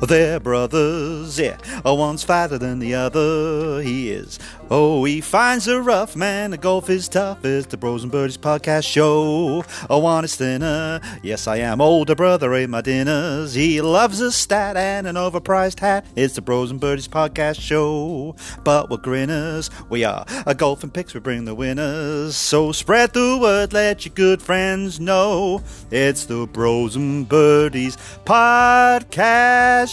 They're 0.00 0.38
brothers, 0.40 1.38
yeah. 1.38 1.56
Oh, 1.84 1.94
one's 1.94 2.22
fatter 2.22 2.58
than 2.58 2.78
the 2.78 2.94
other, 2.94 3.80
he 3.80 4.10
is. 4.10 4.38
Oh, 4.68 5.04
he 5.04 5.20
finds 5.20 5.68
a 5.68 5.80
rough 5.80 6.16
man. 6.16 6.50
The 6.50 6.58
golf 6.58 6.90
is 6.90 7.08
tough. 7.08 7.44
It's 7.44 7.68
the 7.68 7.76
Bros 7.76 8.02
and 8.02 8.10
Birdies 8.10 8.36
podcast 8.36 8.84
show. 8.84 9.64
A 9.88 9.94
honest 9.94 10.38
thinner. 10.38 11.00
Yes, 11.22 11.46
I 11.46 11.58
am. 11.58 11.80
Older 11.80 12.16
brother 12.16 12.52
ate 12.52 12.68
my 12.68 12.80
dinners. 12.80 13.54
He 13.54 13.80
loves 13.80 14.20
a 14.20 14.32
stat 14.32 14.76
and 14.76 15.06
an 15.06 15.14
overpriced 15.14 15.78
hat. 15.78 16.04
It's 16.16 16.34
the 16.34 16.42
Bros 16.42 16.72
and 16.72 16.80
Birdies 16.80 17.06
podcast 17.06 17.60
show. 17.60 18.34
But 18.64 18.90
we're 18.90 18.96
grinners. 18.96 19.70
We 19.88 20.02
are 20.02 20.26
a 20.46 20.54
golfing 20.54 20.90
picks. 20.90 21.14
We 21.14 21.20
bring 21.20 21.44
the 21.44 21.54
winners. 21.54 22.34
So 22.34 22.72
spread 22.72 23.12
the 23.12 23.38
word. 23.40 23.72
Let 23.72 24.04
your 24.04 24.14
good 24.14 24.42
friends 24.42 24.98
know. 24.98 25.62
It's 25.92 26.24
the 26.24 26.46
Bros 26.46 26.96
and 26.96 27.28
Birdies 27.28 27.96
podcast 28.24 29.85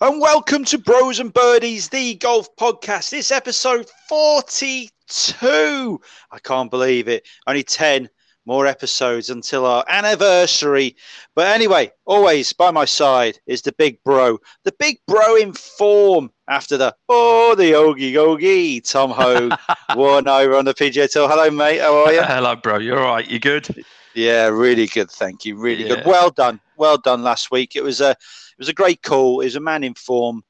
And 0.00 0.20
welcome 0.22 0.64
to 0.64 0.78
Bros 0.78 1.18
and 1.20 1.34
Birdies, 1.34 1.90
the 1.90 2.14
golf 2.14 2.48
podcast. 2.56 3.10
This 3.10 3.30
episode 3.30 3.90
42. 4.08 6.00
I 6.30 6.38
can't 6.38 6.70
believe 6.70 7.08
it. 7.08 7.28
Only 7.46 7.62
10 7.62 8.08
more 8.46 8.66
episodes 8.66 9.28
until 9.28 9.66
our 9.66 9.84
anniversary. 9.88 10.96
But 11.34 11.48
anyway, 11.48 11.92
always 12.06 12.52
by 12.52 12.70
my 12.70 12.84
side 12.84 13.38
is 13.46 13.60
the 13.62 13.72
big 13.72 14.02
bro, 14.04 14.38
the 14.64 14.72
big 14.78 14.98
bro 15.06 15.36
in 15.36 15.52
form 15.52 16.30
after 16.48 16.76
the 16.76 16.94
oh 17.08 17.54
the 17.56 17.72
Ogie 17.72 18.12
Ogie 18.12 18.88
Tom 18.88 19.10
Hoge 19.10 19.52
won 19.96 20.28
over 20.28 20.56
on 20.56 20.64
the 20.64 20.74
PGA 20.74 21.10
Tour. 21.10 21.28
Hello, 21.28 21.50
mate. 21.50 21.80
How 21.80 22.04
are 22.04 22.12
you? 22.12 22.22
Hello, 22.22 22.54
bro. 22.56 22.78
You're 22.78 23.00
all 23.00 23.14
right. 23.16 23.28
You 23.28 23.38
good? 23.40 23.84
Yeah, 24.14 24.46
really 24.46 24.86
good. 24.86 25.10
Thank 25.10 25.44
you. 25.44 25.56
Really 25.56 25.82
Yeah. 25.82 25.96
good. 25.96 26.06
Well 26.06 26.30
done. 26.30 26.60
Well 26.76 26.98
done 26.98 27.22
last 27.22 27.50
week. 27.50 27.76
It 27.76 27.82
was 27.82 28.00
a 28.00 28.10
it 28.10 28.58
was 28.58 28.68
a 28.68 28.72
great 28.74 29.02
call. 29.02 29.40
He 29.40 29.46
was 29.46 29.56
a 29.56 29.60
man 29.60 29.84
in 29.84 29.94
form. 29.94 30.42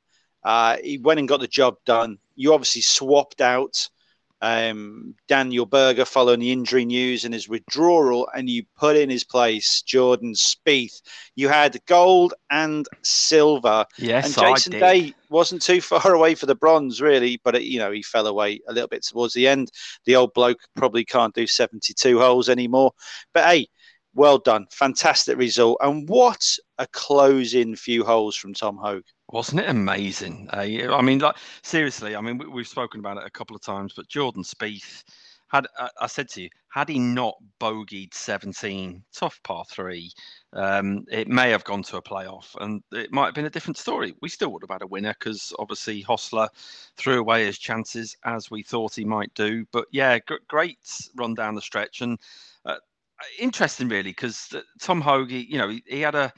Uh, 0.44 0.77
he 0.84 0.98
went 0.98 1.19
and 1.19 1.28
got 1.28 1.41
the 1.41 1.48
job 1.48 1.77
done. 1.86 2.19
You 2.36 2.53
obviously 2.55 2.83
swapped 2.83 3.41
out 3.41 3.88
um, 4.42 5.14
Daniel 5.28 5.66
Berger 5.66 6.04
following 6.04 6.40
the 6.40 6.52
injury 6.52 6.84
news 6.84 7.24
and 7.24 7.32
his 7.32 7.48
withdrawal, 7.48 8.28
and 8.34 8.48
you 8.50 8.64
put 8.76 8.96
in 8.96 9.08
his 9.08 9.24
place 9.24 9.82
Jordan 9.82 10.34
Spieth. 10.34 11.00
You 11.34 11.48
had 11.48 11.78
gold 11.86 12.34
and 12.50 12.86
silver, 13.02 13.86
Yes, 13.98 14.36
and 14.36 14.56
Jason. 14.56 14.72
Day 14.72 15.14
wasn't 15.30 15.62
too 15.62 15.80
far 15.80 16.12
away 16.14 16.34
for 16.34 16.46
the 16.46 16.54
bronze, 16.54 17.00
really, 17.00 17.40
but 17.44 17.56
it, 17.56 17.62
you 17.62 17.78
know 17.78 17.90
he 17.90 18.02
fell 18.02 18.26
away 18.26 18.60
a 18.68 18.72
little 18.72 18.88
bit 18.88 19.04
towards 19.04 19.34
the 19.34 19.48
end. 19.48 19.70
The 20.04 20.16
old 20.16 20.34
bloke 20.34 20.60
probably 20.74 21.04
can't 21.04 21.34
do 21.34 21.46
72 21.46 22.18
holes 22.18 22.48
anymore. 22.48 22.92
But 23.32 23.44
hey, 23.44 23.68
well 24.17 24.39
done, 24.39 24.67
fantastic 24.70 25.36
result, 25.36 25.78
and 25.83 26.09
what 26.09 26.42
a 26.78 26.86
closing 26.89 27.77
few 27.77 28.03
holes 28.03 28.34
from 28.34 28.55
Tom 28.55 28.77
Hoge. 28.77 29.05
Wasn't 29.31 29.61
it 29.61 29.69
amazing? 29.69 30.48
Uh, 30.53 30.95
I 30.95 31.03
mean, 31.03 31.19
like 31.19 31.36
seriously. 31.62 32.17
I 32.17 32.20
mean, 32.20 32.39
we, 32.39 32.47
we've 32.47 32.67
spoken 32.69 33.00
about 33.00 33.19
it 33.19 33.27
a 33.27 33.31
couple 33.31 33.55
of 33.55 33.62
times, 33.62 33.92
but 33.94 34.09
Jordan 34.09 34.42
Spieth 34.42 35.05
had. 35.48 35.67
I, 35.78 35.91
I 36.00 36.06
said 36.06 36.31
to 36.31 36.42
you, 36.42 36.48
had 36.69 36.89
he 36.89 36.98
not 36.98 37.34
bogeyed 37.61 38.14
17, 38.14 39.03
tough 39.12 39.39
par 39.42 39.64
three, 39.70 40.11
um, 40.55 41.05
it 41.11 41.28
may 41.28 41.50
have 41.50 41.64
gone 41.64 41.83
to 41.84 41.98
a 41.98 42.03
playoff, 42.03 42.55
and 42.61 42.83
it 42.92 43.12
might 43.12 43.27
have 43.27 43.34
been 43.34 43.47
a 43.47 43.50
different 43.50 43.77
story. 43.77 44.14
We 44.22 44.28
still 44.31 44.50
would 44.53 44.62
have 44.62 44.70
had 44.70 44.83
a 44.83 44.87
winner 44.87 45.14
because 45.19 45.53
obviously 45.59 46.03
Hossler 46.03 46.48
threw 46.97 47.20
away 47.20 47.44
his 47.44 47.59
chances 47.59 48.17
as 48.25 48.50
we 48.50 48.62
thought 48.62 48.94
he 48.94 49.05
might 49.05 49.34
do. 49.34 49.67
But 49.72 49.87
yeah, 49.91 50.19
gr- 50.20 50.37
great 50.48 50.78
run 51.17 51.34
down 51.34 51.55
the 51.55 51.61
stretch 51.61 52.00
and. 52.00 52.19
Uh, 53.20 53.25
Interesting, 53.39 53.89
really, 53.89 54.11
because 54.11 54.55
Tom 54.81 55.00
Hoge, 55.00 55.31
you 55.32 55.59
know, 55.59 55.69
he, 55.69 55.82
he 55.87 56.00
had 56.00 56.15
a, 56.15 56.32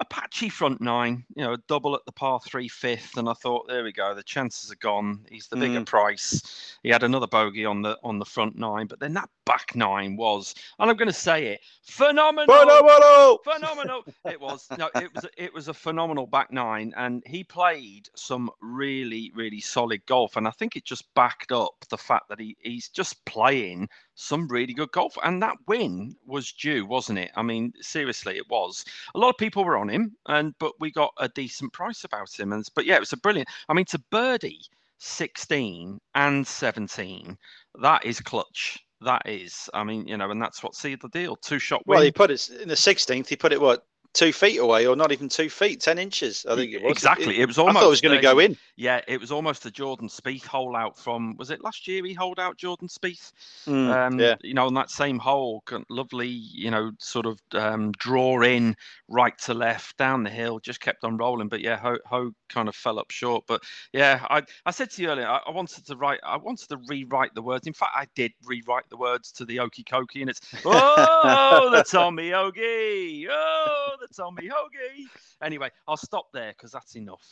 a 0.00 0.04
patchy 0.04 0.48
front 0.48 0.80
nine, 0.80 1.24
you 1.34 1.44
know, 1.44 1.54
a 1.54 1.58
double 1.68 1.94
at 1.94 2.04
the 2.04 2.12
par 2.12 2.40
three 2.40 2.68
fifth, 2.68 3.16
and 3.16 3.28
I 3.28 3.32
thought, 3.32 3.68
there 3.68 3.84
we 3.84 3.92
go, 3.92 4.14
the 4.14 4.22
chances 4.22 4.70
are 4.70 4.76
gone. 4.76 5.24
He's 5.30 5.48
the 5.48 5.56
bigger 5.56 5.80
mm. 5.80 5.86
price. 5.86 6.76
He 6.82 6.88
had 6.88 7.02
another 7.02 7.26
bogey 7.26 7.64
on 7.64 7.82
the 7.82 7.98
on 8.02 8.18
the 8.18 8.24
front 8.24 8.56
nine, 8.56 8.86
but 8.86 9.00
then 9.00 9.14
that 9.14 9.28
back 9.44 9.74
nine 9.74 10.16
was, 10.16 10.54
and 10.78 10.90
I'm 10.90 10.96
going 10.96 11.08
to 11.08 11.14
say 11.14 11.46
it, 11.46 11.60
phenomenal. 11.82 12.54
Phenomenal! 12.54 13.38
Phenomenal! 13.44 14.02
it 14.26 14.40
was 14.40 14.66
no, 14.76 14.90
it 14.96 15.14
was 15.14 15.26
it 15.36 15.54
was 15.54 15.68
a 15.68 15.74
phenomenal 15.74 16.26
back 16.26 16.52
nine, 16.52 16.92
and 16.96 17.22
he 17.26 17.44
played 17.44 18.08
some 18.14 18.50
really 18.60 19.32
really 19.34 19.60
solid 19.60 20.04
golf, 20.06 20.36
and 20.36 20.46
I 20.46 20.52
think 20.52 20.76
it 20.76 20.84
just 20.84 21.12
backed 21.14 21.52
up 21.52 21.84
the 21.90 21.98
fact 21.98 22.28
that 22.28 22.40
he 22.40 22.56
he's 22.60 22.88
just 22.88 23.24
playing 23.24 23.88
some 24.16 24.48
really 24.48 24.72
good 24.72 24.90
golf, 24.92 25.16
and 25.22 25.42
that 25.42 25.56
win 25.68 26.16
was 26.26 26.52
due, 26.52 26.86
wasn't 26.86 27.18
it? 27.18 27.30
I 27.36 27.42
mean, 27.42 27.72
seriously, 27.80 28.36
it 28.36 28.48
was. 28.48 28.84
A 29.14 29.18
lot 29.18 29.28
of 29.28 29.36
people 29.36 29.64
were 29.64 29.76
on 29.76 29.85
him, 29.88 30.16
and 30.26 30.54
but 30.58 30.72
we 30.80 30.90
got 30.90 31.12
a 31.18 31.28
decent 31.28 31.72
price 31.72 32.04
about 32.04 32.38
him, 32.38 32.52
and 32.52 32.66
but 32.74 32.86
yeah, 32.86 32.96
it 32.96 33.00
was 33.00 33.12
a 33.12 33.16
brilliant. 33.16 33.48
I 33.68 33.74
mean, 33.74 33.84
to 33.86 33.98
birdie 34.10 34.62
16 34.98 35.98
and 36.14 36.46
17, 36.46 37.36
that 37.82 38.04
is 38.04 38.20
clutch. 38.20 38.78
That 39.02 39.22
is, 39.26 39.68
I 39.74 39.84
mean, 39.84 40.08
you 40.08 40.16
know, 40.16 40.30
and 40.30 40.40
that's 40.40 40.62
what 40.62 40.74
sealed 40.74 41.02
the 41.02 41.08
deal. 41.08 41.36
Two 41.36 41.58
shot 41.58 41.86
win. 41.86 41.96
Well, 41.96 42.04
he 42.04 42.10
put 42.10 42.30
it 42.30 42.48
in 42.48 42.68
the 42.68 42.74
16th. 42.74 43.28
He 43.28 43.36
put 43.36 43.52
it 43.52 43.60
what 43.60 43.84
two 44.16 44.32
feet 44.32 44.58
away, 44.58 44.86
or 44.86 44.96
not 44.96 45.12
even 45.12 45.28
two 45.28 45.48
feet, 45.50 45.80
ten 45.80 45.98
inches. 45.98 46.46
I 46.48 46.56
think 46.56 46.72
it 46.72 46.82
was 46.82 46.92
exactly. 46.92 47.38
It, 47.38 47.46
was 47.46 47.58
almost. 47.58 47.76
I 47.76 47.80
thought 47.80 47.86
it 47.86 47.90
was 47.90 48.00
going 48.00 48.16
to 48.16 48.22
go 48.22 48.38
in. 48.38 48.56
Yeah, 48.76 49.00
it 49.06 49.20
was 49.20 49.30
almost 49.30 49.66
a 49.66 49.70
Jordan 49.70 50.08
Spieth 50.08 50.46
hole 50.46 50.74
out 50.74 50.98
from. 50.98 51.36
Was 51.36 51.50
it 51.50 51.62
last 51.62 51.86
year 51.86 52.04
he 52.04 52.14
holed 52.14 52.40
out 52.40 52.56
Jordan 52.56 52.88
Spieth? 52.88 53.32
Mm, 53.66 53.94
um, 53.94 54.18
yeah. 54.18 54.36
You 54.42 54.54
know, 54.54 54.66
on 54.66 54.74
that 54.74 54.90
same 54.90 55.18
hole, 55.18 55.62
lovely. 55.88 56.28
You 56.28 56.70
know, 56.70 56.92
sort 56.98 57.26
of 57.26 57.40
um, 57.52 57.92
draw 57.92 58.42
in 58.42 58.74
right 59.08 59.36
to 59.40 59.54
left 59.54 59.96
down 59.98 60.22
the 60.22 60.30
hill, 60.30 60.58
just 60.58 60.80
kept 60.80 61.04
on 61.04 61.16
rolling. 61.16 61.48
But 61.48 61.60
yeah, 61.60 61.76
Ho, 61.76 61.98
Ho 62.06 62.32
kind 62.48 62.68
of 62.68 62.74
fell 62.74 62.98
up 62.98 63.10
short. 63.10 63.44
But 63.46 63.62
yeah, 63.92 64.26
I, 64.30 64.42
I 64.64 64.70
said 64.70 64.90
to 64.92 65.02
you 65.02 65.08
earlier, 65.08 65.26
I, 65.26 65.40
I 65.46 65.50
wanted 65.50 65.86
to 65.86 65.96
write, 65.96 66.20
I 66.24 66.36
wanted 66.36 66.68
to 66.70 66.78
rewrite 66.88 67.34
the 67.34 67.42
words. 67.42 67.66
In 67.66 67.72
fact, 67.72 67.92
I 67.94 68.06
did 68.14 68.32
rewrite 68.44 68.88
the 68.88 68.96
words 68.96 69.30
to 69.32 69.44
the 69.44 69.58
Okie 69.58 69.84
Kokie, 69.84 70.22
and 70.22 70.30
it's 70.30 70.40
oh 70.64 71.70
the 71.70 71.84
Tommy 71.84 72.30
Hoagie, 72.30 73.26
oh 73.30 73.96
the 74.00 74.05
Tommy 74.14 74.48
Hoagie. 74.48 75.06
Anyway, 75.42 75.70
I'll 75.86 75.96
stop 75.96 76.26
there 76.32 76.52
because 76.52 76.72
that's 76.72 76.96
enough. 76.96 77.24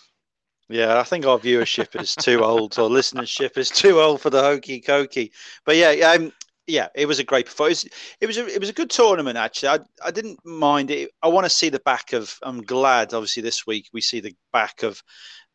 Yeah, 0.69 0.99
I 0.99 1.03
think 1.03 1.27
our 1.27 1.39
viewership 1.39 2.01
is 2.01 2.15
too 2.15 2.43
old, 2.43 2.79
or 2.79 2.89
listenership 2.89 3.59
is 3.59 3.69
too 3.69 4.01
old 4.01 4.23
for 4.23 4.31
the 4.31 4.43
hokey 4.43 4.81
cokey. 4.81 5.31
But 5.67 5.77
yeah, 5.77 5.91
um, 5.91 6.33
yeah, 6.67 6.89
it 6.95 7.07
was 7.07 7.19
a 7.19 7.25
great 7.25 7.47
performance. 7.47 7.85
It 8.21 8.27
was 8.27 8.39
a, 8.39 8.47
it 8.47 8.61
was 8.61 8.71
a 8.71 8.75
good 8.75 8.91
tournament 8.91 9.37
actually. 9.37 9.69
I 9.69 9.79
I 10.03 10.11
didn't 10.11 10.39
mind 10.45 10.91
it. 10.91 11.11
I 11.23 11.29
want 11.29 11.45
to 11.45 11.51
see 11.51 11.69
the 11.69 11.81
back 11.81 12.15
of. 12.15 12.35
I'm 12.43 12.63
glad. 12.63 13.13
Obviously, 13.13 13.43
this 13.43 13.67
week 13.67 13.91
we 13.93 14.01
see 14.01 14.21
the 14.21 14.35
back 14.53 14.83
of 14.83 15.03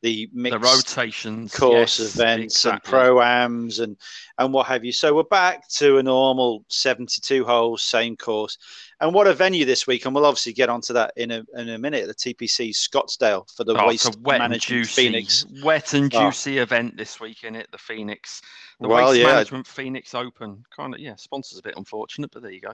the 0.01 0.29
mixed 0.33 0.53
The 0.61 0.65
rotations, 0.65 1.53
course 1.53 1.99
yes, 1.99 2.15
events 2.15 2.55
exactly. 2.65 2.97
and 2.97 3.07
proams, 3.09 3.79
and 3.81 3.97
and 4.37 4.53
what 4.53 4.67
have 4.67 4.85
you. 4.85 4.91
So 4.91 5.13
we're 5.13 5.23
back 5.23 5.67
to 5.69 5.97
a 5.97 6.03
normal 6.03 6.63
72 6.69 7.43
holes, 7.45 7.81
same 7.81 8.15
course. 8.15 8.57
And 9.01 9.13
what 9.13 9.27
a 9.27 9.33
venue 9.33 9.65
this 9.65 9.87
week, 9.87 10.05
and 10.05 10.13
we'll 10.15 10.25
obviously 10.25 10.53
get 10.53 10.69
onto 10.69 10.93
that 10.93 11.13
in 11.17 11.31
a 11.31 11.43
in 11.55 11.69
a 11.69 11.77
minute. 11.77 12.07
The 12.07 12.13
TPC 12.13 12.69
Scottsdale 12.73 13.49
for 13.55 13.63
the 13.63 13.75
Oh, 13.81 13.87
Waste 13.87 14.17
wet 14.21 14.39
Management 14.39 14.61
juicy, 14.61 15.03
Phoenix. 15.03 15.45
wet 15.63 15.93
and 15.93 16.13
Oh. 16.15 16.29
juicy 16.29 16.57
event 16.59 16.95
this 16.97 17.19
week 17.19 17.43
in 17.43 17.55
it. 17.55 17.67
The 17.71 17.77
Phoenix, 17.77 18.41
the 18.79 18.87
Well, 18.87 19.07
Waste 19.09 19.19
yeah. 19.19 19.27
Management 19.27 19.67
Phoenix 19.67 20.13
Open. 20.15 20.63
Kind 20.75 20.93
of, 20.93 20.99
yeah, 20.99 21.15
sponsors 21.15 21.59
a 21.59 21.61
bit 21.61 21.75
unfortunate, 21.77 22.31
but 22.31 22.41
there 22.41 22.51
you 22.51 22.61
go. 22.61 22.73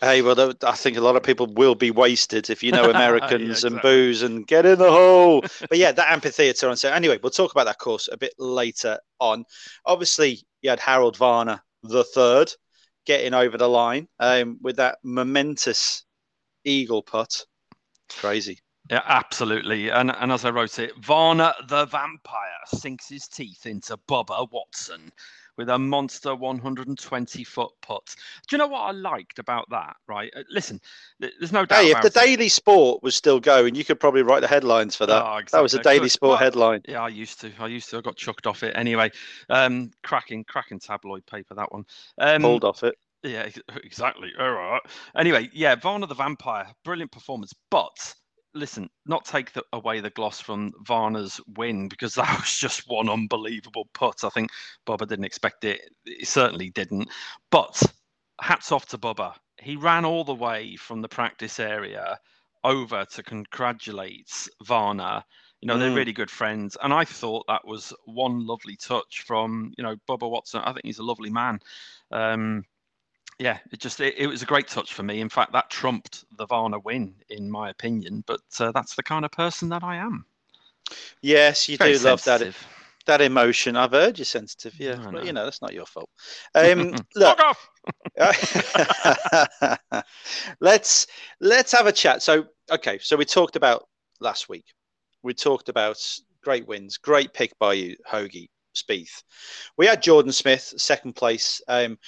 Hey, 0.00 0.22
well, 0.22 0.54
I 0.62 0.72
think 0.72 0.96
a 0.96 1.00
lot 1.00 1.16
of 1.16 1.24
people 1.24 1.46
will 1.46 1.74
be 1.74 1.90
wasted 1.90 2.50
if 2.50 2.62
you 2.62 2.70
know 2.70 2.88
Americans 2.90 3.64
and 3.64 3.76
exactly. 3.76 3.90
booze 3.90 4.22
and 4.22 4.46
get 4.46 4.64
in 4.64 4.78
the 4.78 4.90
hole. 4.90 5.42
but 5.68 5.78
yeah, 5.78 5.90
that 5.92 6.12
amphitheater 6.12 6.68
on 6.68 6.76
so 6.76 6.90
anyway, 6.92 7.18
we'll 7.22 7.30
talk 7.30 7.50
about 7.50 7.66
that 7.66 7.78
course 7.78 8.08
a 8.12 8.16
bit 8.16 8.34
later 8.38 8.98
on. 9.18 9.44
Obviously, 9.84 10.40
you 10.62 10.70
had 10.70 10.80
Harold 10.80 11.16
Varner 11.16 11.60
the 11.82 12.04
third 12.04 12.52
getting 13.06 13.34
over 13.34 13.56
the 13.56 13.68
line 13.68 14.06
um, 14.20 14.58
with 14.62 14.76
that 14.76 14.98
momentous 15.02 16.04
eagle 16.64 17.02
putt. 17.02 17.44
Crazy. 18.10 18.58
Yeah, 18.90 19.02
absolutely. 19.04 19.90
And 19.90 20.14
and 20.14 20.32
as 20.32 20.44
I 20.44 20.50
wrote 20.50 20.78
it, 20.78 20.92
Varna 21.04 21.54
the 21.68 21.86
vampire 21.86 22.64
sinks 22.66 23.08
his 23.08 23.28
teeth 23.28 23.66
into 23.66 23.98
Bubba 24.08 24.48
Watson 24.50 25.12
with 25.58 25.68
a 25.68 25.78
monster 25.78 26.34
120 26.34 27.44
foot 27.44 27.70
putt. 27.82 28.14
Do 28.48 28.54
you 28.56 28.58
know 28.58 28.68
what 28.68 28.82
I 28.82 28.92
liked 28.92 29.38
about 29.38 29.68
that? 29.70 29.96
Right, 30.06 30.32
Uh, 30.34 30.44
listen, 30.48 30.80
there's 31.18 31.52
no 31.52 31.66
doubt. 31.66 31.82
Hey, 31.82 31.90
if 31.90 32.00
the 32.00 32.06
it. 32.06 32.14
Daily 32.14 32.48
Sport 32.48 33.02
was 33.02 33.14
still 33.14 33.40
going, 33.40 33.74
you 33.74 33.84
could 33.84 34.00
probably 34.00 34.22
write 34.22 34.40
the 34.40 34.48
headlines 34.48 34.96
for 34.96 35.04
that. 35.04 35.22
Oh, 35.22 35.40
That 35.52 35.60
was 35.62 35.74
a. 35.74 35.82
Daily 35.82 36.00
Good. 36.00 36.12
Sport 36.12 36.30
Well, 36.30 36.38
headline. 36.38 36.82
Yeah, 36.88 37.02
I 37.02 37.08
used 37.08 37.40
to. 37.40 37.52
I 37.58 37.66
used 37.66 37.90
to. 37.90 37.98
I 37.98 38.00
got 38.00 38.16
chucked 38.16 38.46
off 38.46 38.62
it 38.62 38.74
anyway. 38.76 39.10
Um, 39.50 39.90
cracking, 40.04 40.44
cracking 40.44 40.78
tabloid 40.78 41.26
paper 41.26 41.54
that 41.54 41.72
one. 41.72 41.84
Um, 42.18 42.42
Pulled 42.42 42.64
off 42.64 42.84
it. 42.84 42.94
Yeah, 43.24 43.48
exactly. 43.84 44.30
All 44.38 44.52
right. 44.52 44.80
Anyway, 45.16 45.50
yeah, 45.52 45.74
Varna 45.74 46.06
the 46.06 46.14
Vampire, 46.14 46.68
brilliant 46.84 47.10
performance. 47.10 47.52
But 47.70 48.14
listen, 48.54 48.88
not 49.06 49.24
take 49.24 49.52
the, 49.52 49.64
away 49.72 50.00
the 50.00 50.10
gloss 50.10 50.40
from 50.40 50.72
Varner's 50.82 51.40
win 51.56 51.88
because 51.88 52.14
that 52.16 52.38
was 52.40 52.56
just 52.58 52.88
one 52.88 53.08
unbelievable 53.08 53.88
putt. 53.94 54.24
I 54.24 54.28
think 54.30 54.50
Bubba 54.86 55.06
didn't 55.08 55.24
expect 55.24 55.64
it. 55.64 55.90
He 56.04 56.24
certainly 56.24 56.70
didn't. 56.70 57.08
But 57.50 57.82
hats 58.40 58.72
off 58.72 58.86
to 58.86 58.98
Bubba. 58.98 59.34
He 59.60 59.76
ran 59.76 60.04
all 60.04 60.24
the 60.24 60.34
way 60.34 60.76
from 60.76 61.02
the 61.02 61.08
practice 61.08 61.58
area 61.58 62.18
over 62.64 63.04
to 63.04 63.22
congratulate 63.22 64.48
Varner. 64.64 65.24
You 65.60 65.66
know, 65.66 65.78
they're 65.78 65.90
Mm. 65.90 65.96
really 65.96 66.12
good 66.12 66.30
friends. 66.30 66.76
And 66.82 66.92
I 66.92 67.04
thought 67.04 67.46
that 67.48 67.66
was 67.66 67.92
one 68.04 68.46
lovely 68.46 68.76
touch 68.76 69.22
from, 69.22 69.72
you 69.76 69.82
know, 69.82 69.96
Bubba 70.08 70.30
Watson. 70.30 70.62
I 70.64 70.72
think 70.72 70.84
he's 70.86 71.00
a 71.00 71.04
lovely 71.04 71.30
man. 71.30 71.60
Um, 72.12 72.64
yeah, 73.38 73.58
it 73.72 73.80
just 73.80 74.00
it, 74.00 74.14
it 74.16 74.26
was 74.26 74.42
a 74.42 74.46
great 74.46 74.68
touch 74.68 74.92
for 74.92 75.02
me. 75.02 75.20
In 75.20 75.28
fact, 75.28 75.52
that 75.52 75.70
trumped 75.70 76.24
the 76.36 76.46
Varner 76.46 76.80
win, 76.80 77.14
in 77.30 77.50
my 77.50 77.70
opinion. 77.70 78.24
But 78.26 78.40
uh, 78.58 78.72
that's 78.72 78.94
the 78.94 79.02
kind 79.02 79.24
of 79.24 79.30
person 79.30 79.68
that 79.68 79.84
I 79.84 79.96
am. 79.96 80.24
Yes, 81.22 81.68
you 81.68 81.76
Very 81.76 81.94
do 81.94 82.00
love 82.00 82.24
that 82.24 82.54
that 83.06 83.20
emotion. 83.20 83.76
I've 83.76 83.92
heard 83.92 84.18
you're 84.18 84.24
sensitive, 84.24 84.78
yeah, 84.78 84.96
but 84.96 85.12
know. 85.12 85.22
you 85.22 85.32
know 85.32 85.44
that's 85.44 85.62
not 85.62 85.72
your 85.72 85.86
fault. 85.86 86.10
Um, 86.54 86.94
look, 87.16 87.40
off! 87.40 87.70
let's 90.60 91.06
let's 91.40 91.72
have 91.72 91.86
a 91.86 91.92
chat. 91.92 92.22
So, 92.22 92.44
okay, 92.70 92.98
so 92.98 93.16
we 93.16 93.24
talked 93.24 93.56
about 93.56 93.88
last 94.20 94.48
week. 94.48 94.66
We 95.22 95.34
talked 95.34 95.68
about 95.68 95.98
great 96.42 96.66
wins, 96.66 96.96
great 96.96 97.32
pick 97.32 97.58
by 97.58 97.74
you, 97.74 97.96
Hoagie 98.08 98.48
Spieth. 98.76 99.22
We 99.76 99.86
had 99.86 100.02
Jordan 100.02 100.32
Smith, 100.32 100.74
second 100.76 101.14
place, 101.14 101.60
um, 101.68 101.98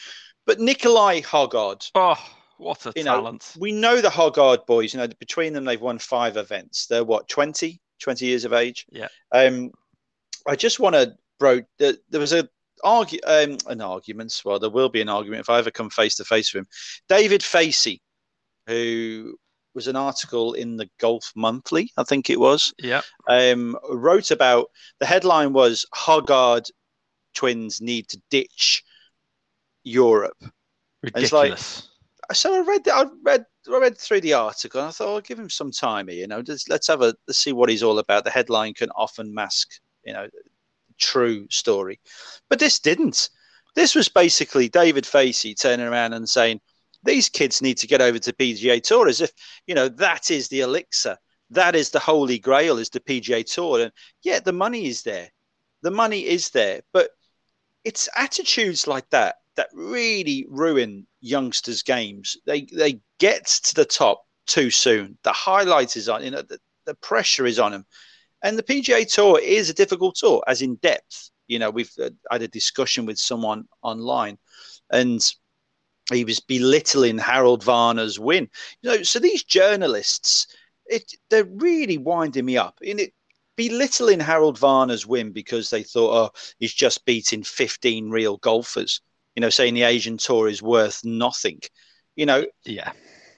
but 0.51 0.59
Nikolai 0.59 1.21
Højgaard. 1.21 1.89
Oh, 1.95 2.19
what 2.59 2.85
a 2.85 2.93
You 2.97 3.05
know, 3.05 3.15
talent! 3.15 3.55
We 3.57 3.71
know 3.71 4.01
the 4.01 4.09
Højgaard 4.09 4.67
boys. 4.67 4.93
You 4.93 4.99
know, 4.99 5.07
between 5.21 5.53
them, 5.53 5.65
they've 5.65 5.81
won 5.81 6.01
five 6.01 6.37
events. 6.37 6.89
They're 6.89 7.05
what 7.05 7.29
20, 7.29 7.81
20 8.01 8.27
years 8.27 8.45
of 8.45 8.53
age. 8.53 8.85
Yeah. 8.91 9.07
Um, 9.31 9.71
I 10.49 10.57
just 10.57 10.81
want 10.81 10.97
to, 10.97 11.15
bro. 11.39 11.61
There, 11.79 11.95
there 12.09 12.21
was 12.21 12.33
a 12.33 12.49
argue, 12.83 13.21
um, 13.29 13.59
an 13.69 13.81
argument. 13.81 14.43
Well, 14.45 14.59
there 14.59 14.71
will 14.71 14.89
be 14.89 15.01
an 15.01 15.09
argument 15.09 15.43
if 15.43 15.51
I 15.51 15.61
ever 15.61 15.71
come 15.71 15.89
face 15.89 16.17
to 16.17 16.25
face 16.25 16.53
with 16.53 16.63
him. 16.63 16.69
David 17.09 17.45
Facey, 17.45 18.03
who 18.67 19.37
was 19.77 19.87
an 19.87 19.95
article 19.95 20.55
in 20.55 20.77
the 20.77 20.91
Golf 20.99 21.31
Monthly, 21.37 21.93
I 21.97 22.03
think 22.03 22.29
it 22.29 22.41
was, 22.41 22.75
yeah, 22.79 23.03
um, 23.29 23.79
wrote 23.89 24.33
about 24.33 24.67
the 24.99 25.07
headline 25.07 25.53
was 25.53 25.87
Højgaard 25.95 26.69
twins 27.35 27.81
need 27.81 28.09
to 28.09 28.21
ditch 28.31 28.83
Europe. 29.85 30.37
It's 31.03 31.33
like- 31.33 31.51
ridiculous. 31.51 31.87
So 32.33 32.55
I 32.55 32.61
read, 32.61 32.89
I 32.89 33.07
read, 33.25 33.45
I 33.69 33.79
read 33.79 33.99
through 33.99 34.21
the 34.21 34.35
article, 34.35 34.81
and 34.81 34.89
I 34.89 34.93
thought 34.93 35.13
I'll 35.13 35.21
give 35.21 35.39
him 35.39 35.51
some 35.51 35.73
time 35.73 36.07
here. 36.07 36.19
You 36.19 36.29
know, 36.29 36.43
just, 36.43 36.69
let's 36.69 36.87
have 36.87 37.03
a 37.03 37.15
let's 37.27 37.39
see 37.39 37.53
what 37.53 37.69
he's 37.69 37.83
all 37.83 37.99
about. 37.99 38.25
The 38.25 38.31
headline 38.31 38.75
can 38.75 38.91
often 38.91 39.35
mask, 39.35 39.69
you 40.05 40.13
know, 40.13 40.29
true 40.97 41.49
story, 41.51 41.99
but 42.49 42.61
this 42.61 42.79
didn't. 42.79 43.31
This 43.75 43.97
was 43.97 44.09
basically 44.09 44.69
David 44.69 45.07
Facey 45.07 45.55
turning 45.55 45.87
around 45.87 46.13
and 46.13 46.29
saying 46.29 46.61
these 47.03 47.29
kids 47.29 47.63
need 47.63 47.79
to 47.79 47.87
get 47.87 48.01
over 48.01 48.19
to 48.19 48.33
PGA 48.33 48.81
Tour 48.83 49.09
as 49.09 49.21
if 49.21 49.33
you 49.67 49.75
know 49.75 49.89
that 49.89 50.31
is 50.31 50.47
the 50.49 50.61
elixir, 50.61 51.17
that 51.51 51.75
is 51.75 51.91
the 51.91 51.99
holy 51.99 52.39
grail, 52.39 52.79
is 52.79 52.91
the 52.91 53.01
PGA 53.01 53.45
Tour, 53.45 53.81
and 53.81 53.93
yeah, 54.23 54.39
the 54.39 54.53
money 54.53 54.87
is 54.87 55.03
there, 55.03 55.31
the 55.83 55.91
money 55.91 56.27
is 56.27 56.51
there, 56.51 56.83
but 56.93 57.11
it's 57.83 58.09
attitudes 58.15 58.87
like 58.87 59.09
that 59.11 59.37
that 59.61 59.69
really 59.75 60.47
ruin 60.49 61.07
youngsters' 61.21 61.83
games. 61.83 62.39
They 62.47 62.63
they 62.73 63.01
get 63.19 63.45
to 63.45 63.75
the 63.75 63.85
top 63.85 64.25
too 64.47 64.71
soon. 64.71 65.19
The 65.23 65.35
highlight 65.35 65.99
is 65.99 66.09
on, 66.09 66.25
you 66.25 66.31
know, 66.31 66.41
the, 66.41 66.59
the 66.87 66.95
pressure 66.95 67.45
is 67.45 67.59
on 67.59 67.73
them, 67.73 67.85
and 68.43 68.59
the 68.59 68.63
PGA 68.63 69.07
Tour 69.07 69.39
is 69.39 69.69
a 69.69 69.75
difficult 69.75 70.15
tour, 70.15 70.43
as 70.47 70.63
in 70.63 70.77
depth. 70.77 71.31
You 71.47 71.59
know, 71.59 71.69
we've 71.69 71.93
uh, 72.03 72.09
had 72.31 72.41
a 72.41 72.49
discussion 72.49 73.05
with 73.05 73.19
someone 73.19 73.67
online, 73.83 74.39
and 74.91 75.23
he 76.11 76.25
was 76.25 76.41
belittling 76.41 77.19
Harold 77.19 77.63
Varner's 77.63 78.19
win. 78.19 78.49
You 78.81 78.91
know, 78.91 79.03
so 79.03 79.19
these 79.19 79.45
journalists, 79.45 80.47
it 80.87 81.13
they're 81.29 81.45
really 81.45 81.99
winding 81.99 82.47
me 82.47 82.57
up. 82.57 82.79
In 82.81 82.99
it, 82.99 83.13
belittling 83.57 84.21
Harold 84.21 84.59
Varner's 84.59 85.07
win 85.07 85.33
because 85.33 85.69
they 85.69 85.83
thought, 85.83 86.15
oh, 86.15 86.39
he's 86.59 86.73
just 86.73 87.05
beating 87.05 87.43
15 87.43 88.09
real 88.09 88.39
golfers. 88.39 89.03
You 89.41 89.47
know, 89.47 89.49
saying 89.49 89.73
the 89.73 89.85
Asian 89.85 90.19
Tour 90.19 90.49
is 90.49 90.63
worth 90.63 91.03
nothing. 91.03 91.61
You 92.15 92.27
know, 92.27 92.45
yeah, 92.67 92.93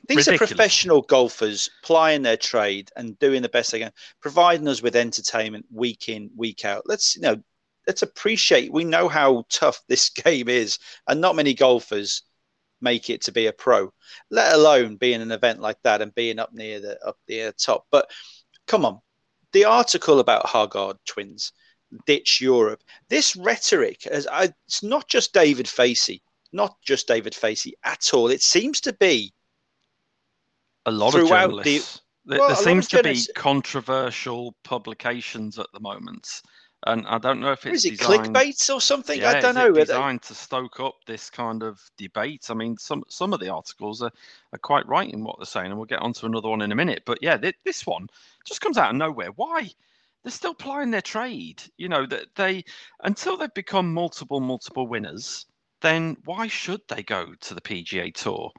these 0.08 0.26
Ridiculous. 0.26 0.50
are 0.50 0.54
professional 0.56 1.02
golfers 1.02 1.70
plying 1.84 2.22
their 2.22 2.36
trade 2.36 2.90
and 2.96 3.16
doing 3.20 3.40
the 3.40 3.48
best 3.48 3.70
they 3.70 3.78
can, 3.78 3.92
providing 4.20 4.66
us 4.66 4.82
with 4.82 4.96
entertainment 4.96 5.64
week 5.70 6.08
in, 6.08 6.28
week 6.34 6.64
out. 6.64 6.82
Let's 6.86 7.14
you 7.14 7.22
know, 7.22 7.36
let's 7.86 8.02
appreciate. 8.02 8.72
We 8.72 8.82
know 8.82 9.06
how 9.06 9.44
tough 9.48 9.80
this 9.88 10.10
game 10.10 10.48
is, 10.48 10.80
and 11.06 11.20
not 11.20 11.36
many 11.36 11.54
golfers 11.54 12.24
make 12.80 13.08
it 13.08 13.20
to 13.20 13.30
be 13.30 13.46
a 13.46 13.52
pro, 13.52 13.92
let 14.28 14.54
alone 14.54 14.96
being 14.96 15.22
an 15.22 15.30
event 15.30 15.60
like 15.60 15.78
that 15.84 16.02
and 16.02 16.12
being 16.16 16.40
up 16.40 16.52
near 16.52 16.80
the 16.80 16.98
up 17.06 17.18
near 17.28 17.46
the 17.46 17.52
top. 17.52 17.86
But 17.92 18.10
come 18.66 18.84
on, 18.84 18.98
the 19.52 19.66
article 19.66 20.18
about 20.18 20.46
Højgaard 20.46 20.96
twins 21.06 21.52
ditch 22.06 22.40
Europe. 22.40 22.82
This 23.08 23.36
rhetoric, 23.36 24.06
as 24.06 24.26
I, 24.26 24.52
it's 24.66 24.82
not 24.82 25.08
just 25.08 25.32
David 25.32 25.68
Facey, 25.68 26.22
not 26.52 26.76
just 26.82 27.06
David 27.08 27.34
Facey 27.34 27.74
at 27.84 28.10
all. 28.12 28.28
It 28.28 28.42
seems 28.42 28.80
to 28.82 28.92
be 28.94 29.32
a 30.86 30.90
lot 30.90 31.14
of 31.14 31.22
the- 31.22 31.28
journalists. 31.28 32.00
There, 32.24 32.38
Well, 32.38 32.48
there 32.48 32.56
seems 32.56 32.86
to 32.88 33.02
be 33.02 33.20
controversial 33.34 34.54
publications 34.62 35.58
at 35.58 35.66
the 35.72 35.80
moment, 35.80 36.40
and 36.86 37.04
I 37.08 37.18
don't 37.18 37.40
know 37.40 37.50
if 37.50 37.66
it's 37.66 37.78
is 37.78 37.84
it 37.84 37.98
designed, 37.98 38.32
clickbait 38.32 38.72
or 38.72 38.80
something? 38.80 39.20
Yeah, 39.20 39.30
I 39.30 39.40
don't 39.40 39.56
know. 39.56 39.66
it 39.66 39.70
Are 39.70 39.72
they- 39.74 39.80
designed 39.86 40.22
to 40.22 40.34
stoke 40.34 40.78
up 40.78 40.94
this 41.04 41.28
kind 41.30 41.64
of 41.64 41.80
debate. 41.98 42.46
I 42.48 42.54
mean, 42.54 42.76
some 42.78 43.02
some 43.08 43.32
of 43.32 43.40
the 43.40 43.48
articles 43.48 44.02
are, 44.02 44.12
are 44.52 44.58
quite 44.58 44.86
right 44.86 45.12
in 45.12 45.24
what 45.24 45.36
they're 45.38 45.46
saying, 45.46 45.66
and 45.66 45.76
we'll 45.76 45.86
get 45.86 45.98
onto 45.98 46.26
another 46.26 46.48
one 46.48 46.62
in 46.62 46.70
a 46.70 46.76
minute. 46.76 47.02
But 47.04 47.18
yeah, 47.22 47.36
thi- 47.36 47.54
this 47.64 47.84
one 47.88 48.06
just 48.44 48.60
comes 48.60 48.78
out 48.78 48.90
of 48.90 48.96
nowhere. 48.96 49.30
Why? 49.34 49.72
They're 50.22 50.30
still 50.30 50.54
plying 50.54 50.90
their 50.90 51.02
trade. 51.02 51.62
You 51.76 51.88
know 51.88 52.06
that 52.06 52.34
they 52.36 52.64
until 53.02 53.36
they've 53.36 53.52
become 53.54 53.92
multiple 53.92 54.40
multiple 54.40 54.86
winners. 54.86 55.46
Then 55.80 56.16
why 56.24 56.46
should 56.46 56.80
they 56.88 57.02
go 57.02 57.34
to 57.40 57.54
the 57.54 57.60
PGA 57.60 58.14
Tour? 58.14 58.52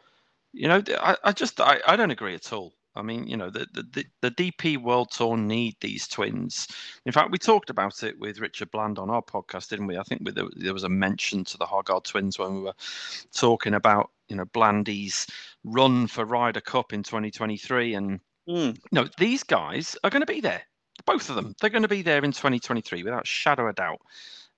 You 0.52 0.68
know, 0.68 0.84
I, 1.00 1.16
I 1.24 1.32
just 1.32 1.60
I, 1.62 1.80
I 1.88 1.96
don't 1.96 2.12
agree 2.12 2.36
at 2.36 2.52
all. 2.54 2.74
I 2.96 3.02
mean, 3.02 3.26
you 3.26 3.38
know, 3.38 3.50
the, 3.50 3.66
the 3.74 4.06
the 4.22 4.32
DP 4.32 4.78
World 4.78 5.10
Tour 5.12 5.36
need 5.36 5.76
these 5.82 6.08
twins. 6.08 6.68
In 7.06 7.12
fact, 7.12 7.32
we 7.32 7.38
talked 7.40 7.70
about 7.70 8.04
it 8.04 8.20
with 8.20 8.40
Richard 8.40 8.70
Bland 8.72 9.00
on 9.00 9.10
our 9.10 9.22
podcast, 9.24 9.70
didn't 9.70 9.88
we? 9.88 9.98
I 9.98 10.04
think 10.04 10.22
with, 10.24 10.36
there 10.36 10.74
was 10.74 10.84
a 10.84 10.90
mention 10.90 11.44
to 11.46 11.58
the 11.58 11.66
Højgaard 11.66 12.04
twins 12.04 12.38
when 12.38 12.56
we 12.56 12.62
were 12.62 12.76
talking 13.34 13.74
about, 13.74 14.12
you 14.28 14.36
know, 14.36 14.46
Blandy's 14.46 15.26
run 15.64 16.06
for 16.08 16.26
Ryder 16.26 16.62
Cup 16.62 16.94
in 16.94 17.02
2023. 17.02 17.96
And, 17.96 18.20
Hmm. 18.46 18.54
you 18.54 18.76
know, 18.92 19.08
these 19.18 19.42
guys 19.44 19.96
are 20.04 20.10
going 20.12 20.22
to 20.22 20.32
be 20.32 20.42
there. 20.42 20.62
Both 21.06 21.30
of 21.30 21.36
them. 21.36 21.56
They're 21.60 21.70
going 21.70 21.84
to 21.84 21.88
be 21.88 22.02
there 22.02 22.24
in 22.24 22.32
2023 22.32 23.04
without 23.04 23.28
shadow 23.28 23.68
of 23.68 23.76
doubt, 23.76 24.02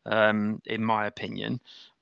um, 0.05 0.61
in 0.65 0.83
my 0.83 1.07
opinion. 1.07 1.59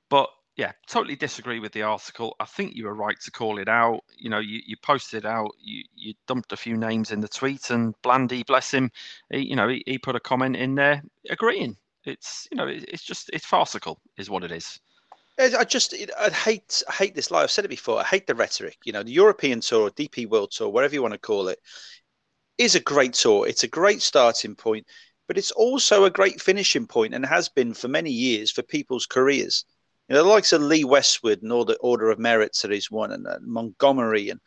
But 0.08 0.28
yeah, 0.56 0.72
totally 0.86 1.16
disagree 1.16 1.58
with 1.58 1.72
the 1.72 1.82
article. 1.82 2.36
I 2.38 2.44
think 2.44 2.74
you 2.74 2.84
were 2.84 2.94
right 2.94 3.18
to 3.20 3.30
call 3.30 3.58
it 3.58 3.68
out. 3.68 4.04
You 4.16 4.30
know, 4.30 4.38
you, 4.38 4.60
you 4.64 4.76
posted 4.76 5.26
out, 5.26 5.50
you, 5.60 5.82
you 5.96 6.14
dumped 6.28 6.52
a 6.52 6.56
few 6.56 6.76
names 6.76 7.10
in 7.10 7.20
the 7.20 7.28
tweet, 7.28 7.70
and 7.70 7.94
Blandy, 8.02 8.44
bless 8.44 8.72
him, 8.72 8.90
he, 9.30 9.40
you 9.40 9.56
know, 9.56 9.68
he, 9.68 9.82
he 9.86 9.98
put 9.98 10.16
a 10.16 10.20
comment 10.20 10.56
in 10.56 10.74
there 10.74 11.02
agreeing. 11.30 11.76
It's 12.04 12.46
you 12.50 12.56
know, 12.56 12.68
it, 12.68 12.84
it's 12.88 13.02
just 13.02 13.30
it's 13.32 13.46
farcical, 13.46 13.98
is 14.18 14.30
what 14.30 14.44
it 14.44 14.52
is. 14.52 14.78
I 15.38 15.64
just 15.64 15.94
I 16.20 16.30
hate 16.30 16.82
I 16.88 16.92
hate 16.92 17.14
this. 17.14 17.30
Like 17.30 17.42
I've 17.42 17.50
said 17.50 17.64
it 17.64 17.68
before. 17.68 17.98
I 17.98 18.04
hate 18.04 18.26
the 18.26 18.36
rhetoric. 18.36 18.78
You 18.84 18.92
know, 18.92 19.02
the 19.02 19.10
European 19.10 19.60
Tour, 19.60 19.90
DP 19.90 20.28
World 20.28 20.52
Tour, 20.52 20.68
whatever 20.68 20.94
you 20.94 21.02
want 21.02 21.14
to 21.14 21.18
call 21.18 21.48
it, 21.48 21.58
is 22.58 22.74
a 22.74 22.80
great 22.80 23.14
tour. 23.14 23.46
It's 23.46 23.64
a 23.64 23.68
great 23.68 24.02
starting 24.02 24.54
point, 24.54 24.86
but 25.26 25.38
it's 25.38 25.50
also 25.52 26.04
a 26.04 26.10
great 26.10 26.40
finishing 26.40 26.86
point, 26.86 27.14
and 27.14 27.24
has 27.24 27.48
been 27.48 27.74
for 27.74 27.88
many 27.88 28.10
years 28.10 28.50
for 28.50 28.62
people's 28.62 29.06
careers. 29.06 29.64
You 30.08 30.14
know, 30.14 30.22
the 30.22 30.28
likes 30.28 30.52
of 30.52 30.60
Lee 30.60 30.84
Westwood 30.84 31.42
and 31.42 31.50
all 31.50 31.64
the 31.64 31.78
Order 31.78 32.10
of 32.10 32.18
Merits 32.18 32.60
that 32.60 32.70
he's 32.70 32.90
won, 32.90 33.12
and 33.12 33.26
uh, 33.26 33.38
Montgomerie 33.40 34.28
and 34.28 34.40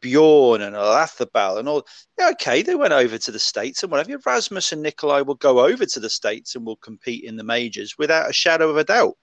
Bjorn 0.00 0.60
and 0.62 0.74
Athabal 0.74 1.58
and 1.58 1.68
all. 1.68 1.86
Yeah, 2.18 2.30
okay, 2.30 2.62
they 2.62 2.74
went 2.74 2.92
over 2.92 3.16
to 3.16 3.30
the 3.30 3.38
states 3.38 3.82
and 3.82 3.92
whatever. 3.92 4.18
Rasmus 4.26 4.72
and 4.72 4.82
Nikolai 4.82 5.20
will 5.20 5.36
go 5.36 5.64
over 5.64 5.86
to 5.86 6.00
the 6.00 6.10
states 6.10 6.56
and 6.56 6.66
will 6.66 6.76
compete 6.76 7.22
in 7.22 7.36
the 7.36 7.44
majors 7.44 7.96
without 7.96 8.28
a 8.28 8.32
shadow 8.32 8.70
of 8.70 8.76
a 8.76 8.84
doubt. 8.84 9.14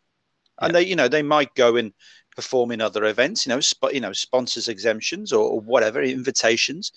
And 0.61 0.75
they, 0.75 0.83
you 0.83 0.95
know, 0.95 1.07
they 1.07 1.21
might 1.23 1.53
go 1.55 1.75
and 1.75 1.93
perform 2.35 2.71
in 2.71 2.81
other 2.81 3.05
events, 3.05 3.45
you 3.45 3.49
know, 3.49 3.59
sp- 3.59 3.91
you 3.93 3.99
know, 3.99 4.13
sponsors 4.13 4.67
exemptions 4.67 5.33
or, 5.33 5.49
or 5.49 5.59
whatever 5.59 6.01
invitations. 6.01 6.91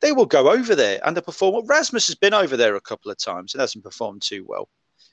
They 0.00 0.12
will 0.12 0.26
go 0.26 0.50
over 0.50 0.74
there 0.74 1.00
and 1.04 1.16
perform. 1.22 1.66
Rasmus 1.66 2.06
has 2.06 2.16
been 2.16 2.34
over 2.34 2.56
there 2.56 2.76
a 2.76 2.80
couple 2.80 3.10
of 3.10 3.18
times 3.18 3.54
and 3.54 3.60
hasn't 3.60 3.84
performed 3.84 4.22
too 4.22 4.44
well. 4.46 4.68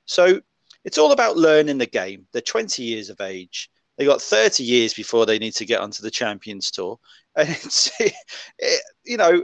So 0.05 0.41
it's 0.83 0.97
all 0.97 1.11
about 1.11 1.37
learning 1.37 1.77
the 1.77 1.85
game. 1.85 2.27
They're 2.31 2.41
20 2.41 2.83
years 2.83 3.09
of 3.09 3.19
age. 3.19 3.69
They 3.97 4.05
got 4.05 4.21
30 4.21 4.63
years 4.63 4.93
before 4.93 5.25
they 5.25 5.39
need 5.39 5.55
to 5.55 5.65
get 5.65 5.81
onto 5.81 6.03
the 6.03 6.11
Champions 6.11 6.71
Tour, 6.71 6.99
and 7.35 7.49
it's 7.49 7.91
it, 7.99 8.81
you 9.03 9.17
know 9.17 9.43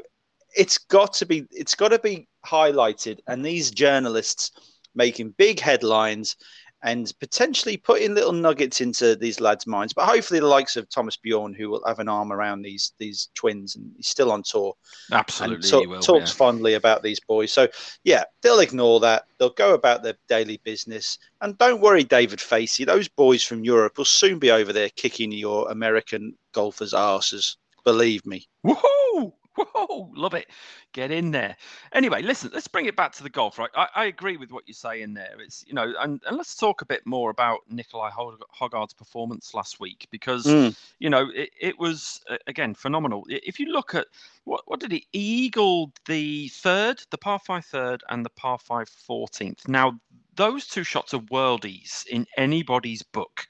it's 0.56 0.78
got 0.78 1.14
to 1.14 1.26
be 1.26 1.46
it's 1.52 1.76
got 1.76 1.90
to 1.90 2.00
be 2.00 2.28
highlighted. 2.46 3.20
And 3.28 3.44
these 3.44 3.72
journalists 3.72 4.52
making 4.96 5.32
big 5.32 5.60
headlines 5.60 6.36
and 6.84 7.14
potentially 7.20 7.78
putting 7.78 8.14
little 8.14 8.34
nuggets 8.34 8.82
into 8.82 9.16
these 9.16 9.40
lads' 9.40 9.66
minds. 9.66 9.94
But 9.94 10.06
hopefully, 10.06 10.42
the 10.42 10.48
likes 10.48 10.76
of 10.76 10.90
Thomas 10.90 11.16
Bjorn, 11.16 11.54
who 11.54 11.70
will 11.70 11.84
have 11.88 12.00
an 12.00 12.10
arm 12.10 12.32
around 12.32 12.62
these 12.62 12.94
these 12.98 13.30
twins, 13.34 13.76
and 13.76 13.92
he's 13.96 14.10
still 14.10 14.32
on 14.32 14.44
tour. 14.44 14.76
Absolutely, 15.12 15.70
talk, 15.70 15.88
will, 15.88 16.02
talks 16.02 16.32
yeah. 16.32 16.36
fondly 16.36 16.74
about 16.74 17.02
these 17.02 17.22
boys. 17.22 17.52
So 17.52 17.70
yeah, 18.04 18.26
they'll 18.42 18.60
ignore 18.60 19.00
that. 19.00 19.24
They'll 19.38 19.50
go 19.50 19.74
about 19.74 20.04
their 20.04 20.16
daily 20.28 20.60
business, 20.64 21.18
and 21.42 21.58
don't 21.58 21.82
worry, 21.82 22.04
David 22.04 22.42
Facey. 22.42 22.84
Those 22.84 23.08
boys 23.08 23.44
from 23.44 23.64
Europe 23.64 23.98
will 23.98 24.06
soon 24.06 24.38
be 24.38 24.52
over 24.52 24.74
there 24.74 24.90
kicking 24.90 25.32
your 25.32 25.72
American 25.72 26.36
golfers' 26.52 26.94
asses. 26.94 27.58
Believe 27.86 28.26
me. 28.26 28.48
Woohoo! 28.66 29.34
Whoa, 29.76 30.10
love 30.16 30.34
it. 30.34 30.48
Get 30.94 31.12
in 31.12 31.32
there. 31.32 31.56
Anyway, 31.92 32.22
listen, 32.22 32.50
let's 32.54 32.68
bring 32.68 32.86
it 32.88 32.96
back 32.96 33.12
to 33.14 33.24
the 33.24 33.30
golf, 33.30 33.60
right? 33.60 33.70
I, 33.76 33.88
I 33.96 34.06
agree 34.06 34.38
with 34.38 34.52
what 34.52 34.68
you 34.68 34.74
say 34.74 35.02
in 35.02 35.14
there. 35.14 35.36
It's, 35.40 35.64
you 35.68 35.74
know, 35.74 35.94
and, 36.00 36.22
and 36.26 36.38
let's 36.38 36.56
talk 36.56 36.82
a 36.82 36.86
bit 36.86 37.06
more 37.06 37.30
about 37.30 37.60
Nikolai 37.70 38.10
Højgaard's 38.12 38.94
performance 38.94 39.54
last 39.54 39.80
week 39.80 40.08
because, 40.12 40.46
Mm. 40.46 40.76
you 41.00 41.10
know, 41.10 41.30
it, 41.34 41.52
it 41.60 41.80
was, 41.80 42.22
uh, 42.30 42.38
again, 42.48 42.74
phenomenal. 42.74 43.26
If 43.30 43.60
you 43.60 43.68
look 43.68 43.94
at 43.94 44.08
what, 44.46 44.62
what 44.66 44.80
did 44.80 44.92
he, 44.92 45.08
eagle 45.14 45.92
the 46.08 46.48
third, 46.50 47.02
the 47.12 47.18
par 47.18 47.40
five 47.40 47.66
third, 47.66 48.04
and 48.10 48.26
the 48.26 48.30
par 48.32 48.58
five 48.58 48.90
14th. 48.90 49.68
Now, 49.68 50.00
those 50.36 50.68
two 50.68 50.84
shots 50.84 51.14
are 51.14 51.20
worldies 51.20 52.06
in 52.08 52.26
anybody's 52.38 53.04
book, 53.04 53.48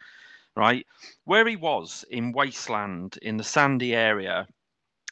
right? 0.55 0.85
Where 1.23 1.47
he 1.47 1.55
was 1.55 2.03
in 2.09 2.33
Wasteland 2.33 3.17
in 3.21 3.37
the 3.37 3.43
sandy 3.43 3.95
area 3.95 4.47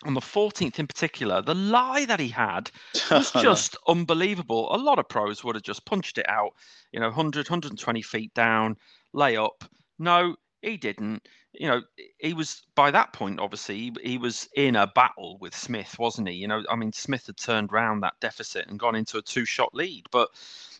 on 0.04 0.14
the 0.14 0.22
14th 0.22 0.80
in 0.80 0.88
particular, 0.88 1.42
the 1.42 1.56
lie 1.56 2.06
that 2.06 2.20
he 2.20 2.30
had 2.30 2.72
was 3.12 3.32
oh, 3.36 3.42
just 3.42 3.78
unbelievable. 3.88 4.74
A 4.74 4.78
lot 4.78 5.00
of 5.00 5.10
pros 5.10 5.44
would 5.44 5.56
have 5.56 5.64
just 5.64 5.86
punched 5.86 6.18
it 6.18 6.28
out, 6.30 6.52
you 6.92 7.00
know, 7.00 7.08
100, 7.08 7.50
120 7.50 8.02
feet 8.02 8.34
down, 8.34 8.78
lay 9.14 9.38
up. 9.38 9.64
No, 10.00 10.36
he 10.62 10.78
didn't. 10.78 11.28
You 11.54 11.68
know, 11.68 11.82
he 12.20 12.34
was 12.34 12.64
by 12.76 12.92
that 12.92 13.12
point, 13.12 13.40
obviously, 13.40 13.78
he, 13.78 13.94
he 14.04 14.18
was 14.18 14.48
in 14.56 14.76
a 14.76 14.88
battle 14.88 15.38
with 15.40 15.56
Smith, 15.56 15.98
wasn't 16.00 16.30
he? 16.30 16.36
You 16.36 16.48
know, 16.48 16.64
I 16.70 16.76
mean, 16.76 16.94
Smith 16.94 17.26
had 17.26 17.38
turned 17.38 17.74
round 17.74 18.04
that 18.04 18.20
deficit 18.22 18.68
and 18.68 18.80
gone 18.80 18.96
into 18.96 19.18
a 19.18 19.22
two 19.22 19.46
shot 19.46 19.74
lead. 19.74 20.06
But 20.12 20.30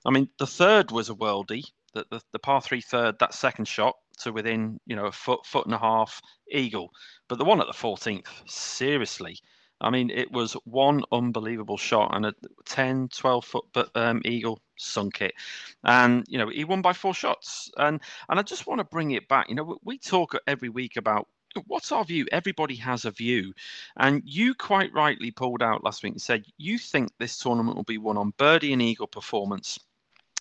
I 0.06 0.12
mean, 0.12 0.30
the 0.40 0.48
third 0.48 0.92
was 0.92 1.10
a 1.10 1.16
worldie. 1.16 1.66
The, 1.94 2.06
the, 2.10 2.22
the 2.32 2.40
par 2.40 2.62
three 2.62 2.80
third, 2.80 3.20
that 3.20 3.34
second 3.34 3.66
shot 3.68 3.98
to 4.24 4.32
within, 4.32 4.80
you 4.86 4.96
know, 4.96 5.06
a 5.06 5.12
foot, 5.12 5.46
foot 5.46 5.66
and 5.66 5.76
a 5.76 5.80
half 5.80 6.22
eagle. 6.52 6.92
But 7.28 7.38
the 7.38 7.46
one 7.46 7.62
at 7.62 7.68
the 7.68 7.74
14th, 7.74 8.28
seriously, 8.48 9.38
I 9.82 9.90
mean, 9.90 10.12
it 10.12 10.32
was 10.32 10.54
one 10.66 11.04
unbelievable 11.12 11.78
shot 11.78 12.16
and 12.16 12.28
a 12.28 12.34
10, 12.66 13.10
12 13.10 13.46
foot 13.46 13.66
but 13.74 13.90
um, 13.96 14.22
eagle 14.26 14.62
sunk 14.78 15.22
it. 15.22 15.34
And, 15.84 16.24
you 16.28 16.38
know, 16.38 16.50
he 16.50 16.64
won 16.64 16.82
by 16.82 16.94
four 16.94 17.14
shots. 17.14 17.72
And 17.78 18.00
and 18.30 18.40
I 18.40 18.44
just 18.44 18.68
want 18.68 18.80
to 18.80 18.86
bring 18.86 19.12
it 19.12 19.28
back. 19.28 19.50
You 19.50 19.56
know, 19.56 19.78
we 19.84 19.98
talk 19.98 20.36
every 20.48 20.70
week 20.70 20.98
about 20.98 21.28
what's 21.68 21.92
our 21.92 22.06
view? 22.06 22.28
Everybody 22.32 22.76
has 22.76 23.06
a 23.06 23.12
view. 23.12 23.54
And 23.98 24.22
you 24.26 24.54
quite 24.54 24.94
rightly 24.94 25.32
pulled 25.32 25.64
out 25.64 25.84
last 25.84 26.04
week 26.04 26.14
and 26.14 26.22
said 26.22 26.46
you 26.58 26.78
think 26.78 27.12
this 27.18 27.38
tournament 27.38 27.76
will 27.76 27.84
be 27.84 27.98
won 27.98 28.18
on 28.18 28.34
birdie 28.38 28.74
and 28.74 28.82
eagle 28.82 29.08
performance. 29.08 29.80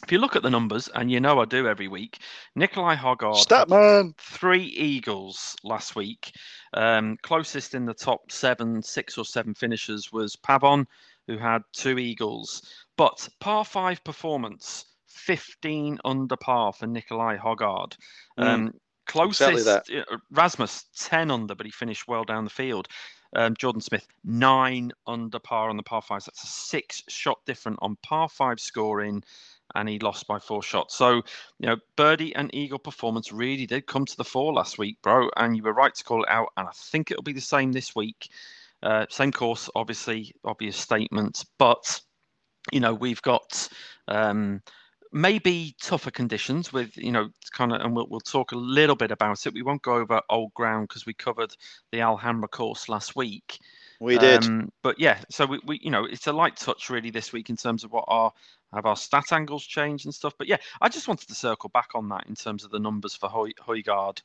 If 0.03 0.11
you 0.13 0.19
look 0.19 0.35
at 0.37 0.43
the 0.43 0.51
numbers, 0.51 0.89
and 0.95 1.11
you 1.11 1.21
know 1.21 1.41
I 1.41 1.45
do 1.45 1.69
every 1.69 1.87
week, 1.89 2.19
Nikolai 2.55 2.97
Højgaard 2.97 3.37
Statman. 3.47 4.15
three 4.19 4.65
eagles 4.65 5.55
last 5.63 5.95
week. 5.95 6.33
Um, 6.73 7.17
closest 7.23 7.75
in 7.75 7.85
the 7.85 7.95
top 7.95 8.33
seven, 8.33 8.83
six 8.83 9.19
or 9.19 9.25
seven 9.25 9.55
finishers 9.55 10.11
was 10.13 10.37
Pavon, 10.37 10.87
who 11.27 11.37
had 11.39 11.63
two 11.73 11.99
eagles. 11.99 12.63
But 12.97 13.29
par 13.41 13.65
five 13.65 14.03
performance, 14.05 14.87
15 15.07 15.99
under 16.05 16.37
par 16.37 16.73
for 16.73 16.87
Nikolai 16.87 17.37
Højgaard. 17.37 17.97
Mm, 18.39 18.45
Um, 18.47 18.67
exactly 18.67 19.63
closest, 19.63 19.67
that. 19.67 20.07
uh, 20.11 20.17
Rasmus, 20.31 20.85
10 20.97 21.31
under, 21.31 21.55
but 21.55 21.67
he 21.67 21.73
finished 21.73 22.09
well 22.09 22.25
down 22.25 22.45
the 22.45 22.51
field. 22.51 22.89
Um, 23.37 23.55
Jordan 23.57 23.81
Smith, 23.81 24.07
nine 24.25 24.91
under 25.07 25.39
par 25.39 25.69
on 25.69 25.77
the 25.77 25.85
par 25.85 26.03
fives. 26.03 26.25
That's 26.25 26.43
a 26.43 26.47
six 26.47 27.03
shot 27.09 27.39
different 27.47 27.79
on 27.81 27.97
par 28.03 28.29
five 28.29 28.59
scoring, 28.59 29.23
and 29.75 29.89
he 29.89 29.99
lost 29.99 30.27
by 30.27 30.39
four 30.39 30.63
shots. 30.63 30.95
So, 30.95 31.23
you 31.59 31.67
know, 31.67 31.77
birdie 31.97 32.35
and 32.35 32.55
eagle 32.55 32.79
performance 32.79 33.33
really 33.33 33.67
did 33.67 33.87
come 33.87 34.05
to 34.07 34.17
the 34.17 34.25
fore 34.25 34.53
last 34.53 34.79
week, 34.79 34.97
bro. 35.03 35.29
And 35.37 35.57
you 35.57 35.63
were 35.63 35.73
right 35.73 35.95
to 35.95 36.05
call 36.05 36.23
it 36.23 36.29
out. 36.29 36.49
And 36.57 36.69
I 36.69 36.73
think 36.75 37.11
it'll 37.11 37.23
be 37.23 37.33
the 37.33 37.41
same 37.41 37.73
this 37.73 37.95
week. 37.95 38.29
Uh, 38.83 39.07
same 39.11 39.33
course, 39.33 39.69
obviously, 39.75 40.35
obvious 40.45 40.77
statement. 40.77 41.45
But, 41.59 42.01
you 42.73 42.81
know, 42.81 42.95
we've 42.95 43.23
got 43.23 43.69
um, 44.09 44.63
maybe 45.13 45.75
tougher 45.81 46.11
conditions 46.11 46.73
with, 46.73 46.97
you 46.97 47.13
know, 47.13 47.31
kind 47.53 47.73
of, 47.73 47.81
and 47.81 47.95
we'll, 47.95 48.07
we'll 48.09 48.21
talk 48.21 48.53
a 48.53 48.57
little 48.57 48.97
bit 48.97 49.11
about 49.11 49.47
it. 49.47 49.55
We 49.55 49.63
won't 49.63 49.83
go 49.83 49.95
over 49.95 50.21
old 50.31 50.55
ground 50.55 50.89
because 50.89 51.07
we 51.07 51.15
covered 51.15 51.55
the 51.93 52.01
Al 52.01 52.19
Hamra 52.19 52.51
course 52.51 52.89
last 52.89 53.17
week. 53.17 53.59
We 54.01 54.17
did. 54.17 54.45
Um, 54.45 54.73
but 54.83 54.99
yeah, 54.99 55.19
so 55.29 55.45
we, 55.45 55.61
we, 55.67 55.81
you 55.83 55.91
know, 55.91 56.07
it's 56.07 56.27
a 56.27 56.33
light 56.33 56.57
touch 56.57 56.89
really 56.89 57.11
this 57.11 57.35
week 57.35 57.51
in 57.51 57.57
terms 57.57 57.85
of 57.85 57.93
what 57.93 58.05
our 58.09 58.33
have 58.73 58.87
our 58.87 58.97
stat 58.97 59.33
angles 59.33 59.65
changed 59.65 60.07
and 60.07 60.15
stuff. 60.15 60.35
But 60.39 60.49
yeah, 60.49 60.59
I 60.81 60.89
just 60.89 61.09
wanted 61.09 61.29
to 61.29 61.35
circle 61.35 61.71
back 61.71 61.91
on 61.95 62.09
that 62.11 62.27
in 62.29 62.35
terms 62.35 62.65
of 62.65 62.71
the 62.71 62.79
numbers 62.79 63.15
for 63.15 63.29
Hoy, 63.29 63.51
Højgaard. 63.61 64.21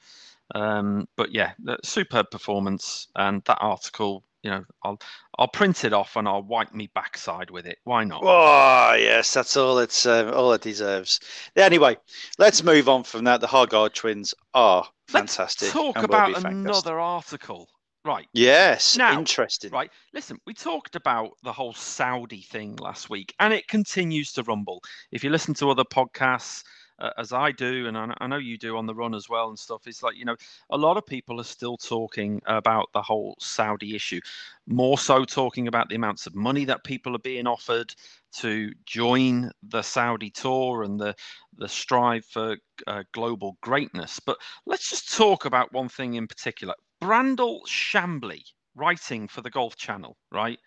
Um, 0.53 1.07
but 1.15 1.31
yeah, 1.31 1.53
superb 1.83 2.29
performance 2.31 3.07
and 3.15 3.43
that 3.45 3.57
article. 3.61 4.23
You 4.43 4.51
know, 4.51 4.65
I'll 4.83 4.99
I'll 5.39 5.47
print 5.47 5.85
it 5.85 5.93
off 5.93 6.15
and 6.15 6.27
I'll 6.27 6.43
wipe 6.43 6.71
me 6.71 6.87
backside 6.93 7.49
with 7.49 7.65
it. 7.65 7.79
Why 7.83 8.03
not? 8.03 8.21
Oh 8.23 8.93
yes, 8.93 9.33
that's 9.33 9.57
all 9.57 9.79
it's 9.79 10.05
uh, 10.05 10.31
all 10.35 10.53
it 10.53 10.61
deserves. 10.61 11.19
Anyway, 11.55 11.97
let's 12.37 12.63
move 12.63 12.87
on 12.87 13.03
from 13.03 13.23
that. 13.23 13.41
The 13.41 13.47
Højgaard 13.47 13.93
twins 13.95 14.35
are 14.53 14.87
Let's 15.13 15.35
fantastic. 15.35 15.69
talk 15.69 15.97
about 15.97 16.33
fantastic. 16.33 16.51
another 16.51 16.99
article. 16.99 17.69
Right. 18.05 18.27
Yes, 18.33 18.95
Now, 18.95 19.17
interesting. 19.17 19.71
Right. 19.71 19.89
Listen, 20.13 20.37
we 20.45 20.53
talked 20.53 20.95
about 20.95 21.31
the 21.43 21.51
whole 21.51 21.73
Saudi 21.73 22.41
thing 22.41 22.75
last 22.75 23.09
week, 23.09 23.33
and 23.39 23.51
it 23.51 23.67
continues 23.67 24.31
to 24.33 24.43
rumble. 24.43 24.83
If 25.11 25.23
you 25.23 25.31
listen 25.31 25.55
to 25.55 25.71
other 25.71 25.83
podcasts, 25.83 26.63
uh, 26.99 27.09
as 27.17 27.33
I 27.33 27.51
do, 27.51 27.87
and 27.87 27.97
I, 27.97 28.13
I 28.19 28.27
know 28.27 28.37
you 28.37 28.59
do 28.59 28.77
on 28.77 28.85
the 28.85 28.93
run 28.93 29.15
as 29.15 29.27
well 29.27 29.49
and 29.49 29.57
stuff, 29.57 29.87
it's 29.87 30.03
like, 30.03 30.15
you 30.15 30.23
know, 30.23 30.35
a 30.69 30.77
lot 30.77 30.97
of 30.97 31.05
people 31.05 31.41
are 31.41 31.45
still 31.45 31.77
talking 31.77 32.41
about 32.45 32.89
the 32.93 33.01
whole 33.01 33.35
Saudi 33.39 33.95
issue, 33.95 34.21
more 34.67 34.97
so 34.97 35.25
talking 35.25 35.67
about 35.67 35.89
the 35.89 35.95
amounts 35.95 36.27
of 36.27 36.35
money 36.35 36.63
that 36.65 36.83
people 36.83 37.15
are 37.15 37.19
being 37.19 37.47
offered 37.47 37.93
to 38.37 38.71
join 38.85 39.49
the 39.63 39.81
Saudi 39.81 40.29
tour 40.29 40.83
and 40.83 40.99
the, 40.99 41.15
the 41.57 41.67
strive 41.67 42.25
for 42.25 42.55
uh, 42.87 43.03
global 43.13 43.57
greatness. 43.61 44.19
But 44.19 44.37
let's 44.65 44.89
just 44.89 45.13
talk 45.13 45.45
about 45.45 45.73
one 45.73 45.89
thing 45.89 46.13
in 46.13 46.27
particular. 46.27 46.75
Brandel 47.05 47.61
Chamblee 47.67 48.43
writing 48.73 49.27
for 49.27 49.41
the 49.41 49.51
Golf 49.51 49.75
Channel, 49.75 50.17
right? 50.31 50.57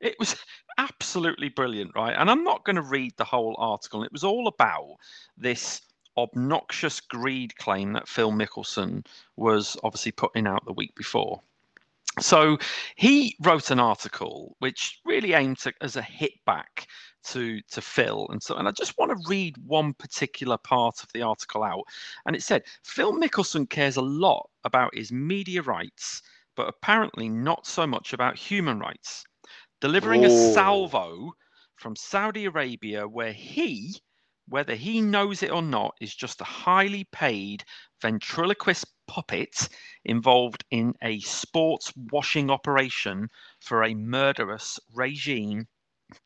It 0.00 0.14
was 0.20 0.36
absolutely 0.78 1.48
brilliant, 1.48 1.90
right? 1.96 2.14
And 2.16 2.30
I'm 2.30 2.44
not 2.44 2.64
going 2.64 2.76
to 2.76 2.82
read 2.82 3.14
the 3.16 3.24
whole 3.24 3.56
article. 3.58 4.04
It 4.04 4.12
was 4.12 4.22
all 4.22 4.46
about 4.46 4.96
this 5.36 5.80
obnoxious 6.16 7.00
greed 7.00 7.56
claim 7.56 7.94
that 7.94 8.08
Phil 8.08 8.30
Mickelson 8.30 9.04
was 9.36 9.76
obviously 9.82 10.12
putting 10.12 10.46
out 10.46 10.64
the 10.66 10.72
week 10.72 10.94
before. 10.94 11.42
So 12.20 12.58
he 12.96 13.36
wrote 13.40 13.70
an 13.70 13.80
article 13.80 14.56
which 14.58 15.00
really 15.04 15.32
aimed 15.32 15.58
to, 15.60 15.72
as 15.80 15.96
a 15.96 16.02
hit 16.02 16.32
back 16.46 16.86
to 17.24 17.60
to 17.70 17.80
Phil, 17.80 18.26
and 18.30 18.42
so 18.42 18.56
and 18.56 18.68
I 18.68 18.70
just 18.72 18.96
want 18.98 19.10
to 19.10 19.28
read 19.28 19.56
one 19.58 19.92
particular 19.94 20.56
part 20.58 21.02
of 21.02 21.10
the 21.12 21.22
article 21.22 21.62
out. 21.62 21.84
And 22.26 22.34
it 22.36 22.42
said 22.42 22.62
Phil 22.84 23.12
Mickelson 23.12 23.68
cares 23.68 23.96
a 23.96 24.02
lot 24.02 24.48
about 24.64 24.94
his 24.94 25.12
media 25.12 25.62
rights, 25.62 26.22
but 26.56 26.68
apparently 26.68 27.28
not 27.28 27.66
so 27.66 27.86
much 27.86 28.12
about 28.12 28.38
human 28.38 28.78
rights. 28.78 29.24
Delivering 29.80 30.24
a 30.24 30.30
salvo 30.30 31.32
from 31.76 31.94
Saudi 31.96 32.46
Arabia, 32.46 33.06
where 33.06 33.32
he, 33.32 33.94
whether 34.48 34.74
he 34.74 35.00
knows 35.00 35.42
it 35.42 35.52
or 35.52 35.62
not, 35.62 35.94
is 36.00 36.14
just 36.14 36.40
a 36.40 36.44
highly 36.44 37.04
paid 37.12 37.64
ventriloquist 38.00 38.86
puppet 39.08 39.68
involved 40.04 40.64
in 40.70 40.94
a 41.02 41.18
sports 41.20 41.92
washing 42.12 42.50
operation 42.50 43.28
for 43.60 43.82
a 43.82 43.94
murderous 43.94 44.78
regime 44.94 45.66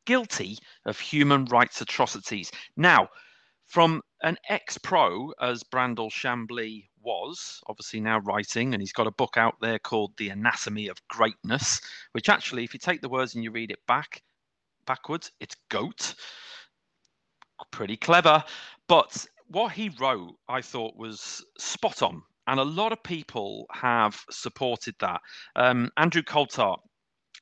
guilty 0.04 0.58
of 0.84 1.00
human 1.00 1.46
rights 1.46 1.80
atrocities. 1.80 2.50
Now, 2.76 3.08
from 3.66 4.02
an 4.22 4.36
ex 4.50 4.76
pro, 4.76 5.32
as 5.40 5.62
Brandel 5.62 6.10
Chamblee 6.10 6.88
was, 7.00 7.60
obviously 7.66 8.00
now 8.00 8.18
writing, 8.18 8.74
and 8.74 8.82
he's 8.82 8.92
got 8.92 9.06
a 9.06 9.12
book 9.12 9.36
out 9.36 9.54
there 9.60 9.78
called 9.78 10.12
The 10.18 10.28
Anatomy 10.28 10.88
of 10.88 10.98
Greatness, 11.08 11.80
which 12.12 12.28
actually, 12.28 12.64
if 12.64 12.74
you 12.74 12.78
take 12.78 13.00
the 13.00 13.08
words 13.08 13.34
and 13.34 13.42
you 13.42 13.50
read 13.50 13.70
it 13.70 13.84
back 13.86 14.22
backwards, 14.86 15.32
it's 15.40 15.56
goat. 15.68 16.14
Pretty 17.70 17.96
clever. 17.96 18.44
But 18.88 19.26
what 19.48 19.72
he 19.72 19.88
wrote, 20.00 20.36
I 20.48 20.60
thought, 20.60 20.96
was 20.96 21.44
spot 21.58 22.02
on. 22.02 22.22
And 22.46 22.58
a 22.58 22.64
lot 22.64 22.92
of 22.92 23.02
people 23.02 23.66
have 23.72 24.20
supported 24.30 24.94
that. 25.00 25.20
Um, 25.56 25.90
Andrew 25.96 26.22
Coltart 26.22 26.78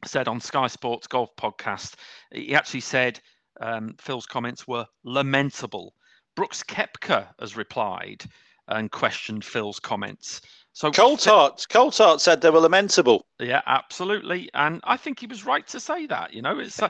said 0.05 0.29
on 0.29 0.41
Sky 0.41 0.67
Sports 0.67 1.07
Golf 1.07 1.31
Podcast, 1.37 1.95
he 2.33 2.55
actually 2.55 2.81
said 2.81 3.21
um, 3.61 3.95
Phil's 4.01 4.27
comments 4.27 4.67
were 4.67 4.87
lamentable. 5.05 5.95
Brooks 6.37 6.63
Koepka 6.63 7.29
has 7.39 7.57
replied 7.57 8.25
and 8.71 8.91
questioned 8.91 9.45
Phil's 9.45 9.81
comments. 9.81 10.41
So 10.73 10.91
Coltart, 10.91 11.67
Coltart 11.69 12.21
said 12.21 12.41
they 12.41 12.51
were 12.51 12.61
lamentable. 12.61 13.27
Yeah, 13.41 13.61
absolutely, 13.67 14.49
and 14.55 14.81
I 14.85 14.97
think 14.97 15.19
he 15.19 15.27
was 15.27 15.45
right 15.45 15.67
to 15.69 15.81
say 15.81 16.07
that. 16.07 16.33
You 16.33 16.43
know, 16.43 16.59
it's 16.59 16.81
uh, 16.81 16.89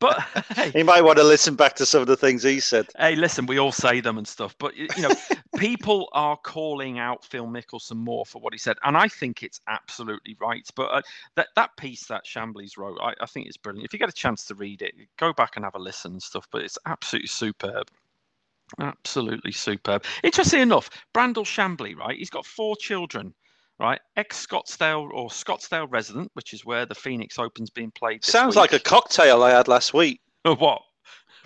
but 0.00 0.20
hey, 0.56 0.70
he 0.70 0.82
might 0.82 1.02
want 1.02 1.18
to 1.18 1.24
listen 1.24 1.54
back 1.54 1.76
to 1.76 1.86
some 1.86 2.00
of 2.00 2.08
the 2.08 2.16
things 2.16 2.42
he 2.42 2.58
said. 2.58 2.88
Hey, 2.98 3.14
listen, 3.14 3.46
we 3.46 3.58
all 3.58 3.70
say 3.72 4.00
them 4.00 4.18
and 4.18 4.26
stuff, 4.26 4.56
but 4.58 4.76
you 4.76 4.88
know, 4.98 5.10
people 5.56 6.08
are 6.12 6.36
calling 6.36 6.98
out 6.98 7.24
Phil 7.24 7.46
Mickelson 7.46 7.96
more 7.96 8.26
for 8.26 8.40
what 8.40 8.52
he 8.52 8.58
said, 8.58 8.76
and 8.82 8.96
I 8.96 9.06
think 9.06 9.42
it's 9.42 9.60
absolutely 9.68 10.36
right. 10.40 10.68
But 10.74 10.90
uh, 10.90 11.02
that 11.36 11.48
that 11.54 11.76
piece 11.76 12.06
that 12.08 12.24
Chambliss 12.26 12.76
wrote, 12.76 12.98
I, 13.00 13.14
I 13.20 13.26
think 13.26 13.46
it's 13.46 13.56
brilliant. 13.56 13.86
If 13.86 13.92
you 13.92 13.98
get 14.00 14.08
a 14.08 14.12
chance 14.12 14.44
to 14.46 14.54
read 14.54 14.82
it, 14.82 14.94
go 15.18 15.32
back 15.32 15.52
and 15.54 15.64
have 15.64 15.76
a 15.76 15.78
listen 15.78 16.12
and 16.12 16.22
stuff. 16.22 16.48
But 16.50 16.62
it's 16.62 16.78
absolutely 16.84 17.28
superb. 17.28 17.90
Absolutely 18.78 19.52
superb. 19.52 20.04
Interesting 20.22 20.60
enough, 20.60 20.90
Brandel 21.14 21.44
Chamblee, 21.44 21.96
right? 21.96 22.16
He's 22.16 22.30
got 22.30 22.46
four 22.46 22.76
children, 22.76 23.34
right? 23.78 24.00
Ex 24.16 24.46
Scottsdale 24.46 25.10
or 25.12 25.28
Scottsdale 25.28 25.88
resident, 25.90 26.30
which 26.34 26.52
is 26.52 26.64
where 26.64 26.86
the 26.86 26.94
Phoenix 26.94 27.38
Open's 27.38 27.70
being 27.70 27.90
played. 27.90 28.24
Sounds 28.24 28.54
week. 28.54 28.60
like 28.60 28.72
a 28.72 28.78
cocktail 28.78 29.42
I 29.42 29.50
had 29.50 29.68
last 29.68 29.92
week. 29.94 30.20
what? 30.42 30.82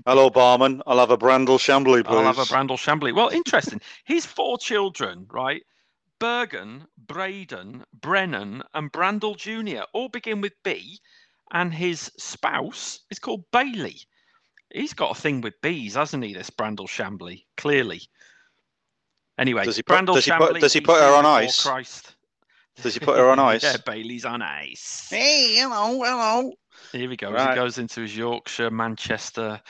Hello, 0.07 0.28
barman. 0.28 0.83
I'll 0.87 0.99
have 0.99 1.11
a 1.11 1.19
Brandel 1.19 1.59
Chamblee, 1.59 2.04
please. 2.04 2.14
I'll 2.14 2.25
have 2.25 2.38
a 2.38 2.43
Brandel 2.43 2.76
Chamblee. 2.76 3.14
Well, 3.14 3.28
interesting. 3.28 3.81
His 4.04 4.26
four 4.26 4.59
children, 4.59 5.26
right? 5.31 5.62
Bergen, 6.19 6.87
Braden, 6.97 7.85
Brennan, 7.93 8.62
and 8.75 8.93
Brandel 8.93 9.37
Jr. 9.37 9.85
all 9.93 10.09
begin 10.09 10.40
with 10.40 10.52
B, 10.62 10.99
and 11.52 11.73
his 11.73 12.11
spouse 12.19 13.00
is 13.11 13.19
called 13.19 13.45
Bailey 13.52 14.00
he's 14.75 14.93
got 14.93 15.16
a 15.16 15.21
thing 15.21 15.40
with 15.40 15.54
bees, 15.62 15.95
hasn't 15.95 16.25
he? 16.25 16.35
This 16.35 16.50
Brandel 16.50 16.88
Chamblee, 16.88 17.45
clearly. 17.57 18.02
Anyway, 19.38 19.64
does 19.64 19.76
he 19.76 19.83
put, 19.83 20.04
does 20.04 20.25
he 20.25 20.33
put, 20.33 20.61
does 20.61 20.73
he 20.73 20.81
put 20.81 21.00
her 21.00 21.14
on 21.14 21.25
ice? 21.25 21.62
Christ. 21.62 22.14
Does 22.83 22.95
he 22.95 23.00
put 23.00 23.16
her 23.16 23.28
on 23.31 23.38
ice? 23.38 23.62
yeah, 23.62 23.76
Bailey's 23.85 24.25
on 24.25 24.43
ice. 24.43 25.09
Hey, 25.11 25.57
hello, 25.57 26.02
hello. 26.02 26.52
Here 26.93 27.09
we 27.09 27.16
go. 27.16 27.33
Right. 27.33 27.50
He 27.50 27.54
goes 27.54 27.78
into 27.78 28.02
his 28.02 28.16
Yorkshire, 28.16 28.71
Manchester 28.71 29.61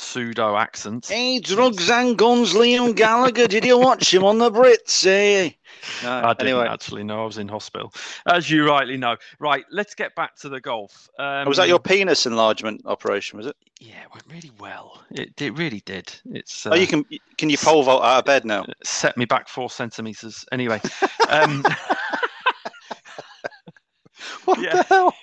pseudo 0.00 0.56
accent. 0.56 1.06
Hey, 1.06 1.38
drugs 1.38 1.90
and 1.90 2.16
guns, 2.16 2.54
Liam 2.54 2.96
Gallagher. 2.96 3.46
Did 3.46 3.64
you 3.64 3.78
watch 3.78 4.12
him 4.12 4.24
on 4.24 4.38
the 4.38 4.50
Brits? 4.50 5.04
Hey. 5.04 5.58
No, 6.02 6.10
I 6.10 6.34
didn't 6.34 6.48
anyway. 6.48 6.66
actually 6.68 7.04
know. 7.04 7.22
I 7.22 7.26
was 7.26 7.38
in 7.38 7.48
hospital, 7.48 7.92
as 8.26 8.50
you 8.50 8.66
rightly 8.66 8.96
know. 8.96 9.16
Right, 9.38 9.64
let's 9.70 9.94
get 9.94 10.14
back 10.14 10.36
to 10.36 10.48
the 10.48 10.60
golf. 10.60 11.08
Um, 11.18 11.46
was 11.46 11.58
that 11.58 11.68
your 11.68 11.78
penis 11.78 12.26
enlargement 12.26 12.82
operation? 12.86 13.38
Was 13.38 13.46
it? 13.46 13.56
Yeah, 13.78 14.02
it 14.02 14.08
went 14.12 14.24
really 14.30 14.52
well. 14.58 15.02
It, 15.10 15.40
it 15.40 15.56
really 15.56 15.82
did. 15.86 16.12
It's. 16.26 16.66
Uh, 16.66 16.70
oh, 16.72 16.74
you 16.74 16.84
uh, 16.84 16.86
can 16.86 17.04
can 17.38 17.50
you 17.50 17.56
pole 17.56 17.82
vault 17.82 18.02
out 18.02 18.18
of 18.18 18.24
bed 18.24 18.44
now? 18.44 18.66
Set 18.84 19.16
me 19.16 19.24
back 19.24 19.48
four 19.48 19.70
centimeters. 19.70 20.44
Anyway. 20.52 20.80
um, 21.28 21.62
what 24.44 24.58
the 24.60 24.84
hell? 24.88 25.14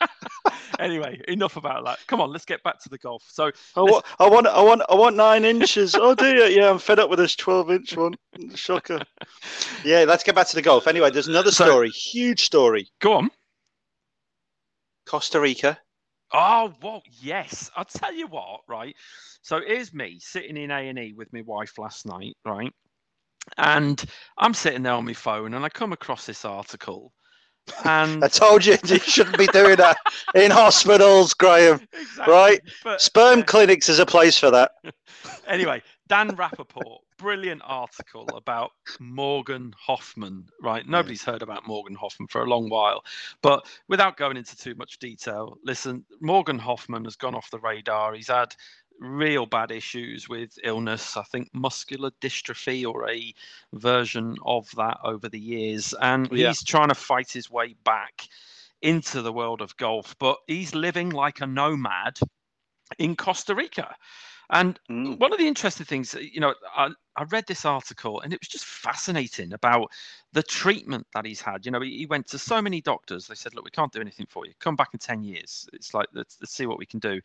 anyway, 0.78 1.20
enough 1.28 1.56
about 1.56 1.84
that. 1.84 1.98
Come 2.06 2.20
on, 2.20 2.30
let's 2.30 2.44
get 2.44 2.62
back 2.62 2.80
to 2.82 2.88
the 2.88 2.98
golf. 2.98 3.24
So 3.28 3.50
I 3.76 3.80
want, 3.80 4.04
I 4.18 4.28
want, 4.28 4.46
I 4.46 4.62
want, 4.62 4.82
I 4.88 4.94
want 4.94 5.16
nine 5.16 5.44
inches. 5.44 5.94
oh 5.94 6.14
dear, 6.14 6.46
yeah, 6.46 6.70
I'm 6.70 6.78
fed 6.78 6.98
up 6.98 7.10
with 7.10 7.18
this 7.18 7.36
twelve-inch 7.36 7.96
one. 7.96 8.14
Shocker. 8.54 9.00
Yeah, 9.84 10.04
let's 10.06 10.24
get 10.24 10.34
back 10.34 10.48
to 10.48 10.56
the 10.56 10.62
golf. 10.62 10.86
Anyway, 10.86 11.10
there's 11.10 11.28
another 11.28 11.50
story, 11.50 11.90
so, 11.90 12.10
huge 12.10 12.44
story. 12.44 12.88
Go 13.00 13.14
on. 13.14 13.30
Costa 15.06 15.40
Rica. 15.40 15.78
Oh, 16.32 16.72
well, 16.82 17.02
yes. 17.20 17.70
I'll 17.76 17.84
tell 17.84 18.12
you 18.12 18.26
what, 18.26 18.60
right? 18.68 18.94
So 19.42 19.60
here's 19.64 19.94
me 19.94 20.18
sitting 20.18 20.56
in 20.56 20.72
A 20.72 20.88
and 20.88 20.98
E 20.98 21.14
with 21.16 21.32
my 21.32 21.42
wife 21.42 21.78
last 21.78 22.04
night, 22.04 22.36
right? 22.44 22.72
And 23.56 24.04
I'm 24.36 24.54
sitting 24.54 24.82
there 24.82 24.94
on 24.94 25.04
my 25.04 25.12
phone, 25.12 25.54
and 25.54 25.64
I 25.64 25.68
come 25.68 25.92
across 25.92 26.26
this 26.26 26.44
article 26.44 27.12
and 27.84 28.24
I 28.24 28.28
told 28.28 28.64
you 28.64 28.76
you 28.86 28.98
shouldn't 28.98 29.38
be 29.38 29.46
doing 29.48 29.76
that 29.76 29.96
in 30.34 30.50
hospitals, 30.50 31.34
Graham. 31.34 31.80
Exactly. 31.96 32.32
Right? 32.32 32.60
But, 32.84 33.00
Sperm 33.00 33.42
clinics 33.42 33.88
is 33.88 33.98
a 33.98 34.06
place 34.06 34.38
for 34.38 34.50
that. 34.50 34.72
anyway, 35.46 35.82
Dan 36.08 36.30
Rapaport, 36.36 36.98
brilliant 37.18 37.62
article 37.64 38.28
about 38.34 38.70
Morgan 39.00 39.74
Hoffman. 39.78 40.46
Right? 40.62 40.86
Nobody's 40.86 41.24
heard 41.24 41.42
about 41.42 41.66
Morgan 41.66 41.94
Hoffman 41.94 42.28
for 42.28 42.42
a 42.42 42.46
long 42.46 42.68
while. 42.68 43.02
But 43.42 43.66
without 43.88 44.16
going 44.16 44.36
into 44.36 44.56
too 44.56 44.74
much 44.76 44.98
detail, 44.98 45.58
listen, 45.64 46.04
Morgan 46.20 46.58
Hoffman 46.58 47.04
has 47.04 47.16
gone 47.16 47.34
off 47.34 47.50
the 47.50 47.60
radar. 47.60 48.14
He's 48.14 48.28
had 48.28 48.54
real 49.00 49.46
bad 49.46 49.70
issues 49.70 50.28
with 50.28 50.58
illness. 50.64 51.16
I 51.16 51.22
think 51.22 51.48
muscular 51.52 52.10
dystrophy 52.20 52.86
or 52.86 53.08
a 53.08 53.34
version 53.72 54.36
of 54.44 54.70
that 54.76 54.98
over 55.04 55.28
the 55.28 55.40
years. 55.40 55.94
And 56.00 56.28
yeah. 56.30 56.48
he's 56.48 56.64
trying 56.64 56.88
to 56.88 56.94
fight 56.94 57.30
his 57.30 57.50
way 57.50 57.74
back 57.84 58.28
into 58.82 59.22
the 59.22 59.32
world 59.32 59.60
of 59.60 59.76
golf, 59.76 60.14
but 60.18 60.38
he's 60.46 60.74
living 60.74 61.10
like 61.10 61.40
a 61.40 61.46
nomad 61.46 62.18
in 62.98 63.16
Costa 63.16 63.54
Rica. 63.54 63.94
And 64.50 64.78
mm. 64.90 65.18
one 65.18 65.32
of 65.32 65.38
the 65.38 65.48
interesting 65.48 65.86
things, 65.86 66.14
you 66.14 66.40
know, 66.40 66.54
I, 66.74 66.90
I, 67.16 67.24
read 67.24 67.46
this 67.48 67.64
article 67.64 68.20
and 68.20 68.32
it 68.32 68.40
was 68.40 68.48
just 68.48 68.64
fascinating 68.64 69.52
about 69.52 69.90
the 70.32 70.42
treatment 70.42 71.06
that 71.14 71.24
he's 71.24 71.40
had. 71.40 71.66
You 71.66 71.72
know, 71.72 71.80
he, 71.80 71.98
he, 71.98 72.06
went 72.06 72.28
to 72.28 72.38
so 72.38 72.62
many 72.62 72.80
doctors. 72.80 73.26
They 73.26 73.34
said, 73.34 73.54
"Look, 73.54 73.64
we 73.64 73.70
can't 73.70 73.92
do 73.92 74.00
anything 74.00 74.26
for 74.28 74.46
you. 74.46 74.52
Come 74.60 74.76
back 74.76 74.90
in 74.92 75.00
ten 75.00 75.24
years." 75.24 75.68
It's 75.72 75.94
like 75.94 76.06
let's, 76.12 76.36
let's 76.40 76.54
see 76.54 76.66
what 76.66 76.78
we 76.78 76.86
can 76.86 77.00
do. 77.00 77.20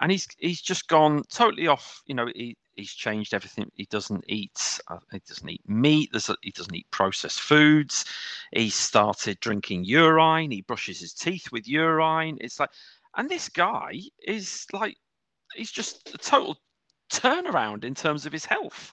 And 0.00 0.12
he's 0.12 0.28
he's 0.38 0.60
just 0.60 0.86
gone 0.88 1.24
totally 1.28 1.66
off. 1.66 2.02
You 2.06 2.14
know, 2.14 2.28
he 2.34 2.56
he's 2.76 2.92
changed 2.92 3.34
everything. 3.34 3.70
He 3.74 3.86
doesn't 3.86 4.24
eat. 4.28 4.80
Uh, 4.88 4.98
he 5.10 5.20
doesn't 5.26 5.50
eat 5.50 5.68
meat. 5.68 6.10
A, 6.14 6.36
he 6.42 6.52
doesn't 6.52 6.74
eat 6.74 6.90
processed 6.90 7.40
foods. 7.40 8.04
He 8.52 8.70
started 8.70 9.40
drinking 9.40 9.84
urine. 9.84 10.50
He 10.50 10.62
brushes 10.62 11.00
his 11.00 11.12
teeth 11.12 11.50
with 11.50 11.66
urine. 11.66 12.38
It's 12.40 12.60
like, 12.60 12.70
and 13.16 13.28
this 13.28 13.48
guy 13.48 14.00
is 14.24 14.66
like 14.72 14.96
he's 15.54 15.70
just 15.70 16.14
a 16.14 16.18
total 16.18 16.56
turnaround 17.12 17.84
in 17.84 17.94
terms 17.94 18.26
of 18.26 18.32
his 18.32 18.44
health. 18.44 18.92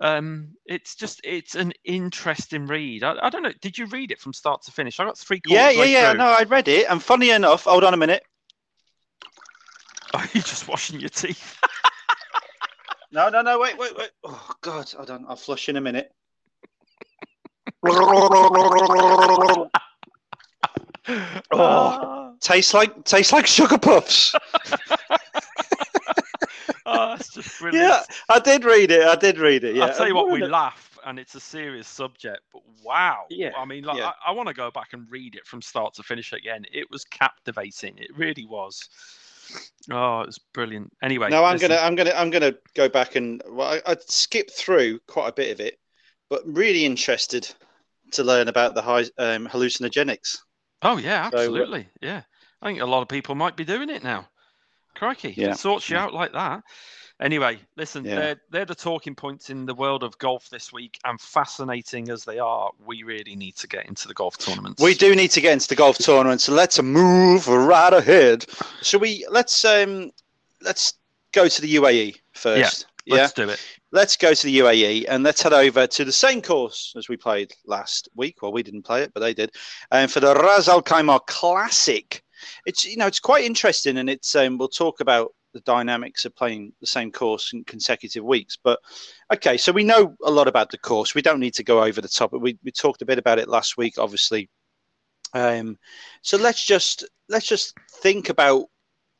Um, 0.00 0.54
it's 0.64 0.94
just 0.94 1.20
it's 1.22 1.54
an 1.54 1.72
interesting 1.84 2.66
read. 2.66 3.04
I, 3.04 3.16
I, 3.22 3.30
don't 3.30 3.42
know. 3.42 3.52
Did 3.60 3.76
you 3.76 3.84
read 3.86 4.10
it 4.10 4.20
from 4.20 4.32
start 4.32 4.62
to 4.62 4.72
finish? 4.72 4.98
I 4.98 5.04
got 5.04 5.18
three. 5.18 5.42
Yeah, 5.46 5.68
yeah, 5.68 5.84
yeah. 5.84 6.10
Through. 6.10 6.18
No, 6.18 6.26
I 6.26 6.44
read 6.44 6.68
it, 6.68 6.86
and 6.88 7.02
funny 7.02 7.30
enough, 7.30 7.64
hold 7.64 7.84
on 7.84 7.92
a 7.92 7.98
minute. 7.98 8.22
Are 10.14 10.24
you 10.32 10.40
just 10.40 10.66
washing 10.66 10.98
your 10.98 11.10
teeth? 11.10 11.58
no, 13.12 13.28
no, 13.28 13.42
no. 13.42 13.58
Wait, 13.58 13.76
wait, 13.76 13.96
wait. 13.96 14.10
Oh 14.24 14.50
God, 14.62 14.90
hold 14.90 15.10
on. 15.10 15.26
I'll 15.28 15.36
flush 15.36 15.68
in 15.68 15.76
a 15.76 15.80
minute. 15.80 16.10
oh, 21.52 22.34
tastes 22.40 22.72
like 22.72 23.04
tastes 23.04 23.32
like 23.32 23.46
sugar 23.46 23.78
puffs. 23.78 24.34
Oh, 26.92 27.16
that's 27.16 27.32
just 27.34 27.58
brilliant. 27.60 27.88
Yeah, 27.88 28.02
I 28.28 28.38
did 28.38 28.64
read 28.64 28.90
it. 28.90 29.02
I 29.06 29.16
did 29.16 29.38
read 29.38 29.64
it. 29.64 29.76
Yeah. 29.76 29.86
I'll 29.86 29.94
tell 29.94 30.06
you 30.06 30.14
what, 30.14 30.30
we 30.30 30.44
laugh, 30.46 30.98
and 31.04 31.18
it's 31.18 31.34
a 31.34 31.40
serious 31.40 31.88
subject, 31.88 32.40
but 32.52 32.62
wow. 32.82 33.24
Yeah. 33.30 33.52
I 33.56 33.64
mean, 33.64 33.84
like, 33.84 33.98
yeah. 33.98 34.12
I, 34.24 34.30
I 34.30 34.32
want 34.32 34.48
to 34.48 34.54
go 34.54 34.70
back 34.70 34.92
and 34.92 35.10
read 35.10 35.34
it 35.34 35.46
from 35.46 35.62
start 35.62 35.94
to 35.94 36.02
finish 36.02 36.32
again. 36.32 36.64
It 36.72 36.90
was 36.90 37.04
captivating. 37.04 37.98
It 37.98 38.16
really 38.16 38.46
was. 38.46 38.88
Oh, 39.90 40.20
it 40.20 40.26
was 40.26 40.38
brilliant. 40.54 40.92
Anyway, 41.02 41.28
no, 41.28 41.44
I'm 41.44 41.54
listen. 41.54 41.68
gonna, 41.68 41.80
I'm 41.80 41.94
gonna, 41.94 42.12
I'm 42.12 42.30
gonna 42.30 42.54
go 42.74 42.88
back 42.88 43.16
and 43.16 43.42
well, 43.48 43.80
I, 43.86 43.92
I 43.92 43.96
skipped 44.06 44.52
through 44.52 45.00
quite 45.06 45.28
a 45.28 45.32
bit 45.32 45.50
of 45.50 45.60
it, 45.60 45.78
but 46.30 46.42
really 46.46 46.84
interested 46.84 47.52
to 48.12 48.24
learn 48.24 48.48
about 48.48 48.74
the 48.74 48.82
high 48.82 49.04
um, 49.18 49.48
hallucinogenics. 49.48 50.38
Oh 50.82 50.98
yeah, 50.98 51.30
absolutely. 51.32 51.82
So, 51.82 52.06
yeah, 52.06 52.22
I 52.60 52.66
think 52.68 52.80
a 52.80 52.86
lot 52.86 53.02
of 53.02 53.08
people 53.08 53.34
might 53.34 53.56
be 53.56 53.64
doing 53.64 53.90
it 53.90 54.02
now. 54.02 54.28
Crikey, 54.94 55.34
yeah. 55.36 55.52
it 55.52 55.58
sorts 55.58 55.88
you 55.88 55.96
out 55.96 56.14
like 56.14 56.32
that. 56.32 56.62
Anyway, 57.20 57.56
listen, 57.76 58.04
yeah. 58.04 58.16
they're, 58.16 58.40
they're 58.50 58.64
the 58.64 58.74
talking 58.74 59.14
points 59.14 59.48
in 59.48 59.64
the 59.64 59.74
world 59.74 60.02
of 60.02 60.18
golf 60.18 60.48
this 60.50 60.72
week, 60.72 60.98
and 61.04 61.20
fascinating 61.20 62.08
as 62.08 62.24
they 62.24 62.40
are, 62.40 62.70
we 62.84 63.04
really 63.04 63.36
need 63.36 63.54
to 63.54 63.68
get 63.68 63.86
into 63.86 64.08
the 64.08 64.14
golf 64.14 64.36
tournaments. 64.38 64.82
We 64.82 64.94
do 64.94 65.14
need 65.14 65.30
to 65.32 65.40
get 65.40 65.52
into 65.52 65.68
the 65.68 65.76
golf 65.76 65.98
tournaments, 65.98 66.44
so 66.44 66.52
let's 66.52 66.82
move 66.82 67.46
right 67.46 67.92
ahead. 67.92 68.46
Shall 68.82 69.00
we? 69.00 69.24
Let's 69.30 69.64
um, 69.64 70.10
let's 70.62 70.94
go 71.32 71.46
to 71.46 71.62
the 71.62 71.76
UAE 71.76 72.18
first. 72.32 72.86
Yeah, 73.06 73.16
let's 73.16 73.38
yeah? 73.38 73.44
do 73.44 73.50
it. 73.52 73.60
Let's 73.92 74.16
go 74.16 74.34
to 74.34 74.46
the 74.46 74.58
UAE 74.58 75.04
and 75.08 75.22
let's 75.22 75.42
head 75.42 75.52
over 75.52 75.86
to 75.86 76.04
the 76.04 76.12
same 76.12 76.40
course 76.40 76.94
as 76.96 77.08
we 77.08 77.16
played 77.16 77.52
last 77.66 78.08
week. 78.16 78.40
Well, 78.40 78.52
we 78.52 78.62
didn't 78.62 78.82
play 78.82 79.02
it, 79.02 79.12
but 79.12 79.20
they 79.20 79.34
did. 79.34 79.52
And 79.90 80.10
for 80.10 80.20
the 80.20 80.34
Ras 80.34 80.68
Al 80.68 80.82
Khaimah 80.82 81.26
Classic, 81.26 82.22
it's 82.66 82.84
you 82.84 82.96
know 82.96 83.06
it's 83.06 83.20
quite 83.20 83.44
interesting, 83.44 83.98
and 83.98 84.08
it's 84.10 84.34
um, 84.36 84.58
we'll 84.58 84.68
talk 84.68 85.00
about 85.00 85.32
the 85.52 85.60
dynamics 85.60 86.24
of 86.24 86.34
playing 86.34 86.72
the 86.80 86.86
same 86.86 87.12
course 87.12 87.52
in 87.52 87.64
consecutive 87.64 88.24
weeks. 88.24 88.56
But 88.62 88.80
okay, 89.32 89.56
so 89.56 89.72
we 89.72 89.84
know 89.84 90.14
a 90.24 90.30
lot 90.30 90.48
about 90.48 90.70
the 90.70 90.78
course. 90.78 91.14
We 91.14 91.22
don't 91.22 91.40
need 91.40 91.54
to 91.54 91.64
go 91.64 91.82
over 91.82 92.00
the 92.00 92.08
top. 92.08 92.32
We 92.32 92.58
we 92.64 92.70
talked 92.70 93.02
a 93.02 93.06
bit 93.06 93.18
about 93.18 93.38
it 93.38 93.48
last 93.48 93.76
week, 93.76 93.94
obviously. 93.98 94.48
Um, 95.34 95.78
so 96.22 96.36
let's 96.36 96.64
just 96.64 97.08
let's 97.28 97.46
just 97.46 97.74
think 98.02 98.28
about 98.28 98.66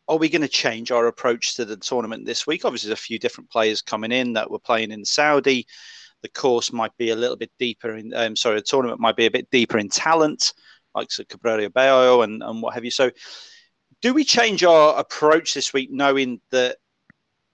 are 0.08 0.18
we 0.18 0.28
going 0.28 0.42
to 0.42 0.48
change 0.48 0.90
our 0.90 1.06
approach 1.06 1.54
to 1.56 1.64
the 1.64 1.76
tournament 1.76 2.26
this 2.26 2.46
week? 2.46 2.64
Obviously, 2.64 2.88
there's 2.88 2.98
a 2.98 3.02
few 3.02 3.18
different 3.18 3.50
players 3.50 3.82
coming 3.82 4.12
in 4.12 4.32
that 4.32 4.50
were 4.50 4.58
playing 4.58 4.90
in 4.90 5.04
Saudi. 5.04 5.66
The 6.22 6.28
course 6.28 6.72
might 6.72 6.96
be 6.98 7.10
a 7.10 7.16
little 7.16 7.36
bit 7.36 7.50
deeper 7.58 7.96
in, 7.96 8.12
um, 8.14 8.36
sorry, 8.36 8.56
the 8.56 8.62
tournament 8.62 9.00
might 9.00 9.16
be 9.16 9.26
a 9.26 9.30
bit 9.30 9.48
deeper 9.50 9.78
in 9.78 9.88
talent, 9.88 10.52
like 10.94 11.10
so 11.10 11.24
Cabrera 11.24 11.70
Bello 11.70 12.22
and, 12.22 12.42
and 12.42 12.62
what 12.62 12.74
have 12.74 12.84
you. 12.84 12.90
So, 12.90 13.10
do 14.00 14.12
we 14.14 14.24
change 14.24 14.64
our 14.64 14.98
approach 14.98 15.54
this 15.54 15.72
week, 15.72 15.90
knowing 15.90 16.40
that 16.50 16.78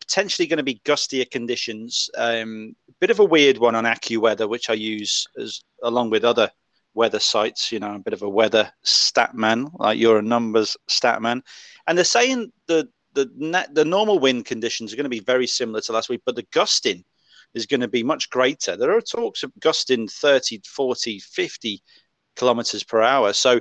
potentially 0.01 0.47
going 0.47 0.59
to 0.59 0.63
be 0.63 0.81
gustier 0.85 1.31
conditions? 1.31 2.09
Um, 2.17 2.75
bit 3.01 3.11
of 3.11 3.21
a 3.21 3.25
weird 3.25 3.59
one 3.59 3.75
on 3.75 3.85
AccuWeather, 3.85 4.49
which 4.49 4.71
I 4.71 4.75
use 4.75 5.27
as 5.39 5.63
along 5.83 6.11
with 6.11 6.25
other 6.25 6.51
weather 6.95 7.21
sites. 7.21 7.71
You 7.71 7.81
know, 7.81 7.95
a 7.95 7.99
bit 7.99 8.15
of 8.15 8.23
a 8.23 8.29
weather 8.29 8.73
stat 8.83 9.35
man, 9.35 9.69
like 9.75 9.99
you're 9.99 10.19
a 10.19 10.23
numbers 10.23 10.77
stat 10.89 11.23
man. 11.23 11.43
And 11.87 11.97
they're 11.97 12.05
saying 12.05 12.53
the 12.67 12.89
the 13.15 13.67
the 13.73 13.85
normal 13.85 14.19
wind 14.19 14.47
conditions 14.47 14.93
are 14.93 14.97
going 14.97 15.05
to 15.05 15.11
be 15.11 15.21
very 15.21 15.47
similar 15.47 15.81
to 15.83 15.93
last 15.93 16.09
week, 16.09 16.23
but 16.25 16.37
the 16.37 16.47
gusting 16.53 17.05
is 17.55 17.67
going 17.67 17.81
to 17.81 17.89
be 17.89 18.03
much 18.03 18.31
greater. 18.31 18.77
There 18.77 18.95
are 18.97 19.01
talks 19.01 19.43
of 19.43 19.53
gusting 19.59 20.07
30, 20.09 20.61
40, 20.67 21.19
50 21.19 21.83
kilometers 22.39 22.83
per 22.85 23.03
hour. 23.03 23.33
So 23.33 23.61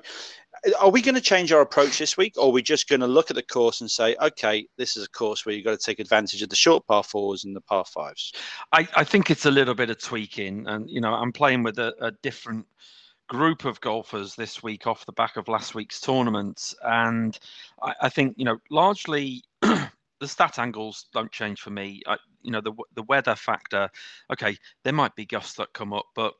are 0.79 0.89
we 0.89 1.01
going 1.01 1.15
to 1.15 1.21
change 1.21 1.51
our 1.51 1.61
approach 1.61 1.97
this 1.97 2.17
week, 2.17 2.33
or 2.37 2.47
are 2.47 2.51
we 2.51 2.61
just 2.61 2.89
going 2.89 3.01
to 3.01 3.07
look 3.07 3.29
at 3.29 3.35
the 3.35 3.43
course 3.43 3.81
and 3.81 3.89
say, 3.89 4.15
okay, 4.21 4.67
this 4.77 4.97
is 4.97 5.05
a 5.05 5.09
course 5.09 5.45
where 5.45 5.55
you've 5.55 5.65
got 5.65 5.79
to 5.79 5.85
take 5.85 5.99
advantage 5.99 6.41
of 6.41 6.49
the 6.49 6.55
short 6.55 6.85
par 6.87 7.03
fours 7.03 7.43
and 7.43 7.55
the 7.55 7.61
par 7.61 7.85
fives? 7.85 8.33
I, 8.71 8.87
I 8.95 9.03
think 9.03 9.29
it's 9.29 9.45
a 9.45 9.51
little 9.51 9.75
bit 9.75 9.89
of 9.89 10.01
tweaking, 10.01 10.67
and 10.67 10.89
you 10.89 11.01
know, 11.01 11.13
I'm 11.13 11.31
playing 11.31 11.63
with 11.63 11.79
a, 11.79 11.93
a 12.01 12.11
different 12.23 12.65
group 13.27 13.65
of 13.65 13.81
golfers 13.81 14.35
this 14.35 14.63
week 14.63 14.87
off 14.87 15.05
the 15.05 15.11
back 15.11 15.37
of 15.37 15.47
last 15.47 15.75
week's 15.75 15.99
tournament, 15.99 16.73
and 16.83 17.37
I, 17.81 17.93
I 18.03 18.09
think 18.09 18.35
you 18.37 18.45
know, 18.45 18.57
largely. 18.71 19.43
the 20.19 20.27
stat 20.27 20.57
angles 20.57 21.05
don't 21.13 21.31
change 21.31 21.61
for 21.61 21.69
me. 21.69 22.01
I, 22.07 22.17
you 22.41 22.49
know, 22.49 22.61
the 22.61 22.73
the 22.95 23.03
weather 23.03 23.35
factor. 23.35 23.87
Okay, 24.33 24.57
there 24.83 24.93
might 24.93 25.15
be 25.15 25.27
gusts 25.27 25.53
that 25.57 25.73
come 25.73 25.93
up, 25.93 26.05
but 26.15 26.33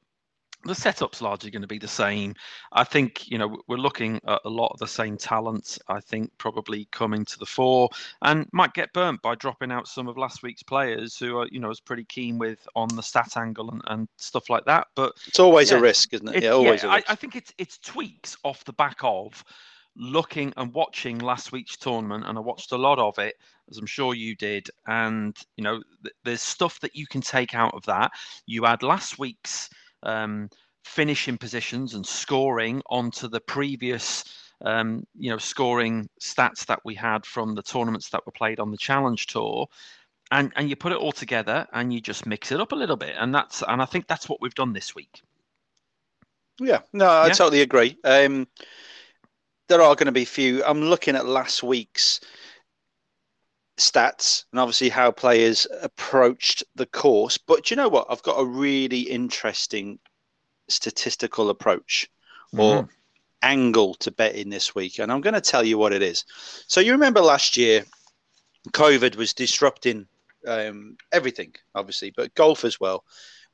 the 0.66 0.76
setup's 0.76 1.22
largely 1.22 1.52
going 1.52 1.62
to 1.62 1.68
be 1.68 1.78
the 1.78 1.88
same. 1.88 2.34
I 2.72 2.84
think 2.84 3.30
you 3.30 3.38
know 3.38 3.58
we're 3.68 3.78
looking 3.78 4.20
at 4.28 4.42
a 4.44 4.50
lot 4.50 4.72
of 4.74 4.80
the 4.80 4.88
same 4.88 5.18
talents. 5.18 5.80
I 5.88 6.00
think 6.00 6.32
probably 6.38 6.88
coming 6.92 7.26
to 7.26 7.40
the 7.40 7.46
fore 7.46 7.90
and 8.22 8.48
might 8.52 8.74
get 8.74 8.94
burnt 8.94 9.22
by 9.22 9.36
dropping 9.36 9.72
out 9.72 9.88
some 9.88 10.08
of 10.08 10.18
last 10.18 10.44
week's 10.44 10.64
players 10.64 11.18
who 11.18 11.38
are 11.38 11.48
you 11.52 11.60
know 11.60 11.70
is 11.70 11.80
pretty 11.80 12.06
keen 12.06 12.38
with 12.38 12.68
on 12.76 12.90
the 12.90 13.04
stat 13.04 13.38
angle 13.38 13.70
and, 13.70 13.82
and 13.88 14.08
stuff 14.18 14.50
like 14.50 14.66
that. 14.66 14.88
But 14.96 15.14
it's 15.28 15.40
always 15.40 15.72
yeah, 15.72 15.78
a 15.78 15.82
risk, 15.82 16.14
isn't 16.14 16.28
it? 16.30 16.38
it 16.38 16.44
yeah, 16.44 16.50
always. 16.50 16.84
Yeah, 16.84 16.92
I, 16.92 17.04
I 17.10 17.16
think 17.16 17.36
it's 17.36 17.54
it's 17.58 17.78
tweaks 17.80 18.38
off 18.44 18.66
the 18.66 18.74
back 18.74 18.98
of 19.02 19.44
looking 19.96 20.54
and 20.58 20.74
watching 20.74 21.18
last 21.18 21.52
week's 21.52 21.78
tournament, 21.78 22.26
and 22.28 22.38
I 22.38 22.42
watched 22.42 22.72
a 22.72 22.78
lot 22.78 23.00
of 23.00 23.18
it, 23.20 23.36
as 23.70 23.78
I'm 23.78 23.86
sure 23.86 24.14
you 24.14 24.36
did. 24.36 24.70
And 24.88 25.36
you 25.56 25.64
know, 25.64 25.82
th- 26.04 26.16
there's 26.24 26.42
stuff 26.42 26.80
that 26.82 26.96
you 26.96 27.08
can 27.08 27.22
take 27.22 27.56
out 27.56 27.74
of 27.74 27.84
that. 27.86 28.12
You 28.46 28.66
add 28.66 28.84
last 28.84 29.20
week's 29.20 29.70
um, 30.08 30.50
finishing 30.84 31.38
positions 31.38 31.94
and 31.94 32.06
scoring 32.06 32.82
onto 32.90 33.28
the 33.28 33.42
previous 33.42 34.24
um, 34.66 35.06
you 35.16 35.30
know 35.30 35.38
scoring 35.38 36.10
stats 36.20 36.66
that 36.66 36.80
we 36.84 36.96
had 36.96 37.26
from 37.26 37.54
the 37.54 37.62
tournaments 37.62 38.10
that 38.10 38.26
were 38.26 38.32
played 38.32 38.60
on 38.60 38.72
the 38.72 38.78
challenge 38.78 39.28
tour. 39.28 39.68
And 40.32 40.52
and 40.56 40.70
you 40.70 40.76
put 40.76 40.92
it 40.92 40.98
all 40.98 41.12
together 41.12 41.68
and 41.74 41.94
you 41.94 42.02
just 42.02 42.26
mix 42.26 42.52
it 42.52 42.60
up 42.60 42.72
a 42.72 42.76
little 42.76 42.98
bit. 42.98 43.16
And 43.18 43.34
that's 43.34 43.64
and 43.68 43.82
i 43.82 43.86
think 43.86 44.08
that's 44.08 44.28
what 44.28 44.42
we've 44.42 44.56
done 44.56 44.74
this 44.74 44.96
week. 44.96 45.22
Yeah. 46.60 46.80
No 46.92 47.08
i 47.08 47.28
yeah. 47.28 47.34
totally 47.34 47.62
agree. 47.62 47.98
Um, 48.04 48.48
there 49.70 49.82
are 49.82 49.96
going 49.96 50.08
to 50.08 50.12
be 50.12 50.26
few. 50.26 50.64
I'm 50.64 50.82
looking 50.82 51.16
at 51.16 51.26
last 51.26 51.62
week's 51.62 52.20
stats 53.78 54.46
and 54.52 54.60
obviously 54.60 54.90
how 54.90 55.12
players 55.12 55.68
approached 55.82 56.64
the 56.76 56.86
course. 56.86 57.38
But 57.38 57.70
you 57.70 57.78
know 57.78 57.90
what? 57.90 58.08
I've 58.10 58.24
got 58.24 58.40
a 58.40 58.46
really 58.46 59.02
interesting 59.02 60.00
statistical 60.68 61.50
approach 61.50 62.10
or 62.54 62.84
mm-hmm. 62.84 62.90
angle 63.42 63.94
to 63.96 64.12
betting 64.12 64.50
this 64.50 64.76
week. 64.76 65.00
And 65.00 65.12
I'm 65.12 65.22
going 65.22 65.34
to 65.34 65.42
tell 65.42 65.64
you 65.64 65.78
what 65.78 65.94
it 65.94 66.02
is. 66.02 66.26
So 66.68 66.82
you 66.82 66.92
remember 66.92 67.22
last 67.22 67.56
year, 67.56 67.86
COVID 68.72 69.16
was 69.16 69.34
disrupting 69.34 70.08
um, 70.46 70.98
everything, 71.12 71.54
obviously, 71.76 72.12
but 72.16 72.34
golf 72.36 72.66
as 72.66 72.80
well 72.80 73.04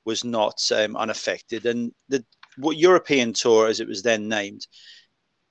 was 0.06 0.24
not 0.24 0.72
um, 0.72 0.96
unaffected. 0.96 1.66
And 1.66 1.94
the 2.10 2.24
what 2.58 2.78
European 2.78 3.34
Tour, 3.34 3.68
as 3.68 3.80
it 3.80 3.88
was 3.88 4.04
then 4.04 4.28
named, 4.28 4.68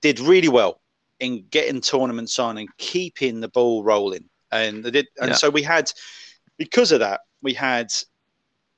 did 0.03 0.21
really 0.21 0.49
well 0.49 0.81
in 1.21 1.45
getting 1.51 1.81
tournaments 1.81 2.39
on 2.39 2.59
and 2.59 2.69
keeping 2.79 3.41
the 3.41 3.49
ball 3.49 3.85
rolling 3.85 4.29
and 4.53 4.85
they 4.85 4.91
did, 4.91 5.09
and 5.21 5.31
yeah. 5.31 5.37
so 5.37 5.51
we 5.51 5.63
had 5.63 5.91
because 6.59 6.93
of 6.93 7.01
that 7.01 7.21
we 7.43 7.53
had 7.53 7.89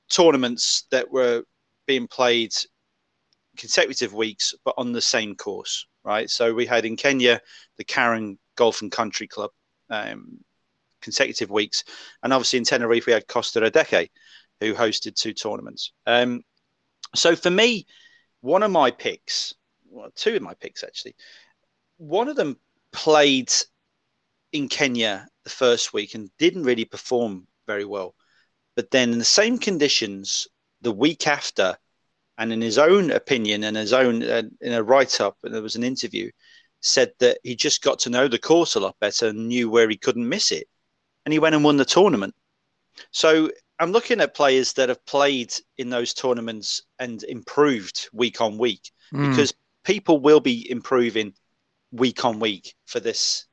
tournaments 0.09 0.85
that 0.91 1.11
were 1.11 1.45
being 1.87 2.07
played 2.09 2.53
consecutive 3.57 4.15
weeks, 4.15 4.55
but 4.65 4.75
on 4.79 4.93
the 4.93 5.01
same 5.01 5.35
course, 5.35 5.87
right? 6.05 6.29
So 6.31 6.55
we 6.55 6.67
had 6.67 6.85
in 6.85 6.97
Kenya 6.97 7.41
the 7.77 7.85
Karen 7.85 8.39
Golf 8.57 8.83
and 8.83 8.91
Country 8.91 9.27
Club, 9.27 9.51
um, 9.91 10.39
consecutive 11.03 11.51
weeks, 11.51 11.85
and 12.23 12.33
obviously 12.33 12.59
in 12.59 12.65
Tenerife 12.65 13.07
we 13.07 13.13
had 13.13 13.29
Costa 13.29 13.61
Adeje, 13.61 14.09
who 14.61 14.75
hosted 14.75 15.15
two 15.15 15.33
tournaments. 15.33 15.93
Um, 16.07 16.43
so 17.15 17.37
for 17.37 17.51
me, 17.51 17.87
one 18.41 18.63
of 18.63 18.71
my 18.71 18.91
picks, 18.91 19.55
well, 19.89 20.11
two 20.15 20.37
of 20.37 20.43
my 20.43 20.55
picks 20.55 20.83
actually, 20.83 21.15
one 21.99 22.29
of 22.29 22.37
them 22.37 22.59
played 22.93 23.53
in 24.55 24.69
Kenya 24.69 25.27
the 25.43 25.51
first 25.51 25.93
week 25.93 26.15
and 26.15 26.31
didn't 26.39 26.63
really 26.63 26.85
perform 26.85 27.47
very 27.67 27.85
well. 27.85 28.15
But 28.77 28.91
then, 28.91 29.13
in 29.13 29.19
the 29.19 29.25
same 29.25 29.59
conditions, 29.59 30.49
the 30.81 30.93
week 30.93 31.27
after, 31.27 31.77
and 32.39 32.53
in 32.53 32.61
his 32.61 32.79
own 32.79 33.11
opinion 33.11 33.65
and 33.65 33.77
his 33.77 33.93
own 33.93 34.23
uh, 34.23 34.43
in 34.61 34.73
a 34.73 34.83
write 34.83 35.21
up, 35.21 35.37
and 35.43 35.53
there 35.53 35.63
was 35.63 35.77
an 35.77 35.85
interview, 35.85 36.31
said 36.81 37.13
that 37.19 37.39
he 37.43 37.57
just 37.57 37.83
got 37.83 37.99
to 38.01 38.11
know 38.11 38.29
the 38.29 38.39
course 38.39 38.75
a 38.75 38.81
lot 38.81 38.97
better 39.01 39.29
and 39.29 39.49
knew 39.49 39.69
where 39.69 39.89
he 39.89 39.97
couldn't 39.97 40.29
miss 40.29 40.53
it, 40.53 40.69
and 41.25 41.33
he 41.33 41.39
went 41.39 41.55
and 41.55 41.65
won 41.65 41.77
the 41.77 41.85
tournament. 41.85 42.35
So 43.11 43.51
I'm 43.81 43.91
looking 43.91 44.21
at 44.21 44.35
players 44.35 44.73
that 44.75 44.89
have 44.89 45.05
played 45.05 45.53
in 45.79 45.91
those 45.91 46.15
tournaments 46.15 46.83
and 47.01 47.23
improved 47.25 48.09
week 48.13 48.41
on 48.41 48.57
week 48.57 48.93
mm. 49.13 49.31
because 49.31 49.53
people 49.85 50.21
will 50.21 50.41
be 50.41 50.71
improving 50.71 51.35
week 51.91 52.25
on 52.25 52.39
week 52.39 52.75
for 52.87 53.01
this 53.01 53.47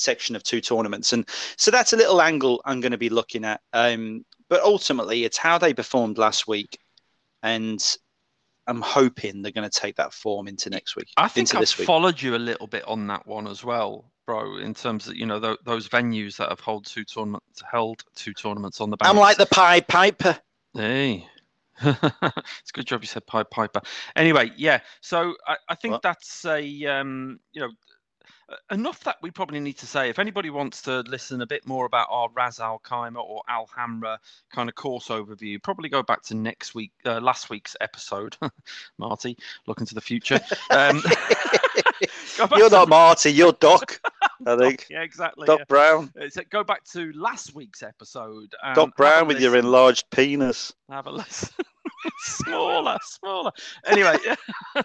section 0.00 0.36
of 0.36 0.42
two 0.42 0.60
tournaments. 0.60 1.12
And 1.12 1.28
so 1.56 1.70
that's 1.70 1.92
a 1.92 1.96
little 1.96 2.20
angle 2.20 2.60
I'm 2.64 2.80
going 2.80 2.92
to 2.92 2.98
be 2.98 3.10
looking 3.10 3.44
at. 3.44 3.60
Um, 3.72 4.24
but 4.48 4.62
ultimately, 4.62 5.24
it's 5.24 5.38
how 5.38 5.58
they 5.58 5.72
performed 5.72 6.18
last 6.18 6.48
week. 6.48 6.78
And 7.42 7.82
I'm 8.66 8.82
hoping 8.82 9.42
they're 9.42 9.52
going 9.52 9.68
to 9.68 9.80
take 9.80 9.96
that 9.96 10.12
form 10.12 10.46
into 10.46 10.70
next 10.70 10.96
week. 10.96 11.08
I 11.16 11.28
think 11.28 11.54
I've 11.54 11.68
followed 11.68 12.20
you 12.20 12.36
a 12.36 12.38
little 12.38 12.66
bit 12.66 12.84
on 12.86 13.06
that 13.08 13.26
one 13.26 13.46
as 13.46 13.64
well, 13.64 14.10
bro. 14.26 14.58
In 14.58 14.74
terms 14.74 15.08
of 15.08 15.16
you 15.16 15.26
know 15.26 15.40
th- 15.40 15.58
those 15.64 15.88
venues 15.88 16.36
that 16.36 16.50
have 16.50 16.60
held 16.60 16.86
two 16.86 17.04
tournaments, 17.04 17.62
held 17.70 18.02
two 18.14 18.32
tournaments 18.32 18.80
on 18.80 18.90
the. 18.90 18.96
I'm 19.00 19.16
like 19.16 19.38
the 19.38 19.46
Pied 19.46 19.88
Piper. 19.88 20.38
Hey, 20.74 21.26
it's 21.82 22.02
a 22.02 22.32
good 22.72 22.86
job 22.86 23.02
you 23.02 23.08
said 23.08 23.26
Pied 23.26 23.50
Piper. 23.50 23.80
Anyway, 24.14 24.52
yeah. 24.56 24.80
So 25.00 25.34
I, 25.48 25.56
I 25.68 25.74
think 25.74 25.92
what? 25.92 26.02
that's 26.02 26.44
a 26.44 26.84
um, 26.86 27.40
you 27.52 27.62
know 27.62 27.70
enough 28.70 29.04
that 29.04 29.16
we 29.22 29.30
probably 29.30 29.60
need 29.60 29.78
to 29.78 29.86
say. 29.86 30.08
If 30.08 30.18
anybody 30.18 30.50
wants 30.50 30.82
to 30.82 31.00
listen 31.00 31.40
a 31.40 31.46
bit 31.46 31.66
more 31.66 31.86
about 31.86 32.08
our 32.10 32.28
Ras 32.34 32.60
Al 32.60 32.80
Khaimah 32.80 33.22
or 33.22 33.42
Al 33.48 33.68
Hamra 33.76 34.18
kind 34.50 34.68
of 34.68 34.74
course 34.74 35.08
overview, 35.08 35.62
probably 35.62 35.88
go 35.88 36.02
back 36.02 36.22
to 36.24 36.34
next 36.34 36.74
week, 36.74 36.92
uh, 37.04 37.20
last 37.20 37.50
week's 37.50 37.76
episode. 37.80 38.36
Marty, 38.98 39.36
looking 39.66 39.86
to 39.86 39.94
the 39.94 40.00
future. 40.00 40.40
Um, 40.70 41.02
you're 42.56 42.70
not 42.70 42.88
Marty, 42.88 43.30
you're 43.30 43.52
Doc. 43.52 44.00
I 44.46 44.56
think. 44.58 44.86
yeah, 44.90 45.02
exactly. 45.02 45.46
Doc 45.46 45.60
yeah. 45.60 45.64
Brown. 45.68 46.12
It's, 46.16 46.36
go 46.50 46.64
back 46.64 46.84
to 46.92 47.12
last 47.14 47.54
week's 47.54 47.82
episode. 47.82 48.54
Doc 48.74 48.96
Brown 48.96 49.28
with 49.28 49.40
your 49.40 49.56
enlarged 49.56 50.10
penis. 50.10 50.72
Have 50.90 51.06
a 51.06 51.10
listen. 51.10 51.48
smaller, 52.22 52.98
smaller. 53.02 53.52
Anyway, 53.86 54.16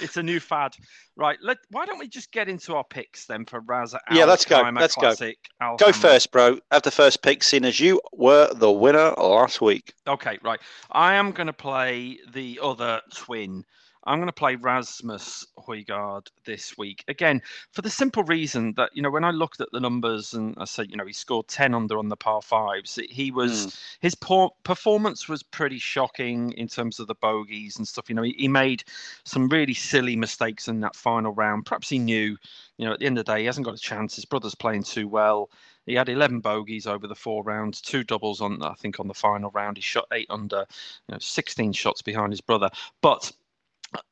it's 0.00 0.16
a 0.16 0.22
new 0.22 0.40
fad, 0.40 0.74
right? 1.16 1.38
Let 1.42 1.58
why 1.70 1.86
don't 1.86 1.98
we 1.98 2.08
just 2.08 2.32
get 2.32 2.48
into 2.48 2.74
our 2.74 2.84
picks 2.84 3.26
then 3.26 3.44
for 3.44 3.60
Raza? 3.62 3.98
Yeah, 4.10 4.24
let's 4.24 4.44
go. 4.44 4.62
Let's 4.74 4.94
Classic, 4.94 5.38
go. 5.60 5.76
Go 5.78 5.92
first, 5.92 6.30
bro. 6.30 6.58
Have 6.70 6.82
the 6.82 6.90
first 6.90 7.22
pick, 7.22 7.42
seeing 7.42 7.64
as 7.64 7.80
you 7.80 8.00
were 8.12 8.52
the 8.54 8.70
winner 8.70 9.12
last 9.18 9.60
week. 9.60 9.94
Okay, 10.06 10.38
right. 10.42 10.60
I 10.90 11.14
am 11.14 11.32
going 11.32 11.46
to 11.48 11.52
play 11.52 12.18
the 12.32 12.60
other 12.62 13.00
twin. 13.12 13.64
I'm 14.06 14.18
going 14.18 14.28
to 14.28 14.32
play 14.32 14.56
Rasmus 14.56 15.46
Højgaard 15.58 16.28
this 16.44 16.76
week 16.76 17.04
again 17.08 17.40
for 17.72 17.82
the 17.82 17.90
simple 17.90 18.22
reason 18.24 18.74
that 18.76 18.90
you 18.94 19.02
know 19.02 19.10
when 19.10 19.24
I 19.24 19.30
looked 19.30 19.60
at 19.60 19.68
the 19.72 19.80
numbers 19.80 20.34
and 20.34 20.54
I 20.58 20.64
said 20.64 20.90
you 20.90 20.96
know 20.96 21.06
he 21.06 21.12
scored 21.12 21.48
10 21.48 21.74
under 21.74 21.98
on 21.98 22.08
the 22.08 22.16
par 22.16 22.42
fives, 22.42 22.98
he 23.08 23.30
was 23.30 23.66
mm. 23.66 23.80
his 24.00 24.14
poor 24.14 24.50
performance 24.62 25.28
was 25.28 25.42
pretty 25.42 25.78
shocking 25.78 26.52
in 26.52 26.68
terms 26.68 27.00
of 27.00 27.06
the 27.06 27.14
bogeys 27.14 27.76
and 27.76 27.86
stuff. 27.88 28.08
You 28.08 28.14
know 28.14 28.22
he, 28.22 28.34
he 28.38 28.48
made 28.48 28.84
some 29.24 29.48
really 29.48 29.74
silly 29.74 30.16
mistakes 30.16 30.68
in 30.68 30.80
that 30.80 30.96
final 30.96 31.32
round. 31.32 31.66
Perhaps 31.66 31.88
he 31.88 31.98
knew 31.98 32.36
you 32.76 32.86
know 32.86 32.92
at 32.92 33.00
the 33.00 33.06
end 33.06 33.18
of 33.18 33.24
the 33.24 33.32
day 33.32 33.40
he 33.40 33.46
hasn't 33.46 33.66
got 33.66 33.74
a 33.74 33.78
chance. 33.78 34.16
His 34.16 34.24
brother's 34.24 34.54
playing 34.54 34.84
too 34.84 35.08
well. 35.08 35.50
He 35.86 35.94
had 35.94 36.08
11 36.08 36.40
bogeys 36.40 36.86
over 36.86 37.06
the 37.06 37.14
four 37.14 37.42
rounds, 37.42 37.80
two 37.80 38.04
doubles 38.04 38.40
on 38.40 38.62
I 38.62 38.74
think 38.74 39.00
on 39.00 39.08
the 39.08 39.14
final 39.14 39.50
round. 39.50 39.76
He 39.76 39.82
shot 39.82 40.06
eight 40.12 40.26
under, 40.30 40.64
you 41.08 41.12
know, 41.12 41.18
16 41.18 41.72
shots 41.72 42.02
behind 42.02 42.32
his 42.32 42.40
brother, 42.40 42.70
but 43.02 43.30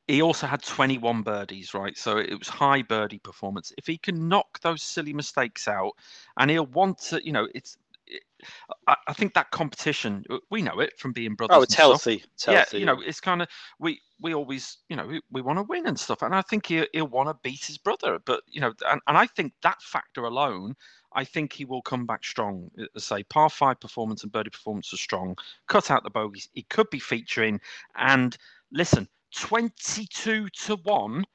he 0.07 0.21
also 0.21 0.47
had 0.47 0.63
21 0.63 1.23
birdies, 1.23 1.73
right? 1.73 1.97
So 1.97 2.17
it 2.17 2.37
was 2.37 2.47
high 2.47 2.81
birdie 2.81 3.19
performance. 3.19 3.73
If 3.77 3.87
he 3.87 3.97
can 3.97 4.27
knock 4.27 4.59
those 4.61 4.81
silly 4.81 5.13
mistakes 5.13 5.67
out, 5.67 5.93
and 6.37 6.49
he'll 6.49 6.67
want 6.67 6.99
to, 6.99 7.25
you 7.25 7.31
know, 7.31 7.47
it's. 7.53 7.77
I, 8.87 8.95
I 9.07 9.13
think 9.13 9.33
that 9.33 9.51
competition, 9.51 10.25
uh, 10.29 10.37
we 10.51 10.61
know 10.61 10.79
it 10.81 10.99
from 10.99 11.13
being 11.13 11.35
brothers. 11.35 11.57
Oh, 11.57 11.61
it's 11.61 11.73
healthy. 11.73 12.23
it's 12.33 12.45
healthy. 12.45 12.77
Yeah, 12.77 12.79
you 12.79 12.85
know, 12.85 13.01
it's 13.01 13.21
kind 13.21 13.41
of 13.41 13.47
we 13.79 14.01
we 14.19 14.33
always, 14.33 14.77
you 14.89 14.97
know, 14.97 15.07
we, 15.07 15.21
we 15.31 15.41
want 15.41 15.59
to 15.59 15.63
win 15.63 15.87
and 15.87 15.97
stuff, 15.97 16.21
and 16.21 16.35
I 16.35 16.41
think 16.41 16.65
he, 16.67 16.85
he'll 16.91 17.07
want 17.07 17.29
to 17.29 17.35
beat 17.41 17.63
his 17.63 17.77
brother. 17.77 18.19
But 18.25 18.41
you 18.47 18.59
know, 18.59 18.73
and, 18.89 19.01
and 19.07 19.17
I 19.17 19.27
think 19.27 19.53
that 19.61 19.81
factor 19.81 20.25
alone 20.25 20.75
I 21.15 21.23
think 21.23 21.53
he 21.53 21.65
will 21.65 21.81
come 21.81 22.05
back 22.05 22.23
strong. 22.23 22.71
As 22.95 23.05
say, 23.05 23.23
par 23.23 23.49
five 23.49 23.79
performance 23.79 24.23
and 24.23 24.31
birdie 24.31 24.49
performance 24.49 24.93
are 24.93 24.97
strong. 24.97 25.37
Cut 25.67 25.91
out 25.91 26.03
the 26.03 26.09
bogeys. 26.09 26.49
He 26.53 26.63
could 26.63 26.89
be 26.89 26.99
featuring. 26.99 27.61
And 27.95 28.35
listen, 28.71 29.07
22 29.35 30.47
to 30.49 30.75
1 30.77 31.25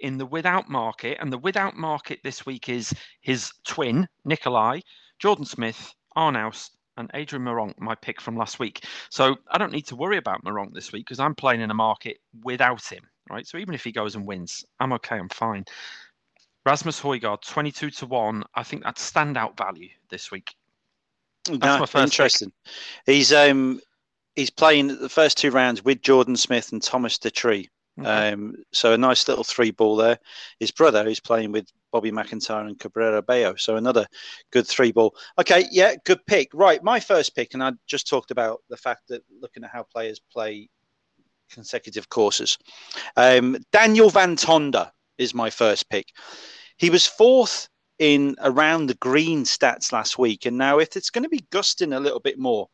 in 0.00 0.18
the 0.18 0.26
without 0.26 0.68
market. 0.68 1.18
And 1.20 1.32
the 1.32 1.38
without 1.38 1.76
market 1.76 2.20
this 2.22 2.46
week 2.46 2.68
is 2.68 2.92
his 3.20 3.52
twin, 3.64 4.08
Nikolai, 4.24 4.80
Jordan 5.18 5.44
Smith, 5.44 5.92
Arnaus, 6.16 6.70
and 6.96 7.10
Adrian 7.14 7.44
Meronk, 7.44 7.78
my 7.78 7.94
pick 7.94 8.20
from 8.20 8.36
last 8.36 8.58
week. 8.58 8.84
So 9.10 9.36
I 9.50 9.58
don't 9.58 9.72
need 9.72 9.86
to 9.86 9.96
worry 9.96 10.16
about 10.16 10.44
Meronk 10.44 10.74
this 10.74 10.92
week 10.92 11.06
because 11.06 11.20
I'm 11.20 11.34
playing 11.34 11.60
in 11.60 11.70
a 11.70 11.74
market 11.74 12.18
without 12.42 12.84
him, 12.84 13.04
right? 13.30 13.46
So 13.46 13.58
even 13.58 13.74
if 13.74 13.84
he 13.84 13.92
goes 13.92 14.16
and 14.16 14.26
wins, 14.26 14.64
I'm 14.80 14.92
okay, 14.94 15.16
I'm 15.16 15.28
fine. 15.28 15.64
Rasmus 16.66 17.00
Højgaard, 17.00 17.42
22 17.42 17.90
to 17.90 18.06
1. 18.06 18.44
I 18.54 18.62
think 18.62 18.82
that's 18.82 19.10
standout 19.10 19.56
value 19.56 19.88
this 20.10 20.30
week. 20.30 20.54
That's 21.46 21.60
no, 21.60 21.78
my 21.78 21.86
first 21.86 22.12
interesting. 22.12 22.52
Pick. 23.06 23.14
He's 23.14 23.32
um 23.32 23.80
he's 24.38 24.50
playing 24.50 24.86
the 24.86 25.08
first 25.08 25.36
two 25.36 25.50
rounds 25.50 25.84
with 25.84 26.00
Jordan 26.00 26.36
Smith 26.36 26.70
and 26.70 26.80
Thomas 26.80 27.18
Detry. 27.18 27.68
Okay. 27.98 28.32
Um, 28.32 28.54
so 28.72 28.92
a 28.92 28.98
nice 28.98 29.26
little 29.26 29.42
three 29.42 29.72
ball 29.72 29.96
there. 29.96 30.16
His 30.60 30.70
brother 30.70 31.08
is 31.08 31.18
playing 31.18 31.50
with 31.50 31.66
Bobby 31.90 32.12
MacIntyre 32.12 32.64
and 32.64 32.78
Cabrera 32.78 33.20
Bello. 33.20 33.56
So 33.56 33.74
another 33.74 34.06
good 34.52 34.68
three 34.68 34.92
ball. 34.92 35.16
Okay, 35.40 35.64
yeah, 35.72 35.96
good 36.04 36.24
pick. 36.26 36.50
Right, 36.54 36.80
my 36.84 37.00
first 37.00 37.34
pick, 37.34 37.54
and 37.54 37.62
I 37.64 37.72
just 37.88 38.08
talked 38.08 38.30
about 38.30 38.60
the 38.70 38.76
fact 38.76 39.08
that 39.08 39.24
looking 39.42 39.64
at 39.64 39.70
how 39.72 39.82
players 39.82 40.20
play 40.32 40.70
consecutive 41.50 42.08
courses. 42.08 42.56
Um, 43.16 43.56
Daniel 43.72 44.10
Van 44.10 44.36
Tonder 44.36 44.92
is 45.16 45.34
my 45.34 45.50
first 45.50 45.90
pick. 45.90 46.12
He 46.76 46.90
was 46.90 47.06
fourth 47.06 47.68
in 47.98 48.36
around 48.40 48.86
the 48.86 48.94
green 48.94 49.42
stats 49.42 49.90
last 49.90 50.16
week, 50.16 50.46
and 50.46 50.56
now 50.56 50.78
if 50.78 50.96
it's 50.96 51.10
going 51.10 51.24
to 51.24 51.28
be 51.28 51.44
gusting 51.50 51.92
a 51.92 51.98
little 51.98 52.20
bit 52.20 52.38
more 52.38 52.68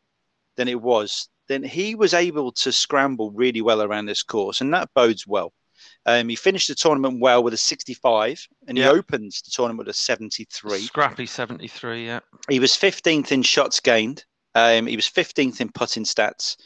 than 0.57 0.67
it 0.67 0.79
was, 0.79 1.27
then 1.47 1.63
he 1.63 1.95
was 1.95 2.13
able 2.13 2.51
to 2.51 2.71
scramble 2.71 3.31
really 3.31 3.61
well 3.61 3.81
around 3.81 4.05
this 4.05 4.23
course, 4.23 4.61
and 4.61 4.73
that 4.73 4.89
bodes 4.93 5.25
well. 5.27 5.53
Um, 6.05 6.29
he 6.29 6.35
finished 6.35 6.67
the 6.67 6.75
tournament 6.75 7.19
well 7.19 7.43
with 7.43 7.53
a 7.53 7.57
65, 7.57 8.47
and 8.67 8.77
he 8.77 8.83
opens 8.83 9.41
the 9.41 9.51
tournament 9.51 9.79
with 9.79 9.89
a 9.89 9.97
73. 9.97 10.79
Scrappy 10.79 11.25
73, 11.25 12.05
yeah. 12.05 12.19
He 12.49 12.59
was 12.59 12.73
15th 12.73 13.31
in 13.31 13.41
shots 13.41 13.79
gained. 13.79 14.23
Um, 14.53 14.87
he 14.87 14.95
was 14.95 15.07
15th 15.07 15.61
in 15.61 15.71
putting 15.71 16.03
stats, 16.03 16.57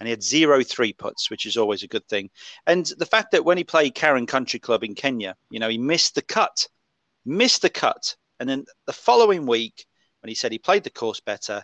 and 0.00 0.06
he 0.06 0.10
had 0.10 0.22
zero 0.22 0.62
three 0.62 0.92
puts, 0.92 1.30
which 1.30 1.46
is 1.46 1.56
always 1.56 1.82
a 1.82 1.88
good 1.88 2.06
thing. 2.08 2.30
And 2.66 2.86
the 2.98 3.06
fact 3.06 3.32
that 3.32 3.44
when 3.44 3.58
he 3.58 3.64
played 3.64 3.94
Karen 3.94 4.26
Country 4.26 4.58
Club 4.58 4.82
in 4.82 4.94
Kenya, 4.94 5.36
you 5.50 5.60
know, 5.60 5.68
he 5.68 5.78
missed 5.78 6.14
the 6.14 6.22
cut, 6.22 6.66
missed 7.24 7.62
the 7.62 7.70
cut, 7.70 8.16
and 8.40 8.48
then 8.48 8.64
the 8.86 8.92
following 8.92 9.46
week, 9.46 9.86
when 10.22 10.28
he 10.28 10.34
said 10.34 10.52
he 10.52 10.58
played 10.58 10.84
the 10.84 10.90
course 10.90 11.20
better, 11.20 11.62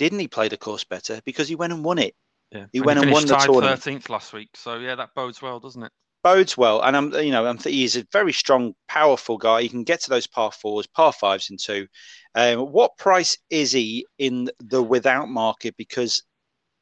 didn't 0.00 0.18
he 0.18 0.28
play 0.28 0.48
the 0.48 0.56
course 0.56 0.82
better? 0.82 1.20
Because 1.26 1.46
he 1.46 1.54
went 1.54 1.74
and 1.74 1.84
won 1.84 1.98
it. 1.98 2.14
Yeah, 2.50 2.64
he 2.72 2.78
and 2.78 2.86
went 2.86 2.98
he 3.00 3.04
and 3.04 3.12
won 3.12 3.26
the 3.26 3.36
tournament. 3.36 3.82
Thirteenth 3.82 4.08
last 4.08 4.32
week, 4.32 4.48
so 4.54 4.76
yeah, 4.76 4.94
that 4.94 5.10
bodes 5.14 5.42
well, 5.42 5.60
doesn't 5.60 5.82
it? 5.82 5.92
Bodes 6.22 6.56
well, 6.56 6.80
and 6.80 6.96
I'm, 6.96 7.12
you 7.12 7.30
know, 7.30 7.46
I'm 7.46 7.58
he's 7.58 7.96
a 7.96 8.06
very 8.10 8.32
strong, 8.32 8.72
powerful 8.88 9.36
guy. 9.36 9.60
He 9.60 9.68
can 9.68 9.84
get 9.84 10.00
to 10.00 10.10
those 10.10 10.26
par 10.26 10.52
fours, 10.52 10.86
par 10.86 11.12
fives, 11.12 11.50
and 11.50 11.58
two. 11.58 11.86
Um, 12.34 12.60
what 12.60 12.96
price 12.96 13.36
is 13.50 13.72
he 13.72 14.06
in 14.18 14.50
the 14.58 14.82
without 14.82 15.28
market? 15.28 15.76
Because 15.76 16.22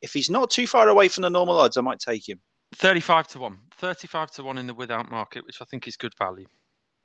if 0.00 0.12
he's 0.12 0.30
not 0.30 0.50
too 0.50 0.68
far 0.68 0.88
away 0.88 1.08
from 1.08 1.22
the 1.22 1.30
normal 1.30 1.58
odds, 1.58 1.76
I 1.76 1.80
might 1.80 1.98
take 1.98 2.28
him. 2.28 2.40
35 2.76 3.28
to 3.28 3.38
1. 3.40 3.58
35 3.78 4.30
to 4.32 4.42
1 4.44 4.58
in 4.58 4.66
the 4.68 4.74
without 4.74 5.10
market, 5.10 5.44
which 5.44 5.60
I 5.60 5.64
think 5.64 5.88
is 5.88 5.96
good 5.96 6.12
value. 6.18 6.46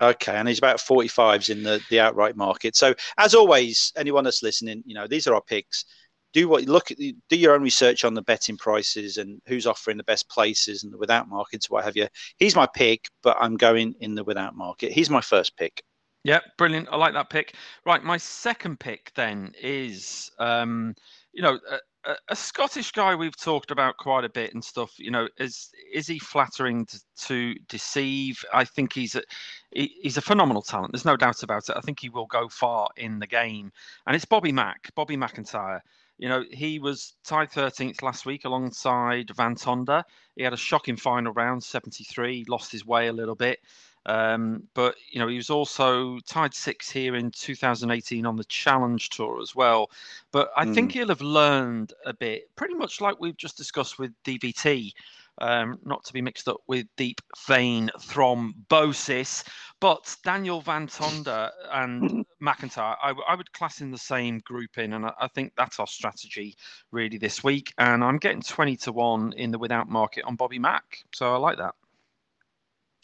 Okay, 0.01 0.35
and 0.35 0.47
he's 0.47 0.57
about 0.57 0.77
45s 0.77 1.49
in 1.49 1.63
the, 1.63 1.79
the 1.89 1.99
outright 1.99 2.35
market. 2.35 2.75
So, 2.75 2.93
as 3.17 3.33
always, 3.33 3.93
anyone 3.95 4.23
that's 4.23 4.43
listening, 4.43 4.83
you 4.85 4.95
know, 4.95 5.07
these 5.07 5.27
are 5.27 5.35
our 5.35 5.41
picks 5.41 5.85
do 6.33 6.49
what 6.49 6.65
look 6.65 6.91
at 6.91 6.97
do 6.97 7.35
your 7.35 7.53
own 7.53 7.61
research 7.61 8.03
on 8.03 8.13
the 8.13 8.21
betting 8.21 8.57
prices 8.57 9.17
and 9.17 9.41
who's 9.47 9.67
offering 9.67 9.97
the 9.97 10.03
best 10.03 10.29
places 10.29 10.83
and 10.83 10.91
the 10.91 10.97
without 10.97 11.29
markets, 11.29 11.69
what 11.69 11.85
have 11.85 11.95
you. 11.95 12.07
He's 12.37 12.55
my 12.55 12.67
pick, 12.73 13.05
but 13.21 13.37
I'm 13.39 13.55
going 13.55 13.95
in 13.99 14.15
the 14.15 14.23
without 14.23 14.55
market. 14.55 14.91
He's 14.91 15.09
my 15.09 15.21
first 15.21 15.55
pick. 15.55 15.83
Yeah, 16.23 16.39
brilliant. 16.57 16.87
I 16.89 16.95
like 16.95 17.13
that 17.13 17.29
pick. 17.29 17.55
Right, 17.85 18.03
my 18.03 18.17
second 18.17 18.79
pick 18.79 19.11
then 19.15 19.53
is, 19.61 20.31
um, 20.39 20.95
you 21.33 21.41
know, 21.41 21.59
a, 22.05 22.15
a, 22.29 22.35
Scottish 22.35 22.91
guy 22.91 23.13
we've 23.13 23.35
talked 23.35 23.71
about 23.71 23.97
quite 23.97 24.23
a 24.23 24.29
bit 24.29 24.53
and 24.53 24.63
stuff. 24.63 24.93
You 24.97 25.11
know, 25.11 25.27
is 25.37 25.69
is 25.93 26.07
he 26.07 26.19
flattering 26.19 26.85
to, 26.85 26.99
to 27.27 27.55
deceive? 27.67 28.43
I 28.53 28.63
think 28.63 28.93
he's 28.93 29.15
a 29.15 29.23
he, 29.71 29.93
he's 30.01 30.17
a 30.17 30.21
phenomenal 30.21 30.61
talent. 30.61 30.93
There's 30.93 31.05
no 31.05 31.17
doubt 31.17 31.43
about 31.43 31.69
it. 31.69 31.75
I 31.77 31.81
think 31.81 31.99
he 31.99 32.09
will 32.09 32.27
go 32.27 32.47
far 32.47 32.89
in 32.97 33.19
the 33.19 33.27
game, 33.27 33.71
and 34.07 34.15
it's 34.15 34.25
Bobby 34.25 34.51
Mack, 34.51 34.91
Bobby 34.95 35.17
MacIntyre. 35.17 35.83
You 36.23 36.29
know, 36.29 36.45
he 36.53 36.79
was 36.79 37.15
tied 37.25 37.51
13th 37.51 38.01
last 38.01 38.25
week 38.25 38.45
alongside 38.45 39.29
Van 39.35 39.55
Tonder. 39.55 40.05
He 40.37 40.43
had 40.43 40.53
a 40.53 40.57
shocking 40.57 40.95
final 40.95 41.33
round, 41.33 41.61
73, 41.61 42.45
lost 42.47 42.71
his 42.71 42.85
way 42.85 43.07
a 43.07 43.11
little 43.11 43.35
bit. 43.35 43.59
Um, 44.05 44.63
but, 44.73 44.95
you 45.11 45.19
know, 45.19 45.27
he 45.27 45.35
was 45.35 45.49
also 45.49 46.19
tied 46.19 46.53
six 46.53 46.89
here 46.89 47.17
in 47.17 47.29
2018 47.31 48.25
on 48.25 48.37
the 48.37 48.45
Challenge 48.45 49.09
Tour 49.09 49.41
as 49.41 49.53
well. 49.53 49.91
But 50.31 50.49
I 50.55 50.63
mm. 50.63 50.73
think 50.73 50.93
hmm. 50.93 50.99
he'll 50.99 51.09
have 51.09 51.19
learned 51.19 51.91
a 52.05 52.13
bit, 52.13 52.49
pretty 52.55 52.75
much 52.75 53.01
like 53.01 53.19
we've 53.19 53.35
just 53.35 53.57
discussed 53.57 53.99
with 53.99 54.13
DVT 54.23 54.93
um, 55.39 55.79
not 55.83 56.03
to 56.05 56.13
be 56.13 56.21
mixed 56.21 56.47
up 56.47 56.61
with 56.67 56.87
deep 56.97 57.21
vein 57.47 57.89
thrombosis. 57.99 59.43
But 59.79 60.15
Daniel 60.23 60.61
Van 60.61 60.87
Tonder 60.87 61.49
and 61.71 62.25
MacIntyre, 62.39 62.95
I, 63.01 63.13
I 63.27 63.35
would 63.35 63.51
class 63.51 63.81
in 63.81 63.91
the 63.91 63.97
same 63.97 64.41
grouping, 64.45 64.93
and 64.93 65.05
I, 65.05 65.13
I, 65.19 65.27
think 65.27 65.51
that's 65.57 65.79
our 65.79 65.87
strategy 65.87 66.55
really 66.91 67.17
this 67.17 67.43
week. 67.43 67.73
And 67.77 68.03
I'm 68.03 68.17
getting 68.17 68.41
20 68.41 68.77
to 68.77 68.91
1 68.91 69.33
in 69.33 69.51
the 69.51 69.59
without 69.59 69.89
market 69.89 70.23
on 70.25 70.35
Bobby 70.35 70.59
Mack. 70.59 70.99
So 71.13 71.33
I 71.33 71.37
like 71.37 71.57
that. 71.57 71.75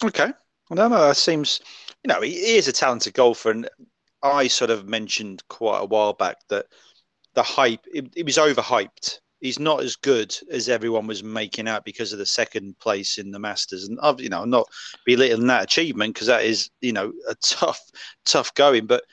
Okay. 0.04 0.32
Well, 0.70 0.90
no, 0.90 0.96
no, 0.96 1.08
that 1.08 1.18
seems, 1.18 1.60
you 2.04 2.08
know, 2.08 2.22
he, 2.22 2.32
he 2.32 2.56
is 2.56 2.68
a 2.68 2.72
talented 2.72 3.14
golfer. 3.14 3.52
And 3.52 3.70
I 4.24 4.48
sort 4.48 4.70
of 4.70 4.88
mentioned 4.88 5.44
quite 5.50 5.80
a 5.80 5.86
while 5.86 6.14
back 6.14 6.38
that 6.50 6.68
the 7.34 7.44
hype, 7.44 7.86
it, 7.92 8.08
it 8.16 8.26
was 8.26 8.38
overhyped 8.38 9.20
he's 9.40 9.60
not 9.60 9.82
as 9.82 9.96
good 9.96 10.36
as 10.52 10.70
everyone 10.70 11.08
was 11.08 11.24
making 11.24 11.68
out 11.68 11.86
because 11.86 12.14
of 12.14 12.20
the 12.20 12.26
second 12.26 12.78
place 12.80 13.18
in 13.18 13.32
the 13.32 13.40
Masters. 13.40 13.88
And 13.88 14.00
I've, 14.02 14.20
you 14.20 14.30
know, 14.30 14.42
I'm 14.42 14.50
not 14.50 14.68
belittling 15.06 15.48
that 15.48 15.64
achievement 15.64 16.14
because 16.14 16.28
that 16.28 16.44
is, 16.44 16.70
you 16.82 16.94
know, 16.94 17.12
a 17.28 17.36
tough, 17.36 17.82
tough 18.26 18.54
going. 18.54 18.86
But 18.86 19.04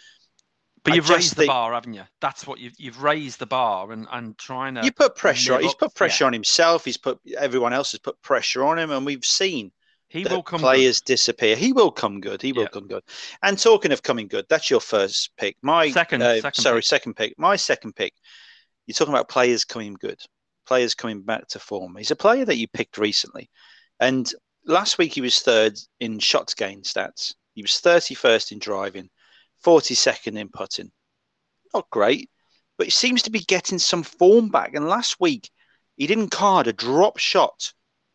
but 0.84 0.94
you've 0.94 1.10
raised 1.10 1.34
think, 1.34 1.48
the 1.48 1.52
bar, 1.52 1.72
haven't 1.72 1.94
you? 1.94 2.04
That's 2.20 2.46
what 2.46 2.60
you've 2.60 2.74
you've 2.78 3.02
raised 3.02 3.38
the 3.38 3.46
bar 3.46 3.92
and 3.92 4.06
and 4.12 4.36
trying 4.38 4.74
to. 4.76 4.84
You 4.84 4.92
put 4.92 5.16
pressure. 5.16 5.54
on 5.54 5.62
He's 5.62 5.74
put 5.74 5.94
pressure 5.94 6.24
yeah. 6.24 6.28
on 6.28 6.32
himself. 6.32 6.84
He's 6.84 6.96
put 6.96 7.18
everyone 7.38 7.72
else 7.72 7.92
has 7.92 8.00
put 8.00 8.20
pressure 8.22 8.64
on 8.64 8.78
him, 8.78 8.90
and 8.90 9.04
we've 9.04 9.24
seen. 9.24 9.72
He 10.08 10.22
will 10.22 10.44
come. 10.44 10.60
Players 10.60 11.00
good. 11.00 11.14
disappear. 11.14 11.56
He 11.56 11.72
will 11.72 11.90
come 11.90 12.20
good. 12.20 12.40
He 12.40 12.52
will 12.52 12.62
yeah. 12.62 12.68
come 12.68 12.86
good. 12.86 13.02
And 13.42 13.58
talking 13.58 13.90
of 13.90 14.04
coming 14.04 14.28
good, 14.28 14.46
that's 14.48 14.70
your 14.70 14.78
first 14.80 15.30
pick. 15.36 15.56
My 15.62 15.90
second, 15.90 16.22
uh, 16.22 16.40
second 16.40 16.62
sorry, 16.62 16.78
pick. 16.78 16.84
second 16.84 17.16
pick. 17.16 17.38
My 17.38 17.56
second 17.56 17.96
pick 17.96 18.14
you're 18.86 18.94
talking 18.94 19.14
about 19.14 19.28
players 19.28 19.64
coming 19.64 19.94
good, 19.94 20.20
players 20.66 20.94
coming 20.94 21.22
back 21.22 21.48
to 21.48 21.58
form. 21.58 21.96
He's 21.96 22.10
a 22.10 22.16
player 22.16 22.44
that 22.44 22.56
you 22.56 22.68
picked 22.68 22.98
recently. 22.98 23.50
And 24.00 24.30
last 24.64 24.98
week 24.98 25.14
he 25.14 25.20
was 25.20 25.40
third 25.40 25.78
in 26.00 26.18
shots 26.18 26.54
gained 26.54 26.84
stats. 26.84 27.34
He 27.54 27.62
was 27.62 27.72
31st 27.72 28.52
in 28.52 28.58
driving, 28.58 29.08
42nd 29.64 30.38
in 30.38 30.48
putting. 30.48 30.90
Not 31.74 31.90
great, 31.90 32.30
but 32.78 32.86
he 32.86 32.90
seems 32.90 33.22
to 33.22 33.30
be 33.30 33.40
getting 33.40 33.78
some 33.78 34.02
form 34.02 34.50
back. 34.50 34.74
And 34.74 34.88
last 34.88 35.16
week 35.20 35.50
he 35.96 36.06
didn't 36.06 36.30
card 36.30 36.66
a 36.66 36.72
drop 36.72 37.18
shot 37.18 37.72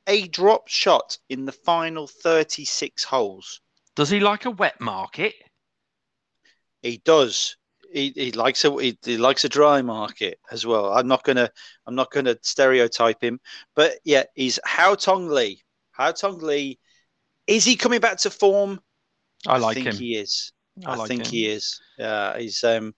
a 0.08 0.28
drop 0.28 0.68
shot 0.68 1.18
in 1.30 1.46
the 1.46 1.52
final 1.52 2.08
36 2.08 3.04
holes. 3.04 3.62
Does 3.96 4.10
he 4.10 4.20
like 4.20 4.46
a 4.46 4.52
wet 4.52 4.80
market? 4.82 5.34
He 6.82 7.02
does. 7.04 7.58
He, 7.94 8.14
he 8.16 8.32
likes 8.32 8.64
a 8.66 8.72
he, 8.82 8.98
he 9.04 9.18
likes 9.18 9.44
a 9.46 9.50
dry 9.50 9.82
market 9.82 10.40
as 10.52 10.66
well. 10.66 10.94
I'm 10.94 11.08
not 11.08 11.24
gonna 11.24 11.50
I'm 11.86 11.96
not 11.96 12.12
gonna 12.12 12.36
stereotype 12.42 13.22
him, 13.22 13.40
but 13.76 14.00
yeah, 14.04 14.24
he's 14.36 14.60
Haotong 14.66 15.30
Li. 15.30 15.62
Haotong 16.00 16.42
Li, 16.42 16.80
is 17.48 17.66
he 17.66 17.76
coming 17.76 18.00
back 18.00 18.18
to 18.20 18.30
form? 18.30 18.80
I 19.48 19.58
like 19.58 19.72
I 19.72 19.74
think 19.76 19.88
him. 19.88 19.96
He 19.96 20.16
is. 20.16 20.54
I, 20.86 20.92
I 20.92 20.96
like 20.96 21.08
think 21.08 21.26
him. 21.26 21.32
he 21.32 21.48
is. 21.48 21.80
Yeah, 21.98 22.38
he's 22.38 22.64
um, 22.64 22.94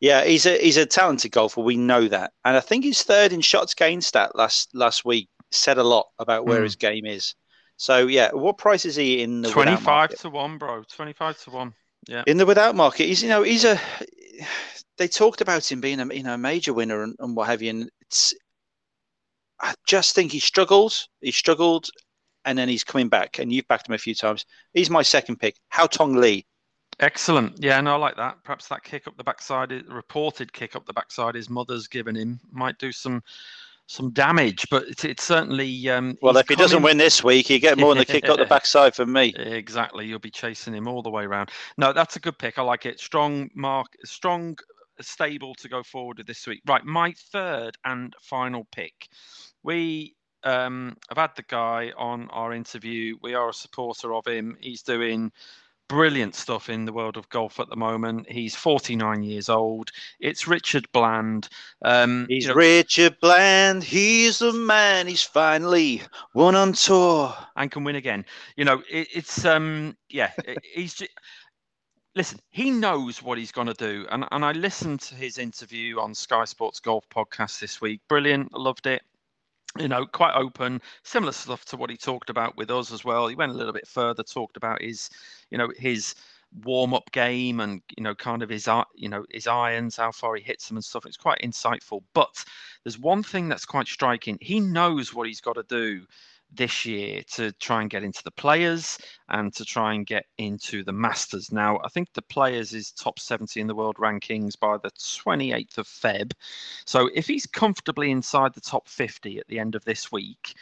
yeah, 0.00 0.24
he's 0.24 0.44
a 0.46 0.58
he's 0.58 0.76
a 0.76 0.84
talented 0.86 1.32
golfer. 1.32 1.60
We 1.62 1.76
know 1.76 2.06
that, 2.08 2.32
and 2.44 2.56
I 2.56 2.60
think 2.60 2.84
his 2.84 3.02
third 3.02 3.32
in 3.32 3.40
shots 3.40 3.74
gained 3.74 4.04
stat 4.04 4.36
last 4.36 4.74
last 4.74 5.04
week 5.04 5.28
said 5.50 5.78
a 5.78 5.84
lot 5.84 6.06
about 6.18 6.46
where 6.46 6.60
Mm. 6.60 6.64
his 6.64 6.76
game 6.76 7.06
is. 7.06 7.34
So 7.76 8.06
yeah, 8.06 8.30
what 8.32 8.58
price 8.58 8.84
is 8.84 8.96
he 8.96 9.22
in 9.22 9.40
the 9.42 9.50
Twenty-five 9.50 10.10
to 10.18 10.30
one, 10.30 10.58
bro. 10.58 10.82
Twenty-five 10.84 11.38
to 11.44 11.50
one. 11.50 11.74
Yeah. 12.06 12.22
in 12.26 12.36
the 12.36 12.44
without 12.44 12.74
market? 12.76 13.06
He's 13.06 13.22
you 13.22 13.28
know 13.30 13.42
he's 13.42 13.64
a. 13.64 13.80
They 14.96 15.08
talked 15.08 15.40
about 15.40 15.72
him 15.72 15.80
being 15.80 15.98
a 15.98 16.14
you 16.14 16.22
know 16.22 16.34
a 16.34 16.38
major 16.38 16.72
winner 16.72 17.02
and, 17.02 17.16
and 17.18 17.34
what 17.34 17.48
have 17.48 17.60
you, 17.60 17.70
and 17.70 17.90
it's. 18.00 18.32
I 19.60 19.74
just 19.88 20.14
think 20.14 20.30
he 20.30 20.38
struggled. 20.38 20.94
He 21.20 21.32
struggled, 21.32 21.88
and 22.44 22.56
then 22.56 22.68
he's 22.68 22.84
coming 22.84 23.08
back. 23.08 23.40
And 23.40 23.52
you've 23.52 23.66
backed 23.66 23.88
him 23.88 23.94
a 23.96 23.98
few 23.98 24.14
times. 24.14 24.46
He's 24.72 24.90
my 24.90 25.02
second 25.02 25.40
pick. 25.40 25.56
Hao 25.70 25.86
Tong 25.86 26.14
Li. 26.14 26.46
Excellent. 27.00 27.60
Yeah, 27.60 27.80
no, 27.80 27.94
I 27.94 27.96
like 27.96 28.16
that. 28.16 28.36
Perhaps 28.44 28.68
that 28.68 28.84
kick 28.84 29.08
up 29.08 29.16
the 29.16 29.24
backside, 29.24 29.72
reported 29.88 30.52
kick 30.52 30.76
up 30.76 30.86
the 30.86 30.92
backside, 30.92 31.34
his 31.34 31.50
mother's 31.50 31.88
given 31.88 32.14
him, 32.14 32.38
might 32.52 32.78
do 32.78 32.92
some 32.92 33.20
some 33.86 34.10
damage. 34.12 34.66
But 34.70 34.84
it's, 34.84 35.04
it's 35.04 35.24
certainly. 35.24 35.88
Um, 35.88 36.16
Well, 36.22 36.36
if 36.36 36.48
he 36.48 36.56
doesn't 36.56 36.82
win 36.82 36.98
this 36.98 37.22
week, 37.22 37.48
he 37.48 37.58
get 37.58 37.78
more 37.78 37.94
than 37.94 38.02
a 38.02 38.06
kick 38.06 38.28
up 38.28 38.38
the 38.38 38.44
backside 38.46 38.94
from 38.94 39.12
me. 39.12 39.34
Exactly. 39.36 40.06
You'll 40.06 40.18
be 40.18 40.30
chasing 40.30 40.74
him 40.74 40.88
all 40.88 41.02
the 41.02 41.10
way 41.10 41.24
around. 41.24 41.50
No, 41.78 41.92
that's 41.92 42.16
a 42.16 42.20
good 42.20 42.38
pick. 42.38 42.58
I 42.58 42.62
like 42.62 42.86
it. 42.86 43.00
Strong 43.00 43.50
mark, 43.54 43.88
strong, 44.04 44.56
stable 45.00 45.54
to 45.56 45.68
go 45.68 45.82
forward 45.82 46.18
with 46.18 46.26
this 46.26 46.46
week. 46.46 46.62
Right. 46.66 46.84
My 46.84 47.14
third 47.32 47.76
and 47.84 48.14
final 48.20 48.66
pick. 48.72 49.08
We 49.62 50.14
um, 50.44 50.96
have 51.08 51.18
had 51.18 51.30
the 51.36 51.42
guy 51.42 51.92
on 51.96 52.28
our 52.30 52.52
interview. 52.52 53.16
We 53.22 53.34
are 53.34 53.48
a 53.48 53.54
supporter 53.54 54.14
of 54.14 54.26
him. 54.26 54.56
He's 54.60 54.82
doing 54.82 55.32
brilliant 55.88 56.34
stuff 56.34 56.68
in 56.68 56.84
the 56.84 56.92
world 56.92 57.16
of 57.16 57.28
golf 57.28 57.60
at 57.60 57.68
the 57.68 57.76
moment. 57.76 58.30
He's 58.30 58.54
49 58.56 59.22
years 59.22 59.48
old. 59.48 59.90
It's 60.20 60.48
Richard 60.48 60.86
Bland. 60.92 61.48
Um, 61.84 62.26
He's 62.28 62.44
you 62.44 62.48
know, 62.50 62.54
Richard 62.56 63.16
Bland. 63.20 63.84
He's 63.84 64.38
the 64.38 64.52
man. 64.52 65.06
He's 65.06 65.22
finally 65.22 66.02
won 66.34 66.54
on 66.54 66.72
tour. 66.72 67.34
and 67.56 67.70
can 67.70 67.84
win 67.84 67.96
again. 67.96 68.24
You 68.56 68.64
know, 68.64 68.82
it, 68.90 69.08
it's 69.14 69.44
um, 69.44 69.96
yeah, 70.08 70.30
it- 70.46 70.58
he's 70.74 70.94
just. 70.94 71.10
Listen, 72.16 72.38
he 72.50 72.70
knows 72.70 73.22
what 73.24 73.38
he's 73.38 73.50
going 73.50 73.66
to 73.66 73.74
do, 73.74 74.06
and 74.10 74.24
and 74.30 74.44
I 74.44 74.52
listened 74.52 75.00
to 75.00 75.16
his 75.16 75.36
interview 75.38 75.98
on 75.98 76.14
Sky 76.14 76.44
Sports 76.44 76.78
Golf 76.78 77.08
podcast 77.08 77.58
this 77.58 77.80
week. 77.80 78.00
Brilliant, 78.08 78.52
loved 78.52 78.86
it. 78.86 79.02
You 79.78 79.88
know, 79.88 80.06
quite 80.06 80.34
open, 80.36 80.80
similar 81.02 81.32
stuff 81.32 81.64
to 81.66 81.76
what 81.76 81.90
he 81.90 81.96
talked 81.96 82.30
about 82.30 82.56
with 82.56 82.70
us 82.70 82.92
as 82.92 83.04
well. 83.04 83.26
He 83.26 83.34
went 83.34 83.50
a 83.50 83.56
little 83.56 83.72
bit 83.72 83.88
further, 83.88 84.22
talked 84.22 84.56
about 84.56 84.80
his, 84.82 85.10
you 85.50 85.58
know, 85.58 85.72
his 85.76 86.14
warm 86.62 86.94
up 86.94 87.10
game 87.10 87.58
and 87.58 87.82
you 87.96 88.04
know, 88.04 88.14
kind 88.14 88.44
of 88.44 88.48
his, 88.48 88.68
i- 88.68 88.84
you 88.94 89.08
know, 89.08 89.24
his 89.32 89.48
irons, 89.48 89.96
how 89.96 90.12
far 90.12 90.36
he 90.36 90.42
hits 90.42 90.68
them 90.68 90.76
and 90.76 90.84
stuff. 90.84 91.06
It's 91.06 91.16
quite 91.16 91.40
insightful. 91.42 92.02
But 92.14 92.44
there's 92.84 93.00
one 93.00 93.24
thing 93.24 93.48
that's 93.48 93.64
quite 93.66 93.88
striking. 93.88 94.38
He 94.40 94.60
knows 94.60 95.12
what 95.12 95.26
he's 95.26 95.40
got 95.40 95.54
to 95.54 95.64
do 95.64 96.06
this 96.56 96.84
year 96.84 97.22
to 97.32 97.52
try 97.52 97.80
and 97.80 97.90
get 97.90 98.02
into 98.02 98.22
the 98.24 98.30
players 98.30 98.98
and 99.28 99.54
to 99.54 99.64
try 99.64 99.94
and 99.94 100.06
get 100.06 100.26
into 100.38 100.82
the 100.82 100.92
masters. 100.92 101.52
Now, 101.52 101.78
I 101.84 101.88
think 101.88 102.12
the 102.12 102.22
players 102.22 102.72
is 102.72 102.90
top 102.92 103.18
70 103.18 103.60
in 103.60 103.66
the 103.66 103.74
world 103.74 103.96
rankings 103.96 104.58
by 104.58 104.78
the 104.78 104.90
28th 104.90 105.78
of 105.78 105.86
Feb. 105.86 106.32
So 106.86 107.10
if 107.14 107.26
he's 107.26 107.46
comfortably 107.46 108.10
inside 108.10 108.54
the 108.54 108.60
top 108.60 108.88
50 108.88 109.38
at 109.38 109.46
the 109.48 109.58
end 109.58 109.74
of 109.74 109.84
this 109.84 110.10
week, 110.12 110.54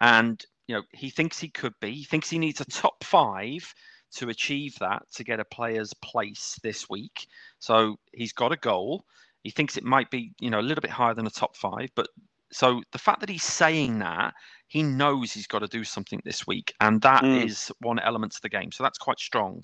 and 0.00 0.44
you 0.66 0.74
know, 0.74 0.82
he 0.92 1.10
thinks 1.10 1.38
he 1.38 1.48
could 1.48 1.74
be, 1.80 1.92
he 1.92 2.04
thinks 2.04 2.28
he 2.28 2.38
needs 2.38 2.60
a 2.60 2.64
top 2.64 3.04
five 3.04 3.72
to 4.12 4.28
achieve 4.28 4.78
that 4.78 5.02
to 5.12 5.24
get 5.24 5.40
a 5.40 5.44
player's 5.44 5.92
place 5.94 6.58
this 6.62 6.88
week. 6.88 7.26
So 7.58 7.98
he's 8.12 8.32
got 8.32 8.52
a 8.52 8.56
goal. 8.56 9.04
He 9.42 9.50
thinks 9.50 9.76
it 9.76 9.84
might 9.84 10.10
be, 10.10 10.32
you 10.40 10.50
know, 10.50 10.60
a 10.60 10.62
little 10.62 10.82
bit 10.82 10.90
higher 10.90 11.14
than 11.14 11.26
a 11.26 11.30
top 11.30 11.56
five, 11.56 11.90
but 11.94 12.08
so 12.52 12.82
the 12.92 12.98
fact 12.98 13.20
that 13.20 13.28
he's 13.28 13.42
saying 13.44 13.98
that 14.00 14.34
he 14.68 14.82
knows 14.82 15.32
he's 15.32 15.46
got 15.46 15.60
to 15.60 15.68
do 15.68 15.84
something 15.84 16.20
this 16.24 16.46
week, 16.46 16.72
and 16.80 17.00
that 17.02 17.26
is 17.32 17.70
Mm. 17.70 17.86
one 17.86 17.98
element 18.00 18.32
to 18.32 18.42
the 18.42 18.48
game. 18.48 18.72
So 18.72 18.82
that's 18.82 18.98
quite 18.98 19.18
strong. 19.20 19.62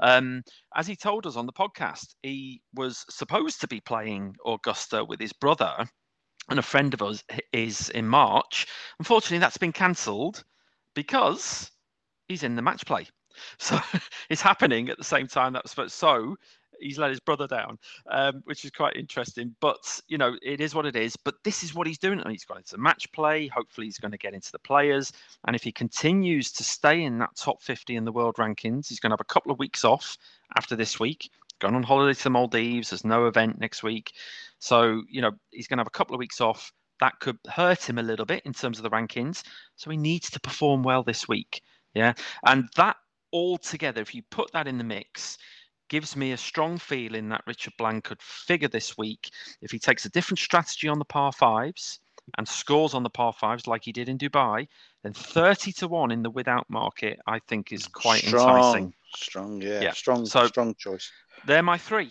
Um, 0.00 0.42
as 0.76 0.86
he 0.86 0.96
told 0.96 1.26
us 1.26 1.36
on 1.36 1.46
the 1.46 1.52
podcast, 1.52 2.14
he 2.22 2.62
was 2.74 3.04
supposed 3.10 3.60
to 3.60 3.68
be 3.68 3.80
playing 3.80 4.36
Augusta 4.46 5.04
with 5.04 5.20
his 5.20 5.32
brother, 5.32 5.86
and 6.48 6.58
a 6.58 6.62
friend 6.62 6.94
of 6.94 7.02
us 7.02 7.24
is 7.52 7.90
in 7.90 8.06
March. 8.08 8.66
Unfortunately, 8.98 9.38
that's 9.38 9.56
been 9.56 9.72
cancelled 9.72 10.44
because 10.94 11.70
he's 12.28 12.42
in 12.42 12.56
the 12.56 12.62
match 12.62 12.86
play. 12.86 13.06
So 13.58 13.80
it's 14.30 14.42
happening 14.42 14.88
at 14.90 14.96
the 14.96 15.02
same 15.02 15.26
time 15.26 15.54
that 15.54 15.64
was 15.64 15.72
supposed. 15.72 15.94
So 15.94 16.36
he's 16.84 16.98
let 16.98 17.10
his 17.10 17.20
brother 17.20 17.46
down, 17.46 17.78
um, 18.10 18.42
which 18.44 18.64
is 18.64 18.70
quite 18.70 18.96
interesting. 18.96 19.54
But 19.60 20.00
you 20.06 20.18
know, 20.18 20.36
it 20.42 20.60
is 20.60 20.74
what 20.74 20.86
it 20.86 20.94
is. 20.94 21.16
But 21.16 21.36
this 21.42 21.62
is 21.62 21.74
what 21.74 21.86
he's 21.86 21.98
doing, 21.98 22.20
and 22.20 22.30
he's 22.30 22.44
got 22.44 22.58
into 22.58 22.78
match 22.78 23.10
play. 23.12 23.48
Hopefully, 23.48 23.86
he's 23.86 23.98
going 23.98 24.12
to 24.12 24.18
get 24.18 24.34
into 24.34 24.52
the 24.52 24.58
players. 24.58 25.12
And 25.46 25.56
if 25.56 25.62
he 25.62 25.72
continues 25.72 26.52
to 26.52 26.64
stay 26.64 27.02
in 27.02 27.18
that 27.18 27.36
top 27.36 27.62
50 27.62 27.96
in 27.96 28.04
the 28.04 28.12
world 28.12 28.36
rankings, 28.36 28.88
he's 28.88 29.00
going 29.00 29.10
to 29.10 29.14
have 29.14 29.20
a 29.20 29.32
couple 29.32 29.50
of 29.50 29.58
weeks 29.58 29.84
off 29.84 30.16
after 30.56 30.76
this 30.76 31.00
week. 31.00 31.30
Going 31.60 31.74
on 31.74 31.82
holiday 31.82 32.14
to 32.14 32.24
the 32.24 32.30
Maldives. 32.30 32.90
There's 32.90 33.04
no 33.04 33.26
event 33.26 33.58
next 33.58 33.82
week, 33.82 34.12
so 34.58 35.02
you 35.08 35.22
know 35.22 35.32
he's 35.50 35.66
going 35.66 35.78
to 35.78 35.80
have 35.80 35.88
a 35.88 35.98
couple 35.98 36.14
of 36.14 36.18
weeks 36.18 36.40
off. 36.40 36.72
That 37.00 37.18
could 37.20 37.38
hurt 37.48 37.88
him 37.88 37.98
a 37.98 38.02
little 38.02 38.26
bit 38.26 38.42
in 38.44 38.52
terms 38.52 38.78
of 38.78 38.82
the 38.82 38.90
rankings. 38.90 39.42
So 39.76 39.90
he 39.90 39.96
needs 39.96 40.30
to 40.30 40.40
perform 40.40 40.82
well 40.82 41.02
this 41.02 41.26
week. 41.26 41.62
Yeah, 41.94 42.14
and 42.44 42.68
that 42.76 42.96
all 43.30 43.58
together, 43.58 44.00
if 44.00 44.14
you 44.14 44.22
put 44.30 44.52
that 44.52 44.68
in 44.68 44.78
the 44.78 44.84
mix, 44.84 45.38
gives 45.88 46.16
me 46.16 46.32
a 46.32 46.36
strong 46.36 46.78
feeling 46.78 47.28
that 47.28 47.42
Richard 47.46 47.74
Bland 47.78 48.04
could 48.04 48.20
figure 48.22 48.68
this 48.68 48.96
week 48.96 49.30
if 49.62 49.70
he 49.70 49.78
takes 49.78 50.04
a 50.04 50.10
different 50.10 50.38
strategy 50.38 50.88
on 50.88 50.98
the 50.98 51.04
par 51.04 51.32
fives 51.32 52.00
and 52.38 52.48
scores 52.48 52.94
on 52.94 53.02
the 53.02 53.10
par 53.10 53.32
fives 53.32 53.66
like 53.66 53.82
he 53.84 53.92
did 53.92 54.08
in 54.08 54.16
Dubai, 54.16 54.66
then 55.02 55.12
30 55.12 55.72
to 55.72 55.88
1 55.88 56.10
in 56.10 56.22
the 56.22 56.30
without 56.30 56.68
market, 56.70 57.18
I 57.26 57.38
think 57.40 57.72
is 57.72 57.86
quite 57.86 58.22
strong, 58.22 58.56
enticing. 58.56 58.94
Strong, 59.14 59.62
yeah, 59.62 59.80
Yeah. 59.82 59.92
strong, 59.92 60.24
So- 60.26 60.46
strong 60.46 60.74
choice. 60.76 61.10
They're 61.46 61.62
my 61.62 61.76
three. 61.78 62.10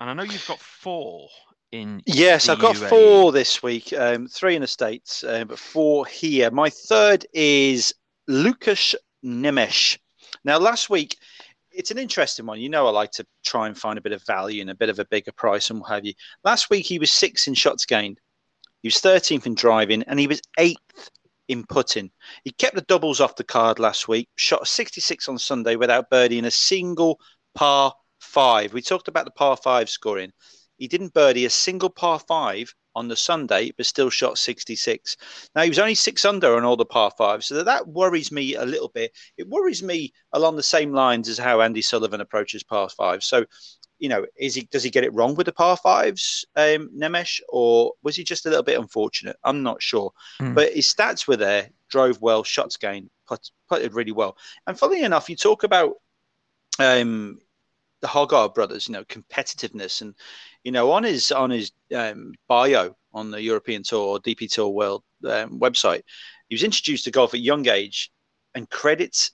And 0.00 0.10
I 0.10 0.12
know 0.14 0.24
you've 0.24 0.46
got 0.48 0.58
four 0.58 1.28
in. 1.70 2.02
Yes, 2.06 2.48
I've 2.48 2.58
got 2.58 2.74
UAE. 2.74 2.88
four 2.88 3.30
this 3.32 3.62
week. 3.62 3.92
Um, 3.92 4.26
three 4.26 4.56
in 4.56 4.62
the 4.62 4.66
states, 4.66 5.22
uh, 5.22 5.44
but 5.44 5.58
four 5.58 6.04
here. 6.06 6.50
My 6.50 6.68
third 6.68 7.24
is 7.32 7.94
Lukas 8.26 8.96
Nemecz. 9.24 9.98
Now, 10.44 10.58
last 10.58 10.90
week, 10.90 11.16
it's 11.74 11.90
an 11.90 11.98
interesting 11.98 12.46
one. 12.46 12.60
You 12.60 12.68
know, 12.68 12.86
I 12.86 12.90
like 12.90 13.10
to 13.12 13.26
try 13.44 13.66
and 13.66 13.76
find 13.76 13.98
a 13.98 14.02
bit 14.02 14.12
of 14.12 14.24
value 14.24 14.60
and 14.60 14.70
a 14.70 14.74
bit 14.74 14.88
of 14.88 14.98
a 14.98 15.04
bigger 15.06 15.32
price 15.32 15.70
and 15.70 15.80
what 15.80 15.90
have 15.90 16.04
you. 16.04 16.14
Last 16.44 16.70
week, 16.70 16.86
he 16.86 16.98
was 16.98 17.12
sixth 17.12 17.48
in 17.48 17.54
shots 17.54 17.84
gained. 17.84 18.20
He 18.82 18.88
was 18.88 18.96
13th 18.96 19.46
in 19.46 19.54
driving, 19.54 20.02
and 20.04 20.20
he 20.20 20.26
was 20.26 20.42
eighth 20.58 21.10
in 21.48 21.64
putting. 21.66 22.10
He 22.44 22.52
kept 22.52 22.74
the 22.74 22.82
doubles 22.82 23.20
off 23.20 23.36
the 23.36 23.44
card 23.44 23.78
last 23.78 24.08
week. 24.08 24.28
Shot 24.36 24.66
66 24.66 25.28
on 25.28 25.38
Sunday 25.38 25.76
without 25.76 26.10
birdie 26.10 26.38
in 26.38 26.44
a 26.44 26.50
single 26.50 27.18
par 27.54 27.92
five. 28.20 28.72
We 28.72 28.82
talked 28.82 29.08
about 29.08 29.24
the 29.24 29.30
par 29.30 29.56
five 29.56 29.90
scoring. 29.90 30.32
He 30.76 30.88
didn't 30.88 31.14
birdie 31.14 31.44
a 31.44 31.50
single 31.50 31.90
par 31.90 32.20
five 32.20 32.74
on 32.94 33.08
the 33.08 33.16
Sunday, 33.16 33.72
but 33.76 33.86
still 33.86 34.10
shot 34.10 34.38
66. 34.38 35.16
Now 35.54 35.62
he 35.62 35.68
was 35.68 35.78
only 35.78 35.94
six 35.94 36.24
under 36.24 36.56
on 36.56 36.64
all 36.64 36.76
the 36.76 36.84
par 36.84 37.12
fives, 37.16 37.46
so 37.46 37.62
that 37.62 37.88
worries 37.88 38.30
me 38.30 38.54
a 38.54 38.64
little 38.64 38.88
bit. 38.88 39.12
It 39.36 39.48
worries 39.48 39.82
me 39.82 40.12
along 40.32 40.56
the 40.56 40.62
same 40.62 40.92
lines 40.92 41.28
as 41.28 41.38
how 41.38 41.60
Andy 41.60 41.82
Sullivan 41.82 42.20
approaches 42.20 42.62
par 42.62 42.88
fives. 42.88 43.26
So, 43.26 43.44
you 43.98 44.08
know, 44.08 44.26
is 44.36 44.54
he 44.54 44.62
does 44.62 44.82
he 44.82 44.90
get 44.90 45.04
it 45.04 45.14
wrong 45.14 45.34
with 45.34 45.46
the 45.46 45.52
par 45.52 45.76
fives, 45.76 46.44
um, 46.56 46.90
Nemecz, 46.96 47.40
or 47.48 47.92
was 48.02 48.16
he 48.16 48.24
just 48.24 48.46
a 48.46 48.48
little 48.48 48.64
bit 48.64 48.78
unfortunate? 48.78 49.36
I'm 49.44 49.62
not 49.62 49.82
sure, 49.82 50.12
Hmm. 50.38 50.54
but 50.54 50.72
his 50.72 50.92
stats 50.92 51.26
were 51.26 51.36
there. 51.36 51.70
Drove 51.88 52.20
well, 52.20 52.42
shots 52.44 52.76
gained, 52.76 53.10
put 53.26 53.50
putted 53.68 53.94
really 53.94 54.12
well. 54.12 54.36
And 54.66 54.78
funnily 54.78 55.02
enough, 55.04 55.30
you 55.30 55.36
talk 55.36 55.62
about 55.62 55.94
um, 56.78 57.38
the 58.04 58.08
Højgaard 58.08 58.54
brothers, 58.54 58.86
you 58.86 58.92
know, 58.92 59.04
competitiveness, 59.04 60.02
and 60.02 60.14
you 60.62 60.70
know, 60.70 60.90
on 60.90 61.04
his 61.04 61.32
on 61.32 61.48
his 61.48 61.72
um, 61.96 62.34
bio 62.48 62.94
on 63.14 63.30
the 63.30 63.40
European 63.40 63.82
Tour 63.82 64.20
DP 64.20 64.52
Tour 64.52 64.68
World 64.68 65.02
um, 65.26 65.58
website, 65.58 66.02
he 66.48 66.54
was 66.54 66.62
introduced 66.62 67.04
to 67.04 67.10
golf 67.10 67.32
at 67.32 67.40
a 67.40 67.42
young 67.42 67.66
age, 67.66 68.12
and 68.54 68.68
credits 68.68 69.30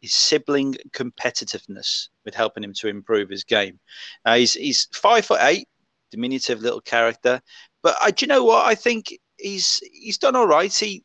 his 0.00 0.14
sibling 0.14 0.74
competitiveness 0.92 2.08
with 2.24 2.34
helping 2.34 2.64
him 2.64 2.72
to 2.72 2.88
improve 2.88 3.28
his 3.28 3.44
game. 3.44 3.78
He's 4.26 4.54
he's 4.54 4.88
five 4.94 5.26
foot 5.26 5.40
eight, 5.42 5.68
diminutive 6.10 6.62
little 6.62 6.80
character, 6.80 7.42
but 7.82 7.98
I, 8.02 8.10
do 8.10 8.24
you 8.24 8.28
know 8.28 8.44
what? 8.44 8.64
I 8.64 8.74
think 8.74 9.18
he's 9.36 9.80
he's 9.92 10.16
done 10.16 10.34
all 10.34 10.46
right. 10.46 10.72
He 10.72 11.04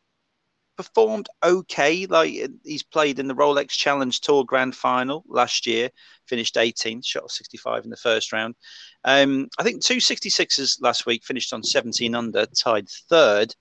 performed 0.79 1.27
okay. 1.43 2.05
Like 2.05 2.31
he's 2.63 2.83
played 2.83 3.19
in 3.19 3.27
the 3.27 3.35
Rolex 3.35 3.71
Challenge 3.71 4.17
Tour 4.21 4.45
Grand 4.45 4.73
Final 4.73 5.25
last 5.27 5.67
year, 5.67 5.89
finished 6.25 6.55
18th, 6.55 7.05
shot 7.05 7.29
65 7.29 7.83
in 7.83 7.89
the 7.89 7.97
first 7.97 8.31
round. 8.31 8.55
Um, 9.03 9.49
I 9.59 9.63
think 9.63 9.83
two 9.83 9.97
66s 9.97 10.81
last 10.81 11.05
week 11.05 11.25
finished 11.25 11.51
on 11.51 11.63
17 11.63 12.15
under, 12.15 12.45
tied 12.45 12.87
third. 13.09 13.53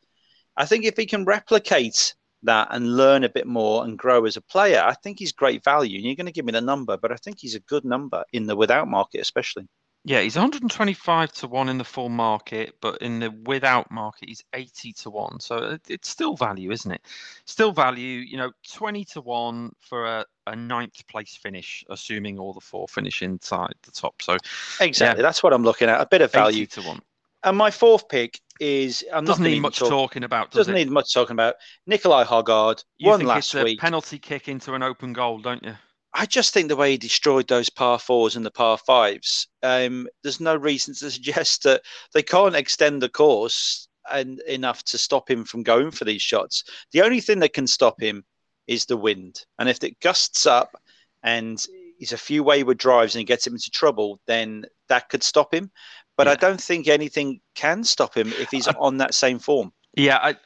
I 0.57 0.65
think 0.65 0.85
if 0.85 0.97
he 0.97 1.07
can 1.07 1.25
replicate 1.25 2.15
that 2.45 2.69
and 2.71 2.97
learn 2.97 3.25
a 3.25 3.29
bit 3.29 3.49
more 3.49 3.83
and 3.83 3.99
grow 3.99 4.25
as 4.25 4.37
a 4.37 4.43
player, 4.43 4.81
I 4.81 4.95
think 4.95 5.19
he's 5.19 5.33
great 5.33 5.65
value. 5.65 5.97
And 5.97 6.05
you're 6.05 6.15
going 6.15 6.27
to 6.27 6.33
give 6.33 6.45
me 6.45 6.53
the 6.53 6.61
number, 6.61 6.97
but 6.97 7.11
I 7.11 7.17
think 7.17 7.39
he's 7.41 7.57
a 7.57 7.61
good 7.61 7.85
number 7.85 8.23
in 8.33 8.47
the 8.47 8.55
without 8.55 8.87
market, 8.87 9.23
especially. 9.23 9.67
Yeah, 10.09 10.23
he's 10.23 10.37
125 10.37 11.33
to 11.33 11.47
1 11.49 11.69
in 11.69 11.77
the 11.77 11.85
full 11.85 12.09
market, 12.09 12.75
but 12.81 13.03
in 13.03 13.21
the 13.21 13.31
without 13.45 13.91
market, 13.91 14.31
he's 14.31 14.43
80 14.55 14.95
to 14.95 15.11
1. 15.11 15.41
So 15.41 15.57
uh, 15.57 15.79
it's 15.87 16.09
still 16.09 16.35
value, 16.35 16.71
isn't 16.71 16.91
it? 16.91 17.03
Still 17.45 17.73
value, 17.73 18.21
you 18.21 18.39
know, 18.39 18.51
20 18.73 19.05
to 19.05 19.21
1 19.21 19.71
for 19.81 20.07
a, 20.07 20.25
a 20.47 20.57
ninth 20.57 21.07
place 21.09 21.37
finish, 21.37 21.85
assuming 21.91 22.39
all 22.39 22.55
the 22.55 22.61
four 22.61 22.89
finish 22.89 23.21
inside 23.21 23.75
the 23.83 23.91
top. 23.91 24.23
So 24.23 24.39
exactly, 24.81 25.21
yeah, 25.21 25.27
that's 25.27 25.43
what 25.43 25.53
I'm 25.53 25.63
looking 25.63 25.91
at. 25.91 26.01
A 26.01 26.07
bit 26.07 26.23
of 26.23 26.33
value 26.33 26.65
to 26.65 26.81
1. 26.81 27.03
And 27.45 27.59
my 27.59 27.71
fourth 27.71 28.09
pick 28.09 28.41
is 28.61 29.05
I'm 29.13 29.27
doesn't 29.27 29.45
need 29.45 29.61
much 29.61 29.79
talk, 29.79 29.91
talking 29.91 30.25
about. 30.25 30.51
Does 30.53 30.61
doesn't 30.61 30.75
it? 30.75 30.87
need 30.87 30.91
much 30.91 31.13
talking 31.13 31.35
about. 31.35 31.57
Nicolai 31.87 32.25
Højgaard 32.25 32.83
you 32.97 33.11
won 33.11 33.21
last 33.21 33.53
week. 33.55 33.79
penalty 33.79 34.19
kick 34.19 34.49
into 34.49 34.73
an 34.73 34.83
open 34.83 35.13
goal, 35.13 35.39
don't 35.39 35.63
you? 35.63 35.75
I 36.15 36.27
just 36.27 36.55
think 36.55 36.69
the 36.69 36.77
way 36.77 36.93
he 36.93 36.99
destroyed 36.99 37.49
those 37.49 37.71
par 37.71 37.99
fours 37.99 38.37
and 38.37 38.45
the 38.45 38.51
par 38.51 38.79
fives, 38.79 39.47
um, 39.63 40.09
there's 40.23 40.41
no 40.41 40.57
reason 40.57 40.95
to 40.95 41.11
suggest 41.11 41.63
that 41.65 41.83
they 42.15 42.23
can't 42.23 42.57
extend 42.57 43.03
the 43.03 43.09
course 43.09 43.89
and 44.11 44.41
enough 44.41 44.83
to 44.85 44.99
stop 44.99 45.31
him 45.31 45.45
from 45.45 45.63
going 45.63 45.91
for 45.91 46.05
these 46.05 46.23
shots. 46.23 46.65
The 46.93 47.03
only 47.03 47.21
thing 47.21 47.41
that 47.41 47.53
can 47.53 47.67
stop 47.67 48.01
him 48.01 48.25
is 48.67 48.87
the 48.87 48.97
wind, 48.97 49.45
and 49.59 49.69
if 49.69 49.83
it 49.83 50.01
gusts 50.01 50.47
up 50.47 50.81
and 51.23 51.65
he's 51.99 52.13
a 52.13 52.19
few 52.19 52.43
wayward 52.43 52.79
drives 52.79 53.15
and 53.15 53.21
he 53.21 53.25
gets 53.25 53.47
him 53.47 53.55
into 53.55 53.71
trouble, 53.71 54.21
then 54.27 54.65
that 54.89 55.09
could 55.09 55.23
stop 55.23 55.53
him. 55.53 55.71
But 56.17 56.27
yeah. 56.27 56.33
I 56.33 56.37
don't 56.37 56.61
think 56.61 56.89
anything 56.89 57.41
can 57.55 57.85
stop 57.85 58.17
him 58.17 58.33
if 58.39 58.51
he's 58.51 58.69
on 58.69 58.99
that 58.99 59.15
same 59.15 59.39
form. 59.39 59.73
Yeah, 59.95 60.19
I 60.23 60.37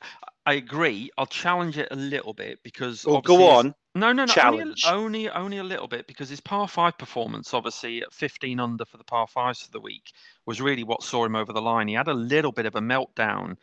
I 0.45 0.55
agree. 0.55 1.11
I'll 1.17 1.27
challenge 1.27 1.79
it 1.79 1.89
a 1.91 1.97
little 1.97 2.35
bit 2.35 2.59
because. 2.63 3.05
Well, 3.05 3.21
go 3.21 3.49
on. 3.49 3.75
No, 3.95 4.13
no, 4.13 4.25
no. 4.25 4.33
Challenge. 4.33 4.85
Only, 4.87 5.29
only, 5.29 5.31
only 5.31 5.59
a 5.59 5.65
little 5.65 5.87
bit 5.87 6.07
because 6.07 6.31
his 6.31 6.41
par 6.41 6.67
five 6.67 6.97
performance, 6.97 7.53
obviously 7.53 8.03
at 8.03 8.13
15 8.13 8.59
under 8.59 8.85
for 8.87 8.97
the 8.97 9.05
par 9.05 9.27
fives 9.27 9.63
for 9.63 9.71
the 9.71 9.81
week, 9.81 10.13
was 10.47 10.61
really 10.61 10.83
what 10.83 11.03
saw 11.03 11.25
him 11.25 11.37
over 11.37 11.53
the 11.53 11.61
line. 11.61 11.89
He 11.89 11.95
had 11.95 12.09
a 12.09 12.15
little 12.15 12.53
bit 12.53 12.67
of 12.67 12.75
a 12.75 12.81
meltdown 12.81 13.57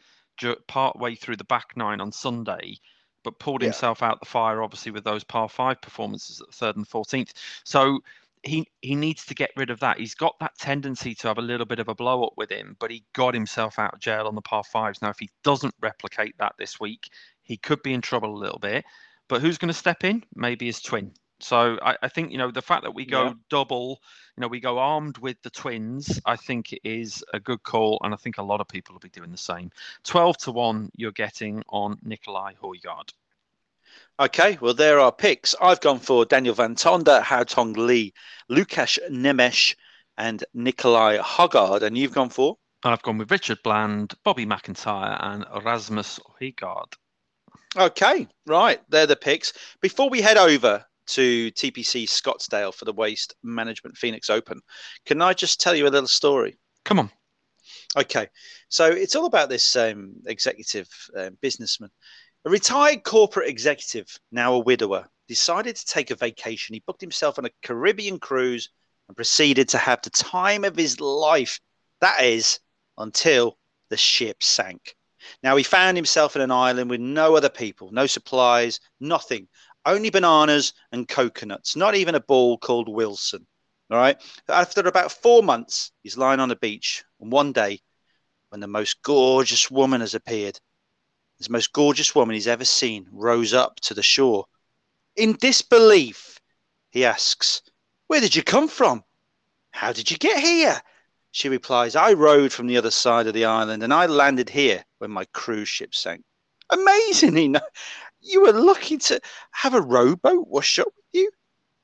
part 0.67 0.97
way 0.97 1.15
through 1.15 1.35
the 1.35 1.43
back 1.43 1.75
nine 1.75 1.99
on 1.99 2.11
Sunday, 2.11 2.77
but 3.23 3.39
pulled 3.39 3.61
yeah. 3.61 3.67
himself 3.67 4.03
out 4.03 4.19
the 4.19 4.25
fire, 4.25 4.61
obviously, 4.61 4.91
with 4.91 5.03
those 5.03 5.23
par 5.23 5.49
five 5.49 5.81
performances 5.81 6.39
at 6.41 6.47
the 6.47 6.53
third 6.53 6.77
and 6.77 6.87
14th. 6.87 7.33
So 7.63 7.99
he 8.43 8.67
he 8.81 8.95
needs 8.95 9.25
to 9.25 9.33
get 9.33 9.51
rid 9.57 9.69
of 9.69 9.79
that. 9.81 9.99
He's 9.99 10.15
got 10.15 10.39
that 10.39 10.57
tendency 10.57 11.13
to 11.15 11.27
have 11.27 11.37
a 11.37 11.41
little 11.41 11.65
bit 11.65 11.79
of 11.79 11.89
a 11.89 11.95
blow 11.95 12.23
up 12.23 12.33
with 12.37 12.51
him, 12.51 12.77
but 12.79 12.91
he 12.91 13.03
got 13.13 13.33
himself 13.33 13.79
out 13.79 13.95
of 13.95 13.99
jail 13.99 14.27
on 14.27 14.35
the 14.35 14.41
par 14.41 14.63
fives. 14.63 15.01
Now, 15.01 15.09
if 15.09 15.19
he 15.19 15.29
doesn't 15.43 15.75
replicate 15.81 16.37
that 16.37 16.53
this 16.57 16.79
week, 16.79 17.09
he 17.41 17.57
could 17.57 17.81
be 17.83 17.93
in 17.93 18.01
trouble 18.01 18.35
a 18.35 18.39
little 18.39 18.59
bit. 18.59 18.85
But 19.29 19.41
who's 19.41 19.57
going 19.57 19.69
to 19.69 19.73
step 19.73 20.03
in? 20.03 20.23
Maybe 20.35 20.65
his 20.65 20.81
twin. 20.81 21.13
So 21.39 21.77
I, 21.81 21.95
I, 22.01 22.09
think 22.09 22.31
you 22.31 22.37
know 22.37 22.51
the 22.51 22.61
fact 22.61 22.83
that 22.83 22.93
we 22.93 23.05
go 23.05 23.27
yeah. 23.27 23.33
double, 23.49 24.01
you 24.35 24.41
know, 24.41 24.49
we 24.49 24.59
go 24.59 24.77
armed 24.77 25.17
with 25.19 25.41
the 25.41 25.49
twins. 25.49 26.19
I 26.25 26.35
think 26.35 26.73
it 26.73 26.81
is 26.83 27.23
a 27.33 27.39
good 27.39 27.63
call, 27.63 28.01
and 28.03 28.13
I 28.13 28.17
think 28.17 28.37
a 28.37 28.43
lot 28.43 28.59
of 28.59 28.67
people 28.67 28.93
will 28.93 28.99
be 28.99 29.09
doing 29.09 29.31
the 29.31 29.37
same. 29.37 29.71
Twelve 30.03 30.37
to 30.39 30.51
one, 30.51 30.91
you're 30.97 31.13
getting 31.13 31.63
on 31.69 31.97
Nicolai 32.03 32.55
Højgaard. 32.61 33.13
Okay, 34.19 34.57
well 34.59 34.73
there 34.73 34.99
are 34.99 35.13
picks. 35.13 35.55
I've 35.61 35.79
gone 35.79 35.99
for 35.99 36.25
Daniel 36.25 36.55
Van 36.55 36.75
Tonder, 36.75 37.21
Hao 37.21 37.43
Tong 37.43 37.71
Li, 37.73 38.13
Lukas 38.49 38.99
Nemecz, 39.09 39.75
and 40.17 40.43
Nicolai 40.53 41.19
Højgaard, 41.19 41.83
and 41.83 41.97
you've 41.97 42.13
gone 42.13 42.29
for. 42.29 42.57
I've 42.83 43.01
gone 43.01 43.17
with 43.17 43.31
Richard 43.31 43.59
Bland, 43.63 44.13
Bobby 44.25 44.45
MacIntyre, 44.45 45.17
and 45.21 45.45
Rasmus 45.63 46.19
Højgaard. 46.41 46.97
Okay, 47.77 48.27
right. 48.47 48.81
They're 48.89 49.05
the 49.05 49.15
picks. 49.15 49.53
Before 49.81 50.09
we 50.09 50.21
head 50.21 50.37
over 50.37 50.83
to 51.07 51.51
TPC 51.51 52.05
Scottsdale 52.05 52.73
for 52.73 52.85
the 52.85 52.93
Waste 52.93 53.35
Management 53.43 53.97
Phoenix 53.97 54.29
Open, 54.29 54.61
can 55.05 55.21
I 55.21 55.33
just 55.33 55.61
tell 55.61 55.75
you 55.75 55.87
a 55.87 55.89
little 55.89 56.07
story? 56.07 56.57
Come 56.85 56.99
on. 56.99 57.11
Okay, 57.97 58.27
so 58.69 58.85
it's 58.85 59.15
all 59.15 59.25
about 59.25 59.49
this 59.49 59.75
um, 59.75 60.13
executive 60.27 60.87
uh, 61.17 61.31
businessman. 61.41 61.89
A 62.45 62.49
retired 62.49 63.03
corporate 63.03 63.49
executive, 63.49 64.07
now 64.31 64.53
a 64.53 64.59
widower, 64.59 65.07
decided 65.27 65.75
to 65.75 65.85
take 65.85 66.11
a 66.11 66.15
vacation. 66.15 66.73
He 66.73 66.83
booked 66.85 67.01
himself 67.01 67.37
on 67.37 67.45
a 67.45 67.51
Caribbean 67.63 68.19
cruise 68.19 68.69
and 69.07 69.15
proceeded 69.17 69.69
to 69.69 69.77
have 69.77 70.01
the 70.01 70.09
time 70.11 70.63
of 70.63 70.75
his 70.75 70.99
life. 70.99 71.59
That 72.01 72.23
is, 72.23 72.59
until 72.97 73.57
the 73.89 73.97
ship 73.97 74.41
sank. 74.41 74.95
Now 75.43 75.55
he 75.55 75.63
found 75.63 75.97
himself 75.97 76.35
in 76.35 76.41
an 76.41 76.51
island 76.51 76.89
with 76.89 76.99
no 76.99 77.35
other 77.35 77.49
people, 77.49 77.91
no 77.91 78.07
supplies, 78.07 78.79
nothing, 78.99 79.47
only 79.85 80.09
bananas 80.09 80.73
and 80.91 81.07
coconuts, 81.07 81.75
not 81.75 81.95
even 81.95 82.15
a 82.15 82.19
ball 82.19 82.57
called 82.57 82.89
Wilson. 82.89 83.47
All 83.91 83.97
right. 83.97 84.21
After 84.47 84.81
about 84.81 85.11
four 85.11 85.41
months, 85.41 85.91
he's 86.03 86.17
lying 86.17 86.39
on 86.39 86.49
the 86.49 86.55
beach, 86.55 87.03
and 87.19 87.31
one 87.31 87.51
day, 87.53 87.81
when 88.49 88.61
the 88.61 88.67
most 88.67 89.01
gorgeous 89.01 89.71
woman 89.71 90.01
has 90.01 90.13
appeared, 90.13 90.59
the 91.39 91.51
most 91.51 91.71
gorgeous 91.71 92.13
woman 92.13 92.33
he's 92.33 92.47
ever 92.47 92.65
seen 92.65 93.07
rose 93.11 93.53
up 93.53 93.79
to 93.81 93.93
the 93.93 94.03
shore. 94.03 94.45
In 95.15 95.37
disbelief, 95.37 96.39
he 96.91 97.05
asks, 97.05 97.61
Where 98.07 98.19
did 98.21 98.35
you 98.35 98.43
come 98.43 98.67
from? 98.67 99.03
How 99.71 99.93
did 99.93 100.11
you 100.11 100.17
get 100.17 100.39
here? 100.39 100.81
She 101.31 101.49
replies, 101.49 101.95
I 101.95 102.13
rowed 102.13 102.51
from 102.51 102.67
the 102.67 102.77
other 102.77 102.91
side 102.91 103.27
of 103.27 103.33
the 103.33 103.45
island 103.45 103.83
and 103.83 103.93
I 103.93 104.07
landed 104.07 104.49
here 104.49 104.83
when 104.97 105.11
my 105.11 105.25
cruise 105.25 105.69
ship 105.69 105.93
sank. 105.93 106.23
Amazing, 106.71 107.37
you 107.37 107.49
know. 107.49 107.67
You 108.21 108.41
were 108.41 108.51
lucky 108.51 108.97
to 108.97 109.21
have 109.51 109.73
a 109.73 109.81
rowboat 109.81 110.47
wash 110.47 110.79
up 110.79 110.87
with 110.87 111.05
you. 111.13 111.31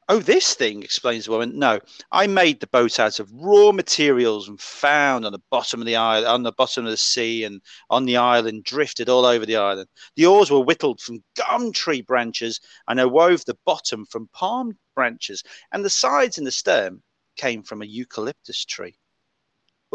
Oh, 0.08 0.20
this 0.20 0.54
thing, 0.54 0.84
explains 0.84 1.26
the 1.26 1.32
woman. 1.32 1.58
No, 1.58 1.80
I 2.12 2.28
made 2.28 2.60
the 2.60 2.68
boat 2.68 3.00
out 3.00 3.20
of 3.20 3.32
raw 3.34 3.72
materials 3.72 4.48
and 4.48 4.60
found 4.60 5.26
on 5.26 5.32
the 5.32 5.41
bottom 5.50 5.80
of 5.80 5.88
the 5.88 5.96
island, 5.96 6.28
on 6.28 6.43
the 6.43 6.52
bottom 6.52 6.86
of 6.86 6.91
the 6.91 6.98
sea, 6.98 7.43
and 7.43 7.62
on 7.89 8.06
the 8.06 8.18
island, 8.18 8.66
drifted 8.66 9.10
all 9.10 9.26
over 9.26 9.46
the 9.46 9.56
island. 9.56 9.89
The 10.16 10.28
oars 10.28 10.52
were 10.52 10.60
whittled 10.60 11.02
from 11.02 11.24
gum 11.36 11.72
tree 11.72 12.02
branches, 12.02 12.60
and 12.88 13.02
I 13.02 13.06
wove 13.06 13.46
the 13.46 13.58
bottom 13.66 14.06
from 14.06 14.30
palm 14.34 14.78
branches, 14.93 15.43
and 15.72 15.84
the 15.84 15.89
sides 15.89 16.38
and 16.38 16.46
the 16.46 16.52
stern 16.52 17.02
came 17.36 17.64
from 17.64 17.82
a 17.82 17.86
eucalyptus 17.86 18.64
tree. 18.64 18.98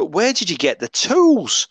But 0.01 0.13
where 0.13 0.33
did 0.33 0.49
you 0.49 0.57
get 0.57 0.79
the 0.79 0.89
tools? 0.89 1.69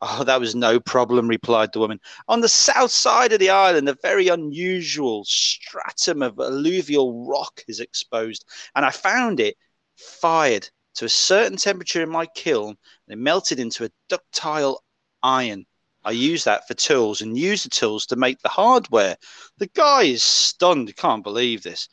Oh, 0.00 0.22
that 0.22 0.38
was 0.38 0.54
no 0.54 0.78
problem, 0.78 1.26
replied 1.26 1.72
the 1.72 1.80
woman. 1.80 1.98
On 2.28 2.40
the 2.40 2.48
south 2.48 2.92
side 2.92 3.32
of 3.32 3.40
the 3.40 3.50
island, 3.50 3.88
a 3.88 3.98
very 4.00 4.28
unusual 4.28 5.24
stratum 5.24 6.22
of 6.22 6.38
alluvial 6.38 7.26
rock 7.26 7.64
is 7.66 7.80
exposed, 7.80 8.44
and 8.76 8.86
I 8.86 8.90
found 8.90 9.40
it 9.40 9.56
fired 9.96 10.70
to 10.94 11.06
a 11.06 11.08
certain 11.08 11.58
temperature 11.58 12.04
in 12.04 12.08
my 12.08 12.26
kiln, 12.36 12.68
and 12.68 12.78
it 13.08 13.16
melted 13.18 13.58
into 13.58 13.84
a 13.84 13.90
ductile 14.08 14.84
iron. 15.24 15.66
I 16.04 16.12
used 16.12 16.44
that 16.44 16.68
for 16.68 16.74
tools 16.74 17.20
and 17.20 17.36
used 17.36 17.64
the 17.64 17.70
tools 17.70 18.06
to 18.06 18.14
make 18.14 18.38
the 18.42 18.48
hardware. 18.48 19.16
The 19.58 19.66
guy 19.66 20.04
is 20.04 20.22
stunned. 20.22 20.94
Can't 20.94 21.24
believe 21.24 21.64
this. 21.64 21.88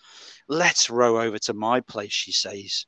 Let's 0.47 0.91
row 0.91 1.19
over 1.19 1.39
to 1.39 1.55
my 1.55 1.79
place, 1.79 2.13
she 2.13 2.31
says. 2.31 2.85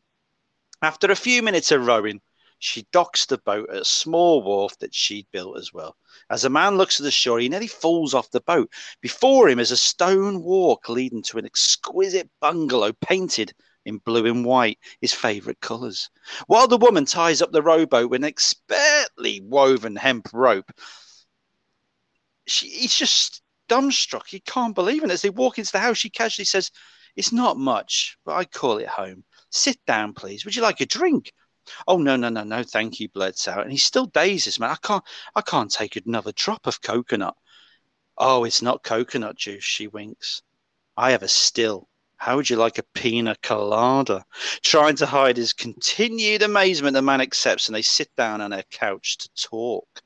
After 0.84 1.10
a 1.10 1.16
few 1.16 1.42
minutes 1.42 1.72
of 1.72 1.88
rowing, 1.88 2.22
she 2.66 2.88
docks 2.92 3.28
the 3.28 3.38
boat 3.38 3.70
at 3.70 3.82
a 3.82 3.86
small 3.86 4.42
wharf 4.42 4.76
that 4.80 4.94
she'd 4.94 5.28
built 5.32 5.56
as 5.58 5.72
well. 5.72 5.96
As 6.32 6.46
a 6.46 6.50
man 6.50 6.78
looks 6.78 7.00
at 7.00 7.04
the 7.04 7.12
shore, 7.12 7.40
he 7.40 7.48
nearly 7.48 7.68
falls 7.68 8.16
off 8.16 8.32
the 8.32 8.42
boat. 8.42 8.74
Before 9.02 9.48
him 9.48 9.60
is 9.60 9.70
a 9.70 9.78
stone 9.78 10.42
walk 10.42 10.90
leading 10.90 11.22
to 11.24 11.38
an 11.38 11.46
exquisite 11.46 12.28
bungalow 12.42 12.92
painted 12.92 13.54
in 13.86 14.00
blue 14.00 14.26
and 14.26 14.44
white, 14.44 14.80
his 15.00 15.14
favourite 15.14 15.60
colours. 15.60 16.10
While 16.48 16.68
the 16.68 16.78
woman 16.78 17.06
ties 17.06 17.40
up 17.40 17.52
the 17.52 17.62
rowboat 17.62 18.10
with 18.10 18.22
an 18.22 18.28
expertly 18.28 19.42
woven 19.42 19.96
hemp 19.96 20.30
rope, 20.34 20.72
she, 22.48 22.68
he's 22.68 22.96
just 22.96 23.44
dumbstruck. 23.70 24.26
He 24.26 24.40
can't 24.40 24.74
believe 24.74 25.04
it. 25.04 25.12
As 25.12 25.22
they 25.22 25.30
walk 25.30 25.60
into 25.60 25.72
the 25.72 25.80
house, 25.80 26.00
she 26.00 26.10
casually 26.10 26.46
says, 26.46 26.72
It's 27.16 27.32
not 27.32 27.58
much, 27.58 28.18
but 28.26 28.34
I 28.34 28.46
call 28.46 28.80
it 28.80 28.88
home. 28.88 29.24
Sit 29.52 29.78
down, 29.86 30.14
please. 30.14 30.46
Would 30.46 30.56
you 30.56 30.64
like 30.64 30.82
a 30.82 30.88
drink? 30.88 31.32
Oh 31.88 31.98
no, 31.98 32.16
no, 32.16 32.30
no, 32.30 32.44
no, 32.44 32.64
thank 32.64 33.00
you, 33.00 33.10
out. 33.16 33.64
And 33.64 33.72
he 33.72 33.78
still 33.78 34.06
dazes, 34.08 34.60
man. 34.60 34.72
I 34.72 34.76
can't 34.76 35.04
I 35.36 35.42
can't 35.42 35.72
take 35.72 35.96
another 35.96 36.32
drop 36.32 36.68
of 36.68 36.82
coconut. 36.82 37.36
Oh, 38.18 38.44
it's 38.46 38.62
not 38.62 38.84
coconut 38.84 39.36
juice, 39.36 39.64
she 39.64 39.88
winks. 39.88 40.42
I 40.98 41.12
have 41.12 41.24
a 41.24 41.28
still. 41.28 41.90
How 42.18 42.38
would 42.38 42.50
you 42.50 42.56
like 42.56 42.78
a 42.78 42.84
pina 42.94 43.36
colada? 43.42 44.26
Trying 44.62 44.96
to 44.98 45.06
hide 45.06 45.38
his 45.38 45.54
continued 45.54 46.42
amazement, 46.42 46.94
the 46.94 47.02
man 47.02 47.22
accepts 47.22 47.68
and 47.68 47.76
they 47.76 47.82
sit 47.82 48.16
down 48.16 48.40
on 48.42 48.54
a 48.54 48.64
couch 48.64 49.18
to 49.18 49.30
talk. 49.34 50.02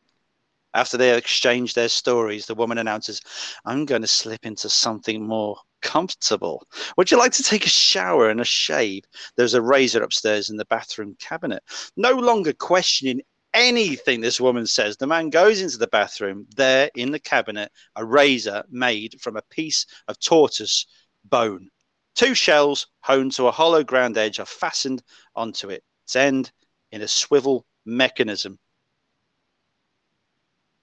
After 0.74 0.98
they 0.98 1.16
exchange 1.16 1.74
their 1.74 1.90
stories, 1.90 2.46
the 2.46 2.56
woman 2.56 2.78
announces, 2.78 3.22
I'm 3.66 3.86
going 3.86 4.02
to 4.02 4.08
slip 4.08 4.46
into 4.46 4.70
something 4.70 5.26
more 5.26 5.58
comfortable. 5.82 6.68
Would 6.98 7.12
you 7.12 7.18
like 7.18 7.32
to 7.34 7.44
take 7.44 7.66
a 7.66 7.70
shower 7.70 8.30
and 8.30 8.42
a 8.42 8.46
shave? 8.46 9.04
There's 9.36 9.54
a 9.54 9.62
razor 9.62 10.04
upstairs 10.04 10.50
in 10.50 10.58
the 10.58 10.66
bathroom 10.66 11.16
cabinet. 11.20 11.64
No 11.96 12.14
longer 12.14 12.54
questioning 12.54 13.22
anything 13.54 14.22
this 14.22 14.40
woman 14.40 14.66
says, 14.68 14.98
the 14.98 15.08
man 15.08 15.30
goes 15.30 15.62
into 15.62 15.78
the 15.78 15.88
bathroom. 15.88 16.46
There 16.56 16.90
in 16.96 17.12
the 17.12 17.20
cabinet, 17.20 17.72
a 17.96 18.06
razor 18.06 18.64
made 18.70 19.20
from 19.22 19.38
a 19.38 19.42
piece 19.50 19.86
of 20.08 20.20
tortoise 20.20 20.86
bone. 21.26 21.70
Two 22.16 22.34
shells 22.34 22.88
honed 23.02 23.32
to 23.34 23.48
a 23.48 23.52
hollow 23.52 23.84
ground 23.84 24.18
edge 24.18 24.40
are 24.40 24.46
fastened 24.46 25.04
onto 25.36 25.70
it, 25.70 25.84
its 26.06 26.16
end 26.16 26.52
in 26.92 27.02
a 27.02 27.08
swivel 27.08 27.66
mechanism. 27.86 28.60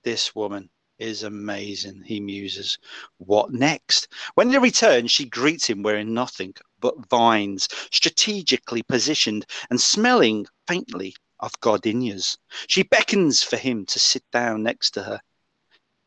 This 0.03 0.35
woman 0.35 0.71
is 0.99 1.23
amazing, 1.23 2.03
he 2.05 2.21
muses. 2.21 2.79
What 3.19 3.53
next? 3.53 4.09
When 4.35 4.51
they 4.51 4.59
return, 4.59 5.07
she 5.07 5.29
greets 5.29 5.67
him 5.67 5.83
wearing 5.83 6.15
nothing 6.15 6.55
but 6.81 7.09
vines, 7.09 7.69
strategically 7.91 8.83
positioned 8.83 9.47
and 9.71 9.81
smelling 9.81 10.47
faintly 10.67 11.15
of 11.41 11.59
gardenias. 11.61 12.39
She 12.67 12.83
beckons 12.83 13.43
for 13.43 13.57
him 13.57 13.85
to 13.87 13.99
sit 13.99 14.25
down 14.33 14.63
next 14.63 14.93
to 14.93 15.03
her. 15.03 15.21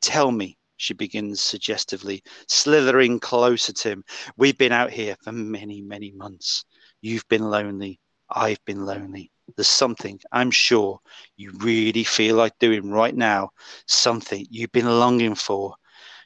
Tell 0.01 0.31
me, 0.31 0.57
she 0.77 0.93
begins 0.93 1.41
suggestively, 1.41 2.23
slithering 2.47 3.19
closer 3.19 3.73
to 3.73 3.89
him. 3.89 4.03
We've 4.37 4.57
been 4.57 4.71
out 4.71 4.91
here 4.91 5.15
for 5.23 5.31
many, 5.31 5.81
many 5.81 6.11
months. 6.11 6.65
You've 7.01 7.27
been 7.27 7.49
lonely. 7.49 7.99
I've 8.29 8.63
been 8.65 8.85
lonely. 8.85 9.31
There's 9.55 9.67
something 9.67 10.19
I'm 10.31 10.51
sure 10.51 10.99
you 11.37 11.51
really 11.59 12.03
feel 12.03 12.35
like 12.35 12.57
doing 12.59 12.89
right 12.89 13.15
now, 13.15 13.49
something 13.87 14.45
you've 14.49 14.71
been 14.71 14.99
longing 14.99 15.35
for. 15.35 15.75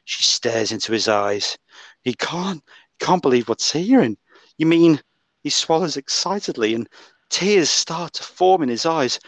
She 0.05 0.23
stares 0.23 0.71
into 0.71 0.91
his 0.91 1.07
eyes. 1.07 1.57
He 2.03 2.13
can't, 2.13 2.61
can't 2.99 3.21
believe 3.21 3.49
what's 3.49 3.71
hearing. 3.71 4.17
You 4.57 4.65
mean 4.65 5.01
he 5.43 5.49
swallows 5.49 5.97
excitedly 5.97 6.73
and 6.73 6.87
tears 7.29 7.69
start 7.69 8.13
to 8.13 8.23
form 8.23 8.63
in 8.63 8.69
his 8.69 8.85
eyes. 8.85 9.19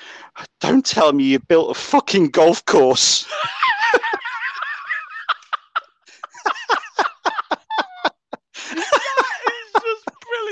Don't 0.62 0.86
tell 0.86 1.14
me 1.14 1.24
you 1.24 1.40
built 1.40 1.72
a 1.72 1.80
fucking 1.80 2.30
golf 2.30 2.64
course. 2.66 3.26
That 8.76 8.82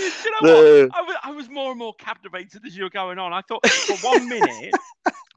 is 0.01 0.23
know 0.43 0.53
what? 0.53 0.91
I 0.93 1.01
was, 1.01 1.12
I 1.12 1.12
was 1.35 1.49
more 1.49 1.71
and 1.71 1.79
more 1.79 1.93
captivated 1.95 2.65
as 2.65 2.75
you 2.75 2.83
were 2.83 2.89
going 2.89 3.19
on. 3.19 3.33
I 3.33 3.41
thought 3.41 3.65
for 3.67 3.95
one 4.07 4.27
minute 4.27 4.73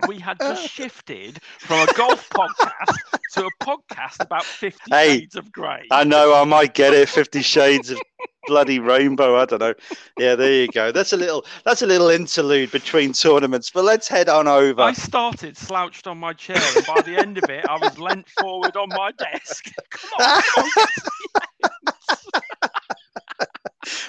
we 0.08 0.18
had 0.18 0.38
just 0.38 0.68
shifted 0.70 1.40
from 1.58 1.88
a 1.88 1.92
golf 1.94 2.28
podcast 2.30 2.96
to 3.32 3.46
a 3.46 3.64
podcast 3.64 4.20
about 4.20 4.44
Fifty 4.44 4.90
hey, 4.90 5.18
Shades 5.20 5.36
of 5.36 5.52
Grey. 5.52 5.84
I 5.90 6.04
know 6.04 6.34
I 6.34 6.44
might 6.44 6.74
get 6.74 6.92
it. 6.92 7.08
Fifty 7.08 7.42
Shades 7.42 7.90
of 7.90 7.98
bloody 8.46 8.78
rainbow. 8.78 9.36
I 9.36 9.44
don't 9.44 9.60
know. 9.60 9.74
Yeah, 10.18 10.34
there 10.34 10.52
you 10.52 10.68
go. 10.68 10.92
That's 10.92 11.12
a 11.12 11.16
little. 11.16 11.44
That's 11.64 11.82
a 11.82 11.86
little 11.86 12.08
interlude 12.08 12.70
between 12.70 13.12
tournaments. 13.12 13.70
But 13.70 13.84
let's 13.84 14.08
head 14.08 14.28
on 14.28 14.48
over. 14.48 14.82
I 14.82 14.92
started 14.92 15.56
slouched 15.56 16.06
on 16.06 16.18
my 16.18 16.32
chair, 16.32 16.60
and 16.76 16.86
by 16.86 17.00
the 17.02 17.16
end 17.16 17.38
of 17.38 17.48
it, 17.50 17.66
I 17.68 17.78
was 17.78 17.98
leant 17.98 18.28
forward 18.40 18.76
on 18.76 18.88
my 18.90 19.12
desk. 19.12 19.72
Come 19.90 20.10
on. 20.18 20.42
Come 20.54 20.64
on 20.76 20.86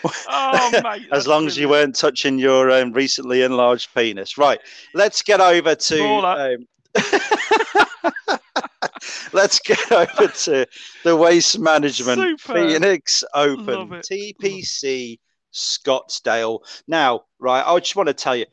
oh, 0.03 0.71
mate, 0.83 1.07
as 1.11 1.27
long 1.27 1.47
as 1.47 1.57
you 1.57 1.69
weren't 1.69 1.95
touching 1.95 2.37
your 2.39 2.71
um, 2.71 2.91
recently 2.91 3.41
enlarged 3.43 3.93
penis. 3.95 4.37
Right, 4.37 4.59
let's 4.93 5.21
get 5.21 5.41
over 5.41 5.75
to. 5.75 6.03
Um, 6.03 6.67
let's 9.33 9.59
get 9.59 9.91
over 9.91 10.27
to 10.27 10.65
the 11.03 11.15
waste 11.15 11.59
management 11.59 12.19
Super. 12.19 12.53
Phoenix 12.53 13.23
Open 13.33 13.89
TPC 13.89 15.19
Scottsdale. 15.53 16.59
Now, 16.87 17.21
right, 17.39 17.63
I 17.65 17.79
just 17.79 17.95
want 17.95 18.07
to 18.07 18.13
tell 18.13 18.35
you, 18.35 18.45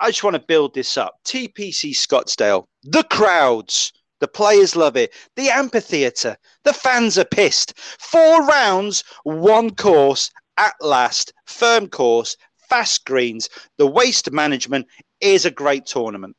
I 0.00 0.08
just 0.08 0.22
want 0.22 0.34
to 0.34 0.42
build 0.46 0.74
this 0.74 0.96
up. 0.96 1.16
TPC 1.24 1.90
Scottsdale, 1.90 2.66
the 2.84 3.04
crowds. 3.04 3.92
The 4.20 4.28
players 4.28 4.74
love 4.74 4.96
it. 4.96 5.14
The 5.36 5.48
amphitheatre. 5.48 6.36
The 6.64 6.72
fans 6.72 7.18
are 7.18 7.24
pissed. 7.24 7.78
Four 7.78 8.46
rounds, 8.46 9.04
one 9.22 9.70
course, 9.70 10.32
at 10.58 10.74
last, 10.80 11.32
firm 11.46 11.88
course, 11.88 12.36
fast 12.68 13.06
greens. 13.06 13.48
The 13.78 13.86
waste 13.86 14.30
management 14.30 14.86
is 15.20 15.46
a 15.46 15.50
great 15.50 15.86
tournament. 15.86 16.36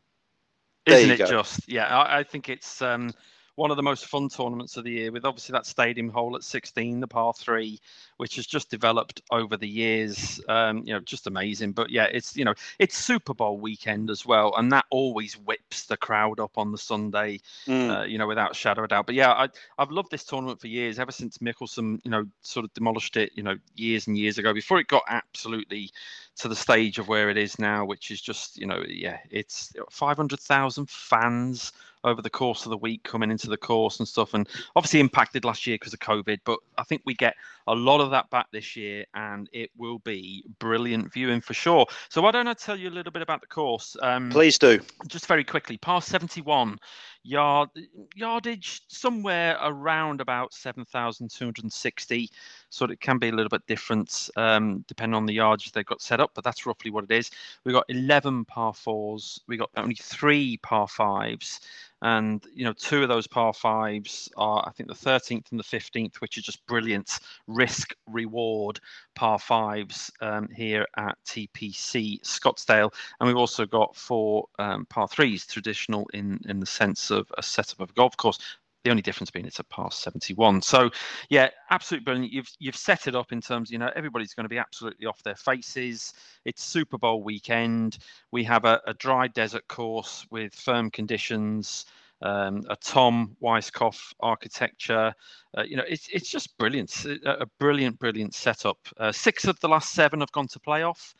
There 0.85 0.97
Isn't 0.99 1.11
it 1.11 1.17
go. 1.17 1.25
just? 1.25 1.67
Yeah, 1.67 1.85
I, 1.85 2.19
I 2.19 2.23
think 2.23 2.49
it's 2.49 2.81
um, 2.81 3.11
one 3.59 3.71
of 3.71 3.77
the 3.77 3.83
most 3.83 4.05
fun 4.05 4.29
tournaments 4.29 4.77
of 4.77 4.85
the 4.85 4.91
year, 4.91 5.11
with 5.11 5.25
obviously 5.25 5.51
that 5.51 5.65
stadium 5.65 6.07
hole 6.07 6.33
at 6.37 6.43
16, 6.43 7.01
the 7.01 7.07
par 7.07 7.33
three, 7.33 7.77
which 8.15 8.37
has 8.37 8.47
just 8.47 8.69
developed 8.69 9.21
over 9.31 9.57
the 9.57 9.67
years. 9.67 10.39
Um, 10.47 10.77
you 10.85 10.93
know, 10.93 11.01
just 11.01 11.27
amazing. 11.27 11.73
But 11.73 11.89
yeah, 11.89 12.05
it's 12.05 12.37
you 12.37 12.45
know, 12.45 12.53
it's 12.79 12.97
Super 12.97 13.33
Bowl 13.33 13.59
weekend 13.59 14.09
as 14.09 14.25
well, 14.25 14.53
and 14.57 14.71
that 14.71 14.85
always 14.91 15.33
whips 15.33 15.87
the 15.87 15.97
crowd 15.97 16.39
up 16.39 16.57
on 16.57 16.71
the 16.71 16.77
Sunday. 16.77 17.41
Mm. 17.67 17.99
Uh, 17.99 18.03
you 18.05 18.17
know, 18.17 18.27
without 18.27 18.55
shadow 18.55 18.83
of 18.83 18.89
doubt. 18.89 19.05
But 19.05 19.15
yeah, 19.15 19.31
I, 19.31 19.49
I've 19.77 19.91
loved 19.91 20.09
this 20.09 20.23
tournament 20.23 20.61
for 20.61 20.67
years, 20.67 20.97
ever 20.97 21.11
since 21.11 21.39
Mickelson, 21.39 21.99
you 22.05 22.11
know, 22.11 22.25
sort 22.41 22.63
of 22.63 22.73
demolished 22.73 23.17
it, 23.17 23.31
you 23.35 23.43
know, 23.43 23.57
years 23.75 24.07
and 24.07 24.17
years 24.17 24.37
ago, 24.37 24.53
before 24.53 24.79
it 24.79 24.87
got 24.87 25.03
absolutely 25.09 25.91
to 26.37 26.47
the 26.47 26.55
stage 26.55 26.97
of 26.97 27.09
where 27.09 27.29
it 27.29 27.37
is 27.37 27.59
now, 27.59 27.83
which 27.83 28.09
is 28.09 28.21
just, 28.21 28.57
you 28.57 28.65
know, 28.65 28.81
yeah, 28.87 29.17
it's 29.29 29.73
500,000 29.91 30.89
fans 30.89 31.73
over 32.03 32.21
the 32.21 32.29
course 32.29 32.65
of 32.65 32.69
the 32.69 32.77
week 32.77 33.03
coming 33.03 33.31
into 33.31 33.49
the 33.49 33.57
course 33.57 33.99
and 33.99 34.07
stuff. 34.07 34.33
And 34.33 34.47
obviously 34.75 34.99
impacted 34.99 35.45
last 35.45 35.67
year 35.67 35.75
because 35.75 35.93
of 35.93 35.99
COVID, 35.99 36.39
but 36.45 36.59
I 36.77 36.83
think 36.83 37.01
we 37.05 37.13
get 37.13 37.35
a 37.67 37.75
lot 37.75 38.01
of 38.01 38.11
that 38.11 38.29
back 38.29 38.47
this 38.51 38.75
year 38.75 39.05
and 39.13 39.49
it 39.53 39.69
will 39.77 39.99
be 39.99 40.43
brilliant 40.59 41.13
viewing 41.13 41.41
for 41.41 41.53
sure. 41.53 41.85
So 42.09 42.21
why 42.21 42.31
don't 42.31 42.47
I 42.47 42.53
tell 42.53 42.75
you 42.75 42.89
a 42.89 42.91
little 42.91 43.11
bit 43.11 43.21
about 43.21 43.41
the 43.41 43.47
course? 43.47 43.95
Um, 44.01 44.29
Please 44.29 44.57
do. 44.57 44.79
Just 45.07 45.27
very 45.27 45.43
quickly, 45.43 45.77
past 45.77 46.09
71 46.09 46.79
yard 47.23 47.69
yardage 48.15 48.81
somewhere 48.87 49.57
around 49.61 50.21
about 50.21 50.53
7,260. 50.53 52.29
So 52.69 52.85
it 52.85 53.01
can 53.01 53.17
be 53.17 53.29
a 53.29 53.31
little 53.31 53.49
bit 53.49 53.65
different 53.67 54.29
um, 54.35 54.83
depending 54.87 55.15
on 55.15 55.25
the 55.25 55.33
yards 55.33 55.69
they've 55.71 55.85
got 55.85 56.01
set 56.01 56.19
up, 56.19 56.31
but 56.33 56.43
that's 56.43 56.65
roughly 56.65 56.91
what 56.91 57.03
it 57.03 57.11
is. 57.11 57.31
We've 57.63 57.73
got 57.75 57.85
11 57.89 58.45
par 58.45 58.73
fours, 58.73 59.41
We've 59.47 59.59
got 59.59 59.69
only 59.75 59.95
three 59.95 60.57
par 60.57 60.87
fives, 60.87 61.61
and 62.01 62.45
you 62.53 62.63
know 62.63 62.73
two 62.73 63.03
of 63.03 63.09
those 63.09 63.27
par 63.27 63.53
fives 63.53 64.29
are 64.37 64.63
i 64.67 64.71
think 64.71 64.87
the 64.87 64.95
13th 64.95 65.51
and 65.51 65.59
the 65.59 65.63
15th 65.63 66.15
which 66.17 66.37
are 66.37 66.41
just 66.41 66.65
brilliant 66.65 67.19
risk 67.47 67.93
reward 68.07 68.79
par 69.15 69.37
fives 69.39 70.11
um, 70.21 70.47
here 70.55 70.85
at 70.97 71.17
tpc 71.25 72.21
scottsdale. 72.21 72.93
And 73.19 73.27
we've 73.27 73.37
also 73.37 73.65
got 73.65 73.95
four 73.95 74.47
um, 74.57 74.85
par 74.85 75.07
threes 75.07 75.45
traditional 75.45 76.07
in 76.13 76.39
in 76.47 76.59
the 76.59 76.65
sense 76.65 77.11
of 77.11 77.31
a 77.37 77.43
setup 77.43 77.79
of 77.81 77.89
a 77.89 77.93
golf 77.93 78.15
course 78.17 78.39
the 78.83 78.89
only 78.89 79.01
difference 79.01 79.29
being 79.29 79.45
it's 79.45 79.59
a 79.59 79.63
past 79.65 80.01
71. 80.01 80.61
So, 80.61 80.89
yeah, 81.29 81.49
absolutely 81.69 82.05
brilliant. 82.05 82.31
You've 82.31 82.49
you've 82.59 82.75
set 82.75 83.07
it 83.07 83.15
up 83.15 83.31
in 83.31 83.41
terms, 83.41 83.71
you 83.71 83.77
know, 83.77 83.91
everybody's 83.95 84.33
going 84.33 84.45
to 84.45 84.49
be 84.49 84.57
absolutely 84.57 85.05
off 85.05 85.21
their 85.23 85.35
faces. 85.35 86.13
It's 86.45 86.63
Super 86.63 86.97
Bowl 86.97 87.23
weekend. 87.23 87.97
We 88.31 88.43
have 88.45 88.65
a, 88.65 88.81
a 88.87 88.93
dry 88.93 89.27
desert 89.27 89.67
course 89.67 90.25
with 90.31 90.53
firm 90.53 90.89
conditions. 90.91 91.85
Um, 92.21 92.63
a 92.69 92.75
Tom 92.75 93.37
Weiskopf 93.41 94.13
architecture. 94.19 95.13
Uh, 95.57 95.63
you 95.63 95.77
know, 95.77 95.85
it's 95.87 96.09
it's 96.11 96.29
just 96.29 96.57
brilliant. 96.57 97.05
A, 97.05 97.43
a 97.43 97.45
brilliant, 97.59 97.97
brilliant 97.97 98.35
setup. 98.35 98.77
Uh, 98.97 99.13
six 99.13 99.45
of 99.45 99.57
the 99.61 99.69
last 99.69 99.93
seven 99.93 100.19
have 100.19 100.31
gone 100.33 100.47
to 100.47 100.59
playoff. 100.59 101.13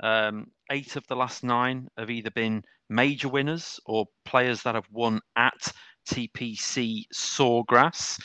Um, 0.00 0.48
eight 0.70 0.96
of 0.96 1.06
the 1.08 1.16
last 1.16 1.44
nine 1.44 1.88
have 1.98 2.10
either 2.10 2.30
been 2.30 2.62
major 2.88 3.28
winners 3.28 3.80
or 3.86 4.06
players 4.24 4.62
that 4.62 4.74
have 4.74 4.88
won 4.90 5.20
at 5.36 5.72
TPC 6.06 7.04
Sawgrass. 7.12 8.20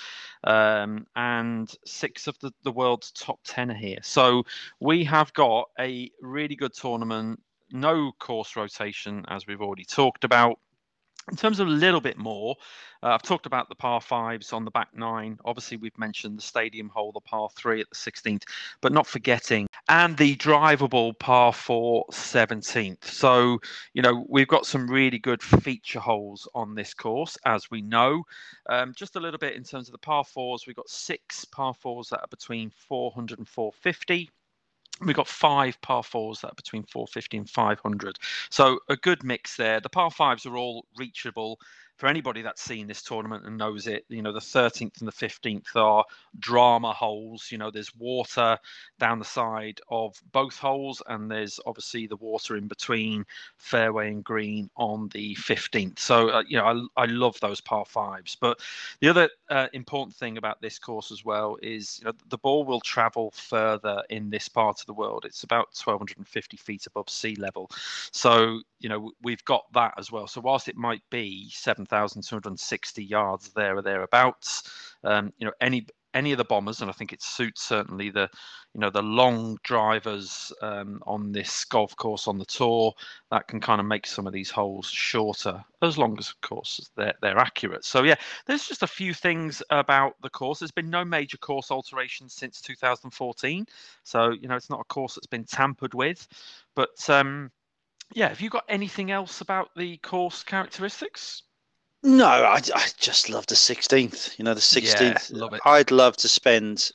Um, 0.46 1.06
and 1.18 1.70
six 1.86 2.28
of 2.28 2.40
the, 2.40 2.52
the 2.64 2.72
world's 2.72 3.12
top 3.12 3.40
10 3.44 3.72
are 3.72 3.76
here. 3.76 4.00
So 4.02 4.44
we 4.80 5.04
have 5.04 5.34
got 5.34 5.70
a 5.78 6.10
really 6.22 6.56
good 6.56 6.74
tournament, 6.74 7.42
no 7.72 8.14
course 8.20 8.56
rotation, 8.56 9.26
as 9.28 9.48
we've 9.48 9.62
already 9.62 9.84
talked 9.84 10.24
about. 10.24 10.60
In 11.30 11.36
terms 11.36 11.60
of 11.60 11.68
a 11.68 11.72
little 11.72 12.02
bit 12.02 12.18
more, 12.18 12.56
uh, 13.04 13.10
I've 13.10 13.22
talked 13.22 13.46
about 13.46 13.70
the 13.70 13.76
par 13.76 14.02
fives 14.02 14.52
on 14.52 14.66
the 14.66 14.72
back 14.72 14.90
nine. 14.96 15.38
Obviously, 15.46 15.78
we've 15.78 15.98
mentioned 15.98 16.40
the 16.40 16.42
stadium 16.42 16.90
hole, 16.90 17.12
the 17.12 17.20
par 17.20 17.50
three 17.56 17.82
at 17.82 17.90
the 17.90 17.96
16th, 17.96 18.44
but 18.82 18.92
not 18.92 19.06
forgetting, 19.06 19.68
and 19.88 20.18
the 20.18 20.36
drivable 20.38 21.18
par 21.20 21.54
four 21.54 22.06
17th. 22.12 23.06
So, 23.06 23.60
you 23.94 24.02
know, 24.02 24.26
we've 24.28 24.48
got 24.48 24.66
some 24.66 24.90
really 24.90 25.20
good 25.20 25.44
feature 25.44 26.00
holes 26.00 26.48
on 26.56 26.74
this 26.74 26.96
course, 26.96 27.38
as 27.46 27.70
we 27.70 27.84
know. 27.84 28.24
Um, 28.68 28.94
just 28.96 29.16
a 29.16 29.20
little 29.20 29.40
bit 29.40 29.56
in 29.56 29.64
terms 29.64 29.88
of 29.88 29.92
the 29.92 30.00
par 30.00 30.26
fours, 30.26 30.66
we've 30.66 30.76
got 30.76 30.90
six 30.90 31.46
par 31.46 31.76
fours 31.76 32.10
that 32.10 32.22
are 32.22 32.28
between 32.28 32.72
400 32.72 33.38
and 33.38 33.48
450 33.48 34.32
We've 35.02 35.16
got 35.16 35.28
five 35.28 35.80
par 35.82 36.04
fours 36.04 36.42
that 36.42 36.52
are 36.52 36.56
between 36.56 36.84
450 36.84 37.38
and 37.38 37.50
500. 37.50 38.20
So 38.50 38.80
a 38.90 38.96
good 38.98 39.24
mix 39.24 39.56
there. 39.56 39.80
The 39.80 39.90
par 39.90 40.12
fives 40.12 40.46
are 40.46 40.58
all 40.58 40.86
reachable 40.98 41.60
for 42.00 42.08
anybody 42.08 42.42
that's 42.42 42.62
seen 42.62 42.88
this 42.88 43.02
tournament 43.02 43.46
and 43.46 43.58
knows 43.58 43.86
it, 43.86 44.06
you 44.08 44.22
know, 44.22 44.32
the 44.32 44.40
13th 44.40 45.00
and 45.00 45.08
the 45.08 45.12
15th 45.12 45.76
are 45.76 46.06
drama 46.40 46.94
holes. 46.94 47.50
You 47.52 47.58
know, 47.58 47.70
there's 47.70 47.94
water 47.94 48.58
down 49.00 49.20
the 49.20 49.26
side 49.26 49.82
of 49.90 50.16
both 50.32 50.58
holes, 50.58 51.04
and 51.08 51.30
there's 51.30 51.60
obviously 51.66 52.08
the 52.08 52.16
water 52.16 52.56
in 52.56 52.70
between 52.70 53.26
fairway 53.58 54.08
and 54.08 54.24
green 54.24 54.70
on 54.78 55.10
the 55.10 55.36
15th. 55.36 56.00
So, 56.00 56.30
uh, 56.30 56.44
you 56.48 56.58
know, 56.58 56.88
I, 56.96 57.04
I 57.04 57.06
love 57.08 57.38
those 57.42 57.60
par 57.60 57.84
fives. 57.86 58.38
But 58.40 58.62
the 59.02 59.10
other 59.10 59.30
uh, 59.50 59.68
important 59.74 60.16
thing 60.16 60.38
about 60.38 60.62
this 60.62 60.80
course 60.80 61.12
as 61.12 61.26
well 61.26 61.58
is, 61.62 62.00
you 62.00 62.06
know, 62.06 62.14
the 62.30 62.38
ball 62.38 62.64
will 62.64 62.80
travel 62.80 63.32
further 63.32 64.02
in 64.10 64.30
this 64.30 64.48
part 64.48 64.80
of 64.80 64.86
the 64.86 64.94
world. 64.94 65.26
It's 65.26 65.44
about 65.44 65.68
1,250 65.84 66.56
feet 66.56 66.88
above 66.88 67.10
sea 67.10 67.36
level. 67.36 67.70
So, 68.14 68.62
you 68.80 68.88
know, 68.88 69.12
we've 69.22 69.44
got 69.44 69.66
that 69.74 69.96
as 69.98 70.14
well. 70.14 70.28
So, 70.28 70.40
whilst 70.40 70.70
it 70.70 70.78
might 70.78 71.04
be 71.10 71.50
7,260 71.90 73.04
yards 73.04 73.50
there 73.50 73.78
or 73.78 73.82
thereabouts, 73.82 74.96
um, 75.04 75.34
you 75.38 75.46
know, 75.46 75.54
any 75.62 75.86
any 76.16 76.32
of 76.32 76.40
the 76.40 76.46
bombers, 76.46 76.82
and 76.82 76.90
I 76.90 76.94
think 76.94 77.14
it 77.14 77.22
suits 77.22 77.62
certainly 77.62 78.10
the, 78.10 78.28
you 78.74 78.82
know, 78.82 78.90
the 78.90 79.04
long 79.04 79.60
drivers 79.64 80.52
um, 80.64 81.04
on 81.06 81.32
this 81.32 81.64
golf 81.66 81.96
course 81.98 82.28
on 82.28 82.40
the 82.40 82.46
tour. 82.46 82.94
That 83.30 83.48
can 83.48 83.60
kind 83.60 83.80
of 83.80 83.86
make 83.86 84.08
some 84.08 84.26
of 84.26 84.34
these 84.34 84.50
holes 84.50 84.88
shorter, 84.88 85.64
as 85.84 86.00
long 86.00 86.18
as, 86.18 86.30
of 86.30 86.42
course, 86.42 86.90
they're 86.96 87.14
they're 87.22 87.38
accurate. 87.38 87.86
So 87.86 88.04
yeah, 88.04 88.16
there's 88.48 88.68
just 88.68 88.84
a 88.84 88.88
few 88.88 89.14
things 89.14 89.62
about 89.70 90.16
the 90.22 90.32
course. 90.32 90.60
There's 90.60 90.72
been 90.72 90.90
no 90.90 91.06
major 91.06 91.38
course 91.38 91.70
alterations 91.70 92.34
since 92.34 92.62
2014, 92.62 93.66
so 94.04 94.32
you 94.32 94.48
know, 94.48 94.56
it's 94.56 94.70
not 94.70 94.82
a 94.82 94.86
course 94.86 95.16
that's 95.16 95.28
been 95.28 95.46
tampered 95.46 95.94
with, 95.94 96.28
but. 96.76 97.10
Um, 97.10 97.52
yeah, 98.14 98.30
have 98.30 98.42
you 98.42 98.50
got 98.50 98.66
anything 98.68 99.12
else 99.12 99.42
about 99.42 99.70
the 99.76 99.98
course 99.98 100.42
characteristics? 100.42 101.44
No, 102.04 102.28
I, 102.28 102.62
I 102.76 102.88
just 102.98 103.30
love 103.30 103.46
the 103.48 103.56
16th. 103.56 104.38
You 104.38 104.46
know, 104.46 104.54
the 104.54 104.62
16th. 104.62 105.32
Yeah, 105.32 105.38
love 105.38 105.54
it. 105.54 105.62
I'd 105.66 105.92
love 105.92 106.16
to 106.18 106.28
spend 106.28 106.92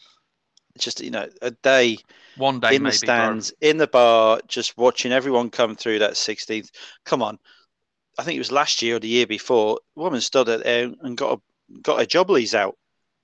just, 0.78 1.00
you 1.00 1.10
know, 1.10 1.28
a 1.42 1.50
day 1.50 1.98
one 2.36 2.58
day 2.60 2.76
in 2.76 2.82
the 2.82 2.92
stands, 2.92 3.52
in 3.60 3.76
the 3.76 3.86
bar, 3.86 4.40
just 4.48 4.76
watching 4.76 5.12
everyone 5.12 5.50
come 5.50 5.76
through 5.76 6.00
that 6.00 6.12
16th. 6.12 6.70
Come 7.04 7.22
on. 7.22 7.38
I 8.18 8.22
think 8.22 8.36
it 8.36 8.40
was 8.40 8.52
last 8.52 8.80
year 8.82 8.96
or 8.96 9.00
the 9.00 9.08
year 9.08 9.26
before. 9.26 9.78
A 9.96 10.00
woman 10.00 10.20
stood 10.20 10.46
there 10.46 10.90
and 11.00 11.16
got 11.16 11.38
a, 11.38 11.80
got 11.82 11.98
her 11.98 12.06
jobblies 12.06 12.54
out, 12.54 12.76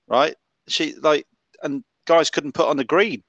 right? 0.07 0.35
She 0.67 0.93
like, 0.95 1.25
and 1.63 1.83
guys 2.05 2.29
couldn't 2.29 2.53
put 2.53 2.67
on 2.67 2.77
the 2.77 2.83
green. 2.83 3.23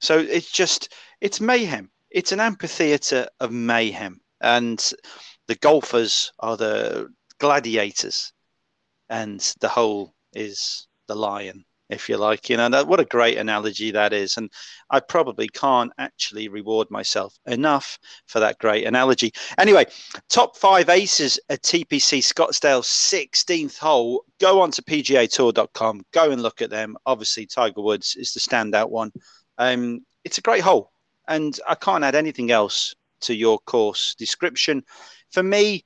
So 0.00 0.18
it's 0.18 0.50
just, 0.50 0.92
it's 1.20 1.40
mayhem 1.40 1.90
it's 2.14 2.30
an 2.30 2.40
amphitheatre 2.40 3.28
of 3.40 3.50
mayhem, 3.50 4.20
and 4.40 4.92
the 5.48 5.56
golfers 5.56 6.32
are 6.38 6.56
the 6.56 7.08
gladiators, 7.44 8.32
and 9.10 9.54
the 9.60 9.68
hole 9.68 10.14
is 10.32 10.88
the 11.08 11.14
lion, 11.14 11.62
if 11.90 12.08
you 12.08 12.16
like. 12.16 12.48
You 12.48 12.56
know, 12.56 12.70
that, 12.70 12.86
what 12.86 13.00
a 13.00 13.04
great 13.04 13.36
analogy 13.36 13.90
that 13.90 14.14
is, 14.14 14.38
and 14.38 14.50
I 14.88 15.00
probably 15.00 15.48
can't 15.48 15.92
actually 15.98 16.48
reward 16.48 16.90
myself 16.90 17.36
enough 17.44 17.98
for 18.26 18.40
that 18.40 18.58
great 18.58 18.86
analogy. 18.86 19.30
Anyway, 19.58 19.84
top 20.30 20.56
five 20.56 20.88
aces 20.88 21.38
at 21.50 21.62
TPC 21.62 22.20
Scottsdale 22.20 22.82
16th 22.82 23.78
hole. 23.78 24.24
Go 24.40 24.62
on 24.62 24.70
to 24.70 24.82
PGATour.com. 24.82 26.00
Go 26.12 26.30
and 26.30 26.42
look 26.42 26.62
at 26.62 26.70
them. 26.70 26.96
Obviously, 27.04 27.44
Tiger 27.44 27.82
Woods 27.82 28.16
is 28.16 28.32
the 28.32 28.40
standout 28.40 28.88
one. 28.88 29.12
Um, 29.58 30.00
it's 30.24 30.38
a 30.38 30.42
great 30.42 30.62
hole 30.62 30.90
and 31.28 31.58
I 31.68 31.74
can't 31.74 32.04
add 32.04 32.14
anything 32.14 32.50
else 32.50 32.94
to 33.22 33.34
your 33.34 33.58
course 33.60 34.14
description. 34.14 34.82
For 35.30 35.42
me, 35.42 35.84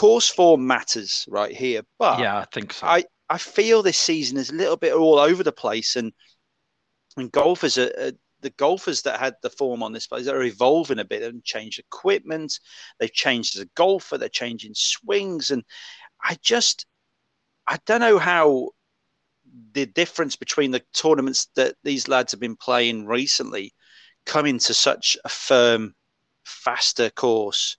course 0.00 0.28
form 0.28 0.66
matters 0.66 1.26
right 1.28 1.54
here. 1.54 1.82
But 1.98 2.20
yeah, 2.20 2.38
I 2.38 2.46
think 2.46 2.72
so. 2.72 2.86
I, 2.86 3.04
I 3.28 3.38
feel 3.38 3.82
this 3.82 3.98
season 3.98 4.38
is 4.38 4.50
a 4.50 4.54
little 4.54 4.76
bit 4.76 4.94
all 4.94 5.18
over 5.18 5.42
the 5.42 5.52
place, 5.52 5.96
and 5.96 6.12
and 7.16 7.30
golfers 7.30 7.76
are, 7.76 7.92
are 7.98 8.12
the 8.40 8.50
golfers 8.50 9.02
that 9.02 9.20
had 9.20 9.34
the 9.42 9.50
form 9.50 9.82
on 9.82 9.92
this 9.92 10.06
place 10.06 10.26
are 10.26 10.42
evolving 10.42 10.98
a 10.98 11.04
bit 11.04 11.22
and 11.22 11.44
changed 11.44 11.78
equipment. 11.78 12.58
They've 12.98 13.12
changed 13.12 13.56
as 13.56 13.62
a 13.62 13.70
golfer. 13.74 14.16
They're 14.16 14.30
changing 14.30 14.72
swings, 14.74 15.50
and 15.50 15.62
I 16.22 16.36
just 16.42 16.86
I 17.66 17.78
don't 17.84 18.00
know 18.00 18.18
how 18.18 18.70
the 19.72 19.84
difference 19.84 20.36
between 20.36 20.70
the 20.70 20.82
tournaments 20.94 21.48
that 21.56 21.74
these 21.84 22.08
lads 22.08 22.32
have 22.32 22.40
been 22.40 22.56
playing 22.56 23.06
recently 23.06 23.74
come 24.24 24.46
into 24.46 24.72
such 24.72 25.16
a 25.24 25.28
firm, 25.28 25.94
faster 26.44 27.10
course. 27.10 27.76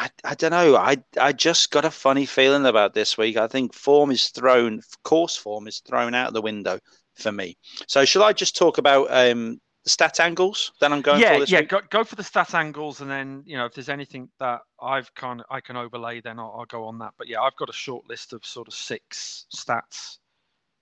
I, 0.00 0.08
I 0.24 0.34
don't 0.34 0.52
know. 0.52 0.76
I 0.76 0.96
I 1.20 1.32
just 1.32 1.70
got 1.70 1.84
a 1.84 1.90
funny 1.90 2.24
feeling 2.24 2.64
about 2.64 2.94
this 2.94 3.18
week. 3.18 3.36
I 3.36 3.46
think 3.46 3.74
form 3.74 4.10
is 4.10 4.28
thrown, 4.28 4.80
course 5.04 5.36
form 5.36 5.68
is 5.68 5.80
thrown 5.80 6.14
out 6.14 6.32
the 6.32 6.40
window 6.40 6.78
for 7.16 7.30
me. 7.30 7.58
So, 7.86 8.06
shall 8.06 8.22
I 8.22 8.32
just 8.32 8.56
talk 8.56 8.78
about 8.78 9.08
um, 9.10 9.60
the 9.84 9.90
stat 9.90 10.18
angles 10.18 10.72
that 10.80 10.90
I'm 10.90 11.02
going 11.02 11.20
yeah, 11.20 11.36
for? 11.36 11.44
yeah, 11.44 11.60
week? 11.60 11.68
go, 11.68 11.80
go 11.90 12.02
for 12.02 12.16
the 12.16 12.24
stat 12.24 12.54
angles, 12.54 13.02
and 13.02 13.10
then 13.10 13.42
you 13.44 13.58
know 13.58 13.66
if 13.66 13.74
there's 13.74 13.90
anything 13.90 14.30
that 14.38 14.62
I've 14.80 15.14
kind 15.14 15.42
I 15.50 15.60
can 15.60 15.76
overlay, 15.76 16.22
then 16.22 16.38
I'll, 16.38 16.56
I'll 16.60 16.64
go 16.64 16.84
on 16.84 16.98
that. 17.00 17.12
But 17.18 17.28
yeah, 17.28 17.42
I've 17.42 17.56
got 17.56 17.68
a 17.68 17.74
short 17.74 18.08
list 18.08 18.32
of 18.32 18.46
sort 18.46 18.68
of 18.68 18.74
six 18.74 19.44
stats. 19.54 20.16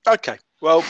Okay, 0.07 0.39
well, 0.63 0.85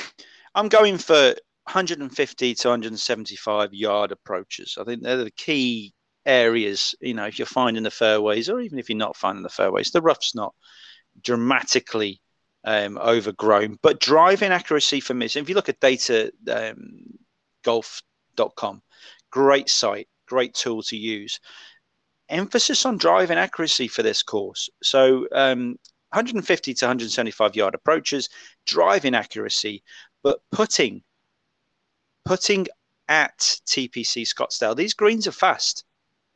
I'm 0.55 0.69
going 0.69 0.99
for 0.99 1.35
150 1.65 2.55
to 2.55 2.69
175 2.69 3.73
yard 3.73 4.13
approaches. 4.13 4.77
I 4.79 4.85
think 4.85 5.03
they're 5.03 5.25
the 5.25 5.31
key 5.31 5.95
areas. 6.29 6.95
You 7.01 7.15
know, 7.15 7.25
if 7.25 7.39
you're 7.39 7.47
finding 7.47 7.83
the 7.83 7.91
fairways, 7.91 8.49
or 8.49 8.61
even 8.61 8.79
if 8.79 8.89
you're 8.89 8.99
not 8.99 9.17
finding 9.17 9.43
the 9.43 9.49
fairways, 9.49 9.91
the 9.91 10.03
rough's 10.03 10.35
not 10.35 10.55
dramatically 11.23 12.21
um, 12.65 12.99
overgrown. 12.99 13.79
But 13.83 14.01
driving 14.01 14.53
accuracy 14.53 15.01
for 15.01 15.15
me, 15.15 15.27
if 15.27 15.49
you 15.49 15.55
look 15.55 15.69
at 15.69 15.81
data 15.81 16.31
um, 16.51 17.19
golf.com, 17.65 18.83
great 19.31 19.69
site, 19.69 20.09
great 20.27 20.55
tool 20.55 20.83
to 20.85 20.97
use. 20.97 21.41
Emphasis 22.29 22.85
on 22.85 22.99
driving 22.99 23.39
accuracy 23.39 23.89
for 23.89 24.03
this 24.03 24.23
course. 24.23 24.69
So 24.83 25.27
um, 25.33 25.79
150 26.11 26.75
to 26.75 26.85
175 26.85 27.57
yard 27.57 27.75
approaches, 27.75 28.29
driving 28.67 29.15
accuracy, 29.15 29.83
but 30.23 30.41
putting 30.53 31.03
putting 32.27 32.67
at 33.09 33.39
TPC 33.39 34.29
Scottsdale, 34.29 34.77
these 34.77 34.93
greens 34.93 35.27
are 35.27 35.33
fast. 35.33 35.85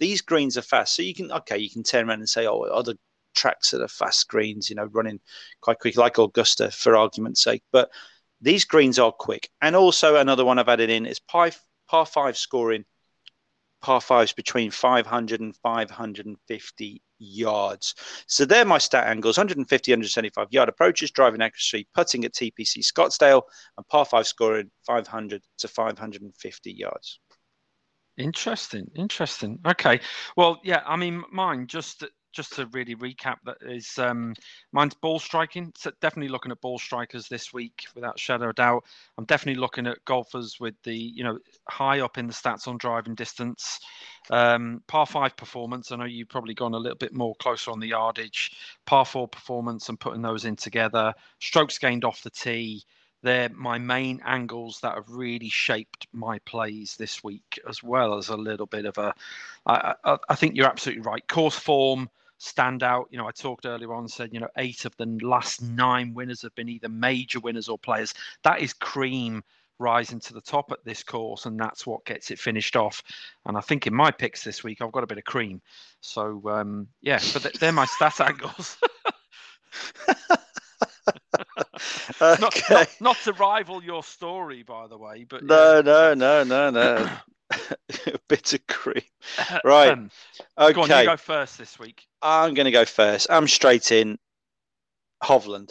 These 0.03 0.21
greens 0.21 0.59
are 0.59 0.63
fast. 0.63 0.97
So 0.97 1.03
you 1.03 1.15
can, 1.15 1.31
okay, 1.31 1.59
you 1.59 1.71
can 1.71 1.85
turn 1.85 2.09
around 2.09 2.19
and 2.19 2.29
say, 2.29 2.49
oh, 2.49 2.63
other 2.63 2.95
tracks 3.37 3.71
that 3.71 3.81
are 3.81 3.87
fast 3.87 4.27
greens, 4.27 4.69
you 4.69 4.75
know, 4.75 4.87
running 4.87 5.21
quite 5.61 5.79
quick, 5.79 5.97
like 5.97 6.19
Augusta, 6.19 6.73
for 6.73 6.97
argument's 6.97 7.45
sake. 7.45 7.63
But 7.71 7.89
these 8.41 8.65
greens 8.65 8.99
are 8.99 9.13
quick. 9.13 9.49
And 9.61 9.77
also, 9.77 10.17
another 10.17 10.45
one 10.45 10.59
I've 10.59 10.69
added 10.69 10.91
in 10.91 11.07
is 11.07 11.21
par, 11.21 11.53
par 11.89 12.05
five 12.05 12.37
scoring, 12.37 12.85
par 13.81 14.01
fives 14.01 14.33
between 14.33 14.73
500 14.73 15.41
and 15.41 15.57
550 15.59 17.03
yards. 17.21 17.95
So 18.27 18.45
they're 18.45 18.65
my 18.65 18.79
stat 18.79 19.07
angles 19.07 19.39
150, 19.39 19.93
175 19.93 20.49
yard 20.51 20.69
approaches, 20.69 21.13
driving 21.13 21.43
accuracy, 21.43 21.87
putting 21.95 22.25
at 22.25 22.35
TPC 22.35 22.79
Scottsdale, 22.79 23.43
and 23.77 23.87
par 23.87 24.05
five 24.05 24.27
scoring 24.27 24.73
500 24.85 25.45
to 25.59 25.69
550 25.69 26.73
yards. 26.73 27.21
Interesting, 28.23 28.89
interesting. 28.95 29.59
Okay, 29.67 30.01
well, 30.37 30.61
yeah, 30.63 30.83
I 30.87 30.95
mean, 30.95 31.25
mine 31.33 31.67
just 31.67 32.05
just 32.33 32.55
to 32.55 32.67
really 32.73 32.95
recap, 32.95 33.37
that 33.45 33.59
is 33.61 33.99
um, 33.99 34.33
mine's 34.73 34.95
ball 34.95 35.19
striking. 35.19 35.71
So 35.77 35.91
definitely 36.01 36.31
looking 36.31 36.53
at 36.53 36.61
ball 36.61 36.79
strikers 36.79 37.29
this 37.29 37.53
week, 37.53 37.85
without 37.95 38.19
shadow 38.19 38.49
of 38.51 38.55
doubt. 38.55 38.85
I'm 39.19 39.25
definitely 39.27 39.61
looking 39.61 39.87
at 39.89 40.03
golfers 40.05 40.59
with 40.61 40.75
the 40.85 40.97
you 40.97 41.25
know 41.25 41.37
high 41.69 42.01
up 42.01 42.17
in 42.17 42.29
the 42.29 42.33
stats 42.33 42.69
on 42.69 42.79
driving 42.79 43.17
distance, 43.17 43.81
um, 44.31 44.83
par 44.87 45.05
five 45.05 45.37
performance. 45.37 45.91
I 45.91 45.97
know 45.97 46.05
you've 46.05 46.29
probably 46.29 46.55
gone 46.55 46.75
a 46.75 46.79
little 46.79 46.99
bit 46.99 47.13
more 47.13 47.35
closer 47.41 47.73
on 47.73 47.81
the 47.81 47.89
yardage, 47.89 48.53
par 48.87 49.05
four 49.05 49.27
performance, 49.27 49.89
and 49.89 49.99
putting 49.99 50.23
those 50.23 50.45
in 50.45 50.55
together. 50.55 51.13
Strokes 51.41 51.77
gained 51.77 52.05
off 52.05 52.23
the 52.23 52.31
tee 52.31 52.85
they're 53.23 53.49
my 53.51 53.79
main 53.79 54.21
angles 54.25 54.81
that 54.81 54.95
have 54.95 55.09
really 55.09 55.49
shaped 55.49 56.07
my 56.13 56.39
plays 56.41 56.97
this 56.97 57.23
week, 57.23 57.61
as 57.69 57.83
well 57.83 58.19
as 58.19 58.29
a 58.29 58.37
little 58.37 58.67
bit 58.67 58.85
of 58.85 58.99
a. 58.99 59.15
I, 59.67 59.95
I, 60.05 60.19
I 60.29 60.35
think 60.35 60.57
you're 60.57 60.67
absolutely 60.69 61.03
right. 61.03 61.27
Course 61.29 61.57
form, 61.57 62.11
stand 62.39 62.83
out. 62.83 63.09
You 63.11 63.19
know, 63.19 63.29
I 63.29 63.31
talked 63.31 63.67
earlier 63.67 63.95
on, 63.95 64.09
said, 64.09 64.31
you 64.33 64.41
know, 64.41 64.49
eight 64.59 64.85
of 64.85 64.97
the 64.97 65.07
last 65.23 65.63
nine 65.63 66.15
winners 66.15 66.43
have 66.43 66.55
been 66.55 66.69
either 66.69 66.89
major 66.89 67.41
winners 67.41 67.69
or 67.69 67.79
players. 67.79 68.13
That 68.43 68.61
is 68.61 68.73
cream 68.73 69.45
rising 69.79 70.21
to 70.21 70.33
the 70.35 70.41
top 70.41 70.73
at 70.73 70.85
this 70.85 71.03
course, 71.03 71.47
and 71.47 71.59
that's 71.59 71.87
what 71.87 72.05
gets 72.05 72.31
it 72.31 72.39
finished 72.39 72.77
off. 72.77 73.03
And 73.47 73.57
I 73.57 73.61
think 73.61 73.87
in 73.87 73.95
my 73.95 74.11
picks 74.11 74.43
this 74.45 74.65
week, 74.65 74.83
I've 74.83 74.93
got 74.93 75.05
a 75.05 75.09
bit 75.09 75.19
of 75.19 75.25
cream. 75.25 75.61
So, 76.01 76.43
um, 76.49 76.89
yeah, 77.01 77.21
but 77.33 77.55
they're 77.61 77.73
my 77.73 77.87
stat 77.87 78.21
angles. 78.29 78.77
okay. 82.21 82.41
not, 82.41 82.63
not, 82.71 82.89
not, 83.01 83.17
to 83.25 83.33
rival 83.35 83.83
your 83.83 84.03
story, 84.03 84.63
by 84.63 84.87
the 84.87 84.99
way, 84.99 85.25
but 85.29 85.45
no, 85.45 85.77
yeah. 85.77 85.81
no, 85.81 86.15
no, 86.15 86.45
no, 86.45 86.71
no. 86.71 87.11
a 88.07 88.19
bit 88.29 88.53
of 88.55 88.67
cream. 88.67 89.03
Right. 89.65 89.91
Um, 89.91 90.11
okay. 90.59 90.73
Go 90.73 90.83
on, 90.83 90.89
you 90.89 91.05
go 91.07 91.17
first 91.17 91.59
this 91.59 91.79
week. 91.79 92.07
I'm 92.23 92.55
going 92.55 92.65
to 92.65 92.71
go 92.71 92.85
first. 92.85 93.27
I'm 93.31 93.49
straight 93.49 93.93
in. 93.93 94.19
Hovland, 95.23 95.71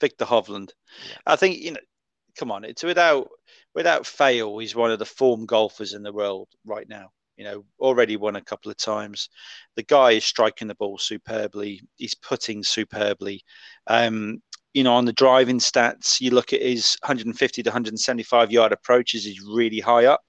Viktor 0.00 0.24
Hovland. 0.24 0.70
Yeah. 1.08 1.16
I 1.26 1.36
think 1.36 1.58
you 1.58 1.72
know. 1.72 1.80
Come 2.38 2.50
on, 2.50 2.64
it's 2.64 2.82
without 2.82 3.28
without 3.74 4.06
fail. 4.06 4.58
He's 4.58 4.74
one 4.74 4.90
of 4.90 4.98
the 4.98 5.04
form 5.04 5.44
golfers 5.44 5.92
in 5.92 6.02
the 6.02 6.12
world 6.12 6.48
right 6.64 6.88
now. 6.88 7.10
You 7.36 7.44
know, 7.44 7.64
already 7.78 8.16
won 8.16 8.36
a 8.36 8.40
couple 8.40 8.70
of 8.70 8.78
times. 8.78 9.28
The 9.76 9.82
guy 9.82 10.12
is 10.12 10.24
striking 10.24 10.68
the 10.68 10.74
ball 10.74 10.96
superbly. 10.96 11.82
He's 11.96 12.14
putting 12.14 12.62
superbly. 12.62 13.42
Um, 13.86 14.42
you 14.74 14.82
know, 14.84 14.94
on 14.94 15.04
the 15.04 15.12
driving 15.12 15.58
stats, 15.58 16.20
you 16.20 16.30
look 16.30 16.52
at 16.52 16.62
his 16.62 16.96
150 17.02 17.62
to 17.62 17.70
175 17.70 18.50
yard 18.52 18.72
approaches, 18.72 19.24
he's 19.24 19.42
really 19.42 19.80
high 19.80 20.06
up. 20.06 20.22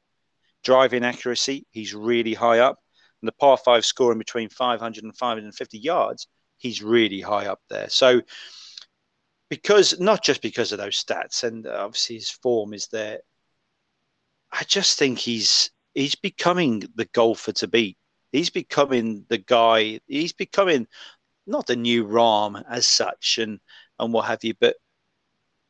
Driving 0.63 1.03
accuracy, 1.03 1.65
he's 1.71 1.93
really 1.93 2.33
high 2.33 2.59
up. 2.59 2.79
And 3.21 3.27
the 3.27 3.33
par 3.33 3.57
five 3.57 3.85
scoring 3.85 4.17
between 4.17 4.49
500 4.49 5.03
and 5.03 5.15
550 5.15 5.77
yards, 5.77 6.27
he's 6.57 6.83
really 6.83 7.21
high 7.21 7.45
up 7.45 7.61
there. 7.69 7.89
So, 7.89 8.21
because 9.49 9.99
not 9.99 10.23
just 10.23 10.41
because 10.41 10.71
of 10.71 10.77
those 10.79 11.01
stats, 11.01 11.43
and 11.43 11.67
obviously 11.67 12.15
his 12.15 12.29
form 12.29 12.73
is 12.73 12.87
there, 12.87 13.19
I 14.51 14.63
just 14.63 14.99
think 14.99 15.19
he's 15.19 15.71
he's 15.93 16.15
becoming 16.15 16.83
the 16.95 17.05
golfer 17.05 17.53
to 17.53 17.67
beat. 17.67 17.97
He's 18.31 18.49
becoming 18.49 19.25
the 19.29 19.37
guy. 19.37 19.99
He's 20.07 20.33
becoming 20.33 20.87
not 21.45 21.67
the 21.67 21.75
new 21.75 22.05
Rahm 22.05 22.63
as 22.69 22.87
such, 22.87 23.37
and 23.37 23.59
and 24.03 24.13
what 24.13 24.25
have 24.25 24.43
you. 24.43 24.53
But 24.59 24.75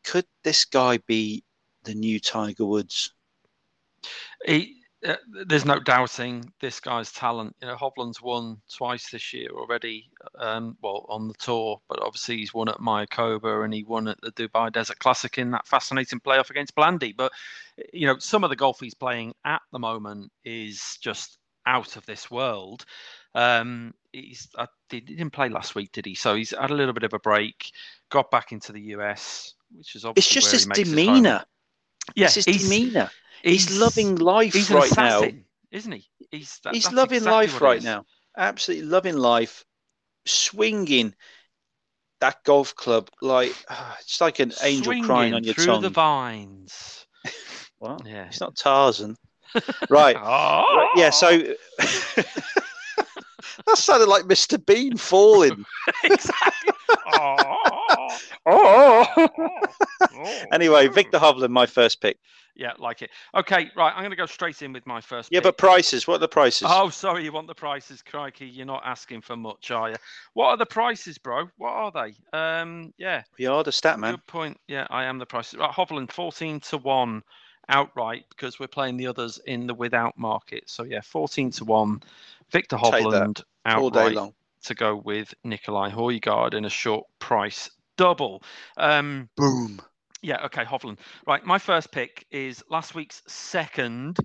could 0.03 0.25
this 0.43 0.65
guy 0.65 0.97
be 1.07 1.43
the 1.83 1.93
new 1.93 2.19
Tiger 2.19 2.65
Woods? 2.65 3.13
He, 4.45 4.83
uh, 5.05 5.15
there's 5.47 5.65
no 5.65 5.79
doubting 5.79 6.51
this 6.61 6.79
guy's 6.79 7.11
talent. 7.11 7.55
You 7.61 7.67
know, 7.67 7.75
Hovland's 7.75 8.21
won 8.21 8.57
twice 8.73 9.09
this 9.09 9.33
year 9.33 9.49
already. 9.49 10.09
Um, 10.37 10.77
well, 10.81 11.05
on 11.09 11.27
the 11.27 11.33
tour, 11.35 11.81
but 11.89 12.01
obviously 12.01 12.37
he's 12.37 12.53
won 12.53 12.69
at 12.69 12.77
Mayakoba 12.77 13.63
and 13.63 13.73
he 13.73 13.83
won 13.83 14.07
at 14.07 14.19
the 14.21 14.31
Dubai 14.31 14.71
Desert 14.71 14.99
Classic 14.99 15.37
in 15.37 15.51
that 15.51 15.67
fascinating 15.67 16.19
playoff 16.19 16.49
against 16.49 16.75
Blandy. 16.75 17.13
But 17.13 17.31
you 17.91 18.07
know, 18.07 18.17
some 18.19 18.43
of 18.43 18.49
the 18.49 18.55
golf 18.55 18.79
he's 18.79 18.93
playing 18.93 19.33
at 19.45 19.61
the 19.71 19.79
moment 19.79 20.31
is 20.45 20.97
just 21.01 21.37
out 21.65 21.95
of 21.95 22.05
this 22.05 22.29
world. 22.29 22.85
Um, 23.35 23.93
he's 24.11 24.47
uh, 24.55 24.67
he 24.89 25.01
didn't 25.01 25.31
play 25.31 25.49
last 25.49 25.75
week, 25.75 25.91
did 25.91 26.05
he? 26.05 26.15
So 26.15 26.35
he's 26.35 26.51
had 26.51 26.71
a 26.71 26.75
little 26.75 26.93
bit 26.93 27.03
of 27.03 27.13
a 27.13 27.19
break, 27.19 27.71
got 28.09 28.31
back 28.31 28.51
into 28.51 28.71
the 28.71 28.81
US, 28.81 29.53
which 29.71 29.95
is 29.95 30.05
obviously 30.05 30.39
it's 30.39 30.51
just 30.51 30.67
his 30.67 30.85
demeanor. 30.85 31.43
Yeah, 32.15 32.29
his 32.29 32.45
demeanor. 32.45 33.09
He's, 33.41 33.67
he's, 33.67 33.79
loving 33.79 34.15
life 34.15 34.53
he's 34.53 34.69
right 34.69 34.95
now, 34.95 35.23
isn't 35.71 35.91
he? 35.91 36.05
He's 36.31 36.59
that, 36.63 36.73
he's 36.73 36.91
loving 36.91 37.17
exactly 37.17 37.47
life 37.47 37.61
right 37.61 37.83
now. 37.83 38.05
Absolutely 38.37 38.87
loving 38.87 39.17
life, 39.17 39.65
swinging 40.25 41.13
that 42.21 42.41
golf 42.45 42.73
club 42.75 43.09
like 43.21 43.53
it's 43.99 44.21
like 44.21 44.39
an 44.39 44.53
angel 44.63 44.85
swinging 44.85 45.03
crying 45.03 45.33
on 45.33 45.43
your 45.43 45.53
through 45.53 45.65
tongue. 45.65 45.81
the 45.81 45.89
vines. 45.89 47.05
well, 47.79 47.99
yeah, 48.05 48.25
it's 48.25 48.39
not 48.39 48.55
Tarzan, 48.55 49.17
right? 49.89 50.15
oh. 50.17 50.87
Yeah, 50.95 51.09
so 51.09 51.29
that 53.65 53.77
sounded 53.77 54.07
like 54.07 54.23
Mr. 54.23 54.63
Bean 54.63 54.97
falling. 54.97 55.65
exactly. 56.03 56.73
oh. 57.13 58.17
oh. 58.45 59.29
anyway, 60.51 60.87
Viktor 60.87 61.19
Hovland, 61.19 61.49
my 61.49 61.65
first 61.65 62.01
pick. 62.01 62.17
Yeah, 62.55 62.73
like 62.77 63.01
it. 63.01 63.09
Okay, 63.33 63.71
right. 63.75 63.91
I'm 63.95 64.01
going 64.01 64.11
to 64.11 64.15
go 64.15 64.27
straight 64.27 64.61
in 64.61 64.73
with 64.73 64.85
my 64.85 65.01
first. 65.01 65.29
Yeah, 65.31 65.39
pick. 65.39 65.43
but 65.45 65.57
prices. 65.57 66.07
What 66.07 66.15
are 66.15 66.19
the 66.19 66.27
prices? 66.27 66.67
Oh, 66.69 66.89
sorry, 66.89 67.23
you 67.23 67.31
want 67.31 67.47
the 67.47 67.55
prices, 67.55 68.03
crikey. 68.03 68.45
You're 68.45 68.67
not 68.67 68.83
asking 68.85 69.21
for 69.21 69.35
much, 69.35 69.71
are 69.71 69.89
you? 69.89 69.95
What 70.33 70.49
are 70.49 70.57
the 70.57 70.65
prices, 70.65 71.17
bro? 71.17 71.49
What 71.57 71.71
are 71.71 71.91
they? 71.91 72.37
Um, 72.37 72.93
yeah. 72.97 73.23
We 73.39 73.47
are 73.47 73.63
the 73.63 73.71
stat 73.71 73.99
man. 73.99 74.13
Good 74.13 74.27
point. 74.27 74.59
Yeah, 74.67 74.85
I 74.91 75.05
am 75.05 75.17
the 75.17 75.25
prices. 75.25 75.57
Right, 75.57 75.71
Hovland, 75.71 76.11
14 76.11 76.59
to 76.59 76.77
one 76.77 77.23
outright 77.69 78.25
because 78.29 78.59
we're 78.59 78.67
playing 78.67 78.97
the 78.97 79.07
others 79.07 79.39
in 79.45 79.67
the 79.67 79.73
without 79.73 80.17
market. 80.17 80.69
So 80.69 80.83
yeah, 80.83 81.01
14 81.01 81.51
to 81.51 81.65
one. 81.65 82.01
Viktor 82.53 82.77
Hovland 82.77 83.41
outright 83.65 84.31
to 84.63 84.75
go 84.75 84.95
with 84.95 85.33
Nicolai 85.43 85.89
Højgaard 85.89 86.53
in 86.53 86.65
a 86.65 86.69
short 86.69 87.05
price 87.17 87.69
double. 87.97 88.43
Um, 88.77 89.27
Boom. 89.35 89.81
Yeah, 90.21 90.45
okay, 90.45 90.63
Hovland. 90.63 90.99
Right, 91.27 91.43
my 91.43 91.57
first 91.57 91.91
pick 91.91 92.25
is 92.31 92.63
last 92.69 92.93
week's 92.93 93.23
second 93.27 94.19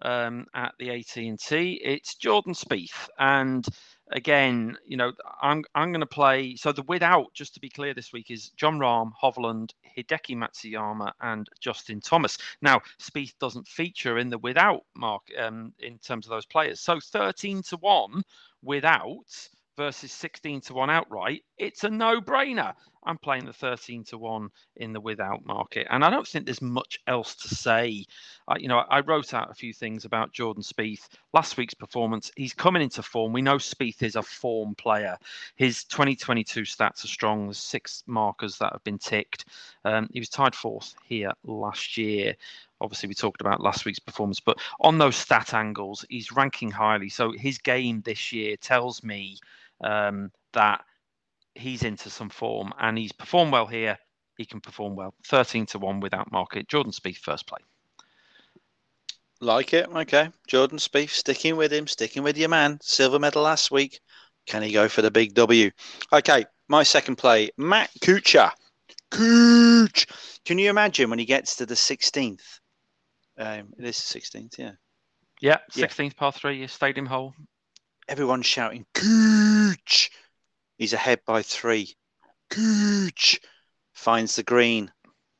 um, 0.00 0.46
at 0.54 0.72
the 0.78 0.90
AT&T. 0.90 1.80
It's 1.84 2.14
Jordan 2.16 2.54
Spieth, 2.54 3.08
and 3.18 3.64
again, 4.10 4.76
you 4.86 4.96
know, 4.96 5.12
I'm 5.42 5.64
I'm 5.74 5.92
going 5.92 6.00
to 6.00 6.06
play. 6.06 6.56
So 6.56 6.72
the 6.72 6.82
without, 6.82 7.32
just 7.34 7.54
to 7.54 7.60
be 7.60 7.68
clear, 7.68 7.94
this 7.94 8.12
week 8.12 8.30
is 8.30 8.50
Jon 8.50 8.78
Rahm, 8.78 9.12
Hovland, 9.22 9.70
Hideki 9.96 10.36
Matsuyama, 10.36 11.12
and 11.20 11.48
Justin 11.60 12.00
Thomas. 12.00 12.38
Now, 12.62 12.80
Spieth 13.00 13.38
doesn't 13.38 13.68
feature 13.68 14.18
in 14.18 14.30
the 14.30 14.38
without 14.38 14.82
mark 14.94 15.22
um, 15.38 15.72
in 15.80 15.98
terms 15.98 16.26
of 16.26 16.30
those 16.30 16.46
players. 16.46 16.80
So 16.80 16.98
13 17.00 17.62
to 17.64 17.76
one 17.78 18.22
without 18.62 19.48
versus 19.76 20.12
16 20.12 20.60
to 20.62 20.74
1 20.74 20.90
outright, 20.90 21.42
it's 21.58 21.84
a 21.84 21.90
no 21.90 22.20
brainer. 22.20 22.74
I'm 23.06 23.18
playing 23.18 23.44
the 23.44 23.52
13 23.52 24.04
to 24.04 24.18
1 24.18 24.48
in 24.76 24.92
the 24.92 25.00
without 25.00 25.44
market. 25.44 25.86
And 25.90 26.04
I 26.04 26.10
don't 26.10 26.26
think 26.26 26.46
there's 26.46 26.62
much 26.62 26.98
else 27.06 27.34
to 27.36 27.54
say. 27.54 28.06
You 28.58 28.68
know, 28.68 28.78
I 28.78 29.00
wrote 29.00 29.34
out 29.34 29.50
a 29.50 29.54
few 29.54 29.72
things 29.72 30.04
about 30.04 30.32
Jordan 30.32 30.62
Spieth. 30.62 31.08
Last 31.32 31.56
week's 31.56 31.74
performance, 31.74 32.32
he's 32.36 32.54
coming 32.54 32.82
into 32.82 33.02
form. 33.02 33.32
We 33.32 33.42
know 33.42 33.56
Spieth 33.56 34.02
is 34.02 34.16
a 34.16 34.22
form 34.22 34.74
player. 34.74 35.18
His 35.56 35.84
2022 35.84 36.62
stats 36.62 37.04
are 37.04 37.08
strong. 37.08 37.46
There's 37.46 37.58
six 37.58 38.02
markers 38.06 38.56
that 38.58 38.72
have 38.72 38.84
been 38.84 38.98
ticked. 38.98 39.46
Um, 39.84 40.08
he 40.12 40.20
was 40.20 40.30
tied 40.30 40.54
fourth 40.54 40.94
here 41.04 41.32
last 41.44 41.98
year 41.98 42.34
obviously 42.80 43.08
we 43.08 43.14
talked 43.14 43.40
about 43.40 43.60
last 43.60 43.84
week's 43.84 44.00
performance 44.00 44.40
but 44.40 44.58
on 44.80 44.98
those 44.98 45.16
stat 45.16 45.54
angles 45.54 46.04
he's 46.10 46.32
ranking 46.32 46.70
highly 46.70 47.08
so 47.08 47.32
his 47.32 47.56
game 47.58 48.02
this 48.02 48.32
year 48.32 48.56
tells 48.56 49.02
me 49.02 49.38
um, 49.82 50.30
that 50.52 50.84
he's 51.54 51.82
into 51.82 52.10
some 52.10 52.30
form 52.30 52.72
and 52.78 52.98
he's 52.98 53.12
performed 53.12 53.52
well 53.52 53.66
here. 53.66 53.98
He 54.36 54.44
can 54.44 54.60
perform 54.60 54.96
well. 54.96 55.14
13 55.26 55.66
to 55.66 55.78
1 55.78 56.00
without 56.00 56.32
market. 56.32 56.68
Jordan 56.68 56.92
Spieth, 56.92 57.18
first 57.18 57.46
play. 57.46 57.58
Like 59.40 59.72
it. 59.72 59.88
Okay. 59.88 60.30
Jordan 60.48 60.78
Spieth, 60.78 61.10
sticking 61.10 61.56
with 61.56 61.72
him, 61.72 61.86
sticking 61.86 62.22
with 62.22 62.36
your 62.36 62.48
man. 62.48 62.78
Silver 62.82 63.18
medal 63.18 63.42
last 63.42 63.70
week. 63.70 64.00
Can 64.46 64.62
he 64.62 64.72
go 64.72 64.88
for 64.88 65.02
the 65.02 65.10
big 65.10 65.34
W? 65.34 65.70
Okay. 66.12 66.44
My 66.68 66.82
second 66.82 67.16
play, 67.16 67.50
Matt 67.56 67.90
Kuchar. 68.00 68.50
Cooch. 69.10 70.06
Can 70.44 70.58
you 70.58 70.70
imagine 70.70 71.10
when 71.10 71.18
he 71.18 71.24
gets 71.24 71.56
to 71.56 71.66
the 71.66 71.74
16th? 71.74 72.60
Um, 73.38 73.72
it 73.78 73.84
is 73.84 73.98
the 73.98 74.20
16th, 74.20 74.58
yeah. 74.58 74.72
Yeah, 75.40 75.58
16th 75.72 76.04
yeah. 76.04 76.10
par 76.16 76.32
three, 76.32 76.66
stadium 76.66 77.06
hole 77.06 77.34
everyone's 78.08 78.46
shouting, 78.46 78.86
Cooch! 78.94 80.10
He's 80.78 80.92
ahead 80.92 81.20
by 81.26 81.42
three. 81.42 81.94
Cooch! 82.50 83.40
Finds 83.92 84.36
the 84.36 84.42
green. 84.42 84.92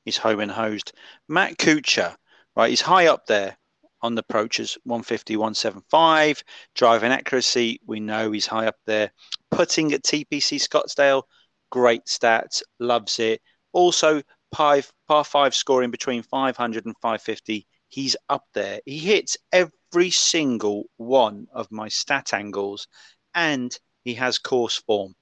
He's 0.04 0.16
home 0.16 0.40
and 0.40 0.50
hosed. 0.50 0.92
Matt 1.28 1.58
Kuchar, 1.58 2.14
right, 2.56 2.70
he's 2.70 2.80
high 2.80 3.06
up 3.06 3.26
there 3.26 3.56
on 4.02 4.14
the 4.14 4.20
approaches 4.20 4.76
150, 4.84 5.36
175. 5.36 6.44
Driving 6.74 7.10
accuracy, 7.10 7.80
we 7.86 8.00
know 8.00 8.30
he's 8.30 8.46
high 8.46 8.66
up 8.66 8.76
there. 8.86 9.10
Putting 9.50 9.92
at 9.92 10.02
TPC 10.02 10.60
Scottsdale, 10.60 11.22
great 11.70 12.04
stats, 12.04 12.62
loves 12.78 13.18
it. 13.18 13.40
Also, 13.72 14.22
par, 14.52 14.82
par 15.08 15.24
five 15.24 15.54
scoring 15.54 15.90
between 15.90 16.22
500 16.22 16.84
and 16.84 16.94
550. 17.00 17.66
He's 17.88 18.16
up 18.28 18.44
there. 18.52 18.80
He 18.84 18.98
hits 18.98 19.36
every 19.52 19.72
every 19.94 20.10
single 20.10 20.86
one 20.96 21.46
of 21.52 21.70
my 21.70 21.86
stat 21.88 22.34
angles, 22.34 22.88
and 23.32 23.78
he 24.02 24.14
has 24.14 24.38
course 24.38 24.82
form. 24.88 25.14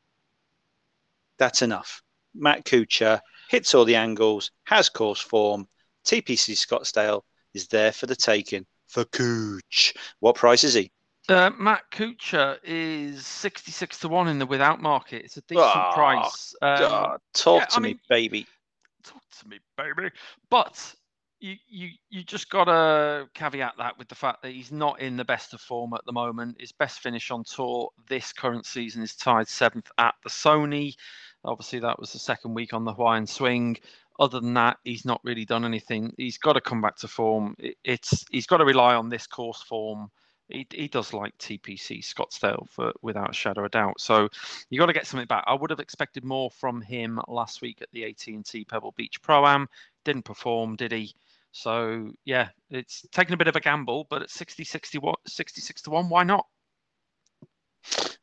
That's 1.39 1.61
enough. 1.61 2.01
Matt 2.35 2.65
Kuchar 2.65 3.21
hits 3.51 3.75
all 3.75 3.85
the 3.85 3.97
angles, 3.97 4.51
has 4.65 4.89
course 4.89 5.21
form. 5.21 5.69
TPC 6.07 6.57
Scottsdale 6.57 7.21
is 7.53 7.69
there 7.69 7.93
for 7.93 8.07
the 8.07 8.17
taking 8.17 8.65
for 8.89 9.05
Cooch. 9.05 9.93
What 10.21 10.37
price 10.37 10.65
is 10.65 10.73
he? 10.73 10.91
Uh, 11.29 11.51
Matt 11.59 11.83
Kuchar 11.91 12.57
is 12.65 13.27
66 13.27 13.99
to 13.99 14.09
1 14.09 14.29
in 14.29 14.39
the 14.39 14.47
without 14.47 14.81
market. 14.81 15.23
It's 15.23 15.37
a 15.37 15.43
decent 15.43 15.67
oh, 15.67 15.91
price. 15.93 16.55
Um, 16.63 17.19
talk 17.35 17.61
yeah, 17.61 17.67
to 17.67 17.77
I 17.77 17.81
me, 17.81 17.89
mean, 17.91 18.01
baby. 18.09 18.47
Talk 19.05 19.23
to 19.39 19.49
me, 19.49 19.59
baby. 19.77 20.11
But 20.49 20.95
you 21.43 21.57
you 21.69 21.91
you 22.09 22.23
just 22.23 22.49
got 22.49 22.65
to 22.65 23.29
caveat 23.35 23.75
that 23.77 23.99
with 23.99 24.09
the 24.09 24.15
fact 24.15 24.43
that 24.43 24.53
he's 24.53 24.71
not 24.71 25.01
in 25.01 25.17
the 25.17 25.25
best 25.25 25.53
of 25.53 25.61
form 25.61 25.93
at 25.93 26.05
the 26.07 26.13
moment. 26.13 26.57
His 26.61 26.73
best 26.73 27.01
finish 27.01 27.31
on 27.31 27.43
tour 27.43 27.91
this 28.09 28.33
current 28.33 28.65
season 28.65 29.03
is 29.03 29.17
tied 29.17 29.49
seventh 29.49 29.91
at 29.99 30.15
the 30.23 30.31
Sony. 30.31 30.95
Obviously, 31.45 31.81
that 31.81 31.99
was 31.99 32.13
the 32.13 32.21
second 32.21 32.55
week 32.55 32.73
on 32.73 32.85
the 32.85 32.95
Hawaiian 32.95 33.27
Swing. 33.27 33.77
Other 34.21 34.41
than 34.41 34.55
that, 34.55 34.77
he's 34.85 35.05
not 35.05 35.21
really 35.25 35.45
done 35.45 35.65
anything. 35.65 36.13
He's 36.17 36.39
got 36.39 36.53
to 36.53 36.61
come 36.61 36.81
back 36.81 36.97
to 36.99 37.09
form. 37.09 37.57
It, 37.59 37.77
it's 37.83 38.25
he's 38.31 38.47
got 38.47 38.59
to 38.59 38.65
rely 38.65 38.95
on 38.95 39.09
this 39.09 39.27
course 39.27 39.63
form 39.63 40.11
he, 40.53 40.67
he 40.71 40.89
does 40.89 41.13
like 41.13 41.37
TPC 41.39 42.05
Scottsdale 42.05 42.69
for 42.69 42.93
without 43.03 43.31
a 43.31 43.35
shadow 43.35 43.65
of 43.65 43.71
doubt. 43.71 44.01
So 44.01 44.29
you 44.71 44.79
got 44.79 44.87
to 44.87 44.93
get 44.93 45.07
something 45.07 45.27
back. 45.27 45.45
I 45.47 45.55
would 45.55 45.71
have 45.71 45.81
expected 45.81 46.25
more 46.25 46.51
from 46.51 46.81
him 46.81 47.21
last 47.29 47.63
week 47.63 47.81
at 47.81 47.89
the 47.93 48.05
AT&T 48.05 48.65
Pebble 48.67 48.95
Beach 48.97 49.21
Pro 49.23 49.47
Am. 49.47 49.69
Didn't 50.05 50.25
perform, 50.25 50.77
did 50.77 50.93
he? 50.93 51.15
So 51.53 52.11
yeah, 52.25 52.49
it's 52.71 53.05
taking 53.13 53.35
a 53.35 53.37
bit 53.37 53.49
of 53.49 53.57
a 53.57 53.61
gamble, 53.61 54.07
but 54.11 54.23
at 54.23 54.31
60, 54.31 54.65
60 54.65 54.99
66 55.27 55.83
to 55.83 55.91
one, 55.91 56.09
why 56.09 56.25
not? 56.25 56.47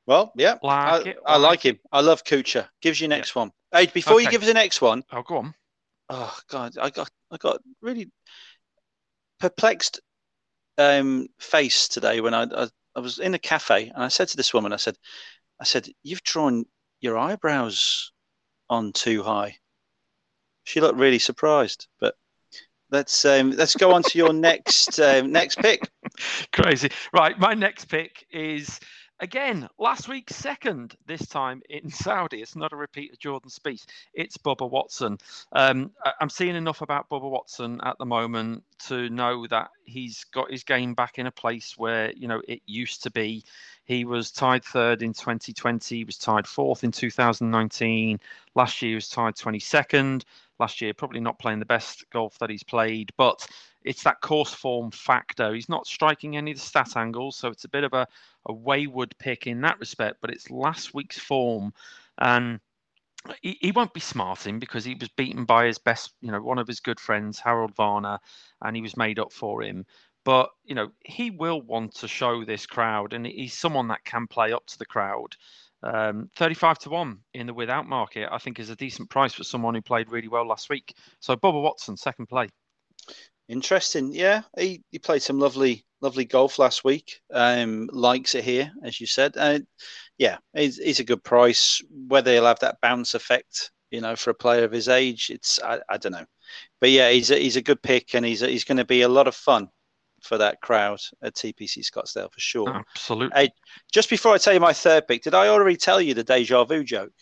Well, 0.06 0.32
yeah, 0.36 0.56
like 0.64 1.08
I, 1.08 1.34
I 1.34 1.38
like 1.38 1.62
him. 1.62 1.80
I 1.92 2.02
love 2.02 2.24
Kuchar. 2.24 2.68
Gives 2.82 3.00
you 3.00 3.08
next 3.08 3.36
yeah. 3.36 3.42
one. 3.42 3.52
Hey, 3.72 3.86
before 3.86 4.16
okay. 4.16 4.24
you 4.24 4.32
give 4.32 4.42
us 4.42 4.48
the 4.48 4.54
next 4.54 4.82
one, 4.82 5.04
oh, 5.12 5.22
go 5.22 5.38
on. 5.38 5.54
Oh 6.10 6.36
God, 6.50 6.78
I 6.82 6.90
got 6.90 7.10
I 7.30 7.38
got 7.38 7.62
really 7.82 8.12
perplexed 9.40 10.02
um, 10.80 11.28
face 11.40 11.88
today 11.88 12.22
when 12.22 12.34
I, 12.34 12.44
I, 12.44 12.68
I 12.96 13.00
was 13.00 13.20
in 13.20 13.34
a 13.34 13.40
cafe 13.40 13.92
and 13.94 14.04
I 14.04 14.08
said 14.08 14.30
to 14.30 14.38
this 14.38 14.54
woman, 14.54 14.74
I 14.74 14.78
said, 14.78 14.98
I 15.60 15.66
said, 15.66 15.88
you've 16.04 16.24
drawn 16.24 16.66
your 17.02 17.18
eyebrows 17.18 18.12
on 18.70 18.94
too 18.94 19.24
high. 19.24 19.58
She 20.64 20.82
looked 20.82 20.98
really 20.98 21.20
surprised, 21.20 21.88
but 22.00 22.16
let's 22.92 23.26
um, 23.26 23.52
let's 23.52 23.76
go 23.76 23.94
on 23.94 24.04
to 24.04 24.18
your 24.18 24.34
next 24.34 25.00
um, 25.00 25.32
next 25.32 25.58
pick. 25.60 25.90
Crazy, 26.52 26.90
right? 27.14 27.38
My 27.40 27.54
next 27.54 27.86
pick 27.86 28.26
is 28.32 28.80
Again, 29.22 29.68
last 29.78 30.08
week 30.08 30.30
second, 30.30 30.96
this 31.06 31.28
time 31.28 31.62
in 31.70 31.90
Saudi. 31.92 32.42
It's 32.42 32.56
not 32.56 32.72
a 32.72 32.78
repeat 32.78 33.12
of 33.12 33.20
Jordan 33.20 33.50
Spieth. 33.50 33.86
It's 34.14 34.38
Bubba 34.38 34.70
Watson. 34.70 35.18
Um, 35.52 35.92
I'm 36.22 36.30
seeing 36.30 36.56
enough 36.56 36.82
about 36.82 37.10
Bubba 37.10 37.30
Watson 37.30 37.82
at 37.84 37.98
the 37.98 38.06
moment 38.06 38.64
to 38.88 39.10
know 39.10 39.46
that 39.48 39.72
he's 39.84 40.24
got 40.26 40.50
his 40.50 40.64
game 40.64 40.94
back 40.94 41.20
in 41.20 41.28
a 41.28 41.32
place 41.32 41.78
where 41.78 42.14
you 42.14 42.28
know 42.30 42.42
it 42.48 42.62
used 42.66 43.04
to 43.04 43.12
be. 43.12 43.44
He 43.84 44.06
was 44.06 44.32
tied 44.32 44.64
third 44.64 45.02
in 45.02 45.14
2020. 45.14 45.98
He 45.98 46.04
was 46.06 46.18
tied 46.18 46.48
fourth 46.48 46.84
in 46.86 46.92
2019. 46.92 48.20
Last 48.56 48.82
year 48.82 48.90
he 48.90 48.96
was 48.96 49.10
tied 49.10 49.36
22nd. 49.36 50.24
Last 50.60 50.82
year, 50.82 50.94
probably 50.94 51.22
not 51.22 51.40
playing 51.40 51.60
the 51.60 51.66
best 51.66 52.04
golf 52.10 52.38
that 52.40 52.50
he's 52.50 52.64
played, 52.64 53.12
but 53.18 53.48
it's 53.84 54.04
that 54.04 54.22
course 54.22 54.54
form 54.54 54.92
factor. 54.92 55.54
He's 55.54 55.70
not 55.70 55.88
striking 55.88 56.38
any 56.38 56.52
of 56.52 56.58
the 56.58 56.64
stat 56.64 56.96
angles, 56.96 57.38
so 57.38 57.50
it's 57.50 57.66
a 57.66 57.70
bit 57.70 57.84
of 57.84 57.94
a, 57.94 58.08
a 58.46 58.54
wayward 58.54 59.16
pick 59.20 59.48
in 59.48 59.62
that 59.62 59.80
respect, 59.80 60.18
but 60.22 60.30
it's 60.30 60.50
last 60.50 60.94
week's 60.94 61.20
form. 61.20 61.74
And 62.18 62.60
he, 63.42 63.58
he 63.62 63.72
won't 63.72 63.94
be 63.94 64.00
smarting 64.00 64.60
because 64.60 64.86
he 64.86 64.96
was 64.96 65.10
beaten 65.10 65.46
by 65.46 65.66
his 65.66 65.78
best, 65.78 66.14
you 66.22 66.32
know, 66.32 66.42
one 66.42 66.60
of 66.60 66.68
his 66.68 66.80
good 66.80 67.00
friends, 67.00 67.40
Harold 67.40 67.76
Varner, 67.76 68.20
and 68.62 68.76
he 68.76 68.82
was 68.82 68.98
made 68.98 69.20
up 69.20 69.32
for 69.32 69.62
him. 69.62 69.86
But, 70.26 70.50
you 70.66 70.76
know, 70.76 70.92
he 71.06 71.32
will 71.32 71.62
want 71.62 71.96
to 71.96 72.08
show 72.08 72.44
this 72.44 72.66
crowd, 72.66 73.14
and 73.14 73.26
he's 73.26 73.58
someone 73.58 73.88
that 73.88 74.04
can 74.04 74.28
play 74.28 74.52
up 74.52 74.66
to 74.68 74.78
the 74.78 74.86
crowd. 74.86 75.36
Um, 75.82 76.30
35 76.36 76.80
to 76.80 76.90
1 76.90 77.20
in 77.36 77.48
the 77.48 77.54
without 77.54 77.88
market, 77.88 78.28
I 78.30 78.38
think, 78.38 78.60
is 78.60 78.70
a 78.70 78.76
decent 78.76 79.10
price 79.10 79.34
for 79.34 79.46
someone 79.46 79.76
who 79.76 79.82
played 79.82 80.10
really 80.10 80.28
well 80.28 80.46
last 80.46 80.70
week. 80.70 80.94
So, 81.22 81.36
Bubba 81.38 81.62
Watson, 81.62 81.96
second 81.96 82.28
play. 82.28 82.50
Interesting. 83.50 84.14
Yeah, 84.14 84.44
he, 84.58 84.84
he 84.92 85.00
played 85.00 85.24
some 85.24 85.40
lovely 85.40 85.84
lovely 86.02 86.24
golf 86.24 86.60
last 86.60 86.84
week. 86.84 87.20
Um, 87.34 87.90
likes 87.92 88.36
it 88.36 88.44
here, 88.44 88.72
as 88.84 89.02
you 89.02 89.08
said. 89.08 89.34
Uh, 89.36 89.60
yeah, 90.18 90.38
he's, 90.54 90.78
he's 90.78 91.00
a 91.00 91.04
good 91.04 91.24
price. 91.24 91.82
Whether 92.08 92.32
he'll 92.32 92.46
have 92.46 92.60
that 92.60 92.78
bounce 92.82 93.16
effect, 93.16 93.72
you 93.92 94.02
know, 94.02 94.16
for 94.16 94.30
a 94.30 94.36
player 94.36 94.64
of 94.64 94.72
his 94.72 94.88
age, 94.88 95.30
it's 95.30 95.60
I, 95.64 95.80
I 95.90 95.98
don't 95.98 96.12
know. 96.12 96.26
But 96.80 96.92
yeah, 96.92 97.10
he's 97.10 97.32
a, 97.32 97.38
he's 97.38 97.56
a 97.56 97.62
good 97.62 97.82
pick, 97.82 98.14
and 98.14 98.26
he's 98.26 98.44
a, 98.44 98.48
he's 98.48 98.64
going 98.64 98.78
to 98.78 98.86
be 98.86 99.02
a 99.02 99.10
lot 99.10 99.28
of 99.28 99.36
fun 99.36 99.68
for 100.22 100.38
that 100.38 100.62
crowd 100.62 101.00
at 101.24 101.36
TPC 101.36 101.80
Scottsdale 101.80 102.32
for 102.32 102.40
sure. 102.40 102.70
Absolutely. 102.70 103.40
Hey, 103.40 103.50
just 103.92 104.10
before 104.10 104.34
I 104.34 104.38
tell 104.38 104.54
you 104.54 104.60
my 104.60 104.74
third 104.74 105.08
pick, 105.08 105.24
did 105.24 105.34
I 105.34 105.48
already 105.48 105.78
tell 105.78 106.00
you 106.00 106.14
the 106.14 106.24
deja 106.24 106.66
vu 106.66 106.84
joke? 106.84 107.14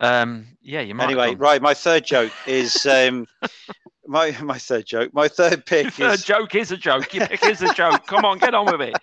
Um, 0.00 0.46
yeah, 0.62 0.80
you 0.80 0.94
might. 0.94 1.04
Anyway, 1.04 1.34
right. 1.34 1.60
My 1.60 1.74
third 1.74 2.04
joke 2.04 2.32
is 2.46 2.86
um, 2.86 3.26
my 4.10 4.36
my 4.42 4.58
third 4.58 4.86
joke. 4.86 5.14
My 5.14 5.28
third 5.28 5.64
pick. 5.72 5.96
Your 5.96 6.08
third 6.08 6.14
is... 6.14 6.24
joke 6.24 6.54
is 6.54 6.72
a 6.72 6.76
joke. 6.76 7.14
Your 7.14 7.28
pick 7.28 7.44
is 7.44 7.62
a 7.62 7.72
joke. 7.72 8.06
Come 8.06 8.24
on, 8.24 8.38
get 8.38 8.54
on 8.54 8.66
with 8.66 8.80
it. 8.80 8.96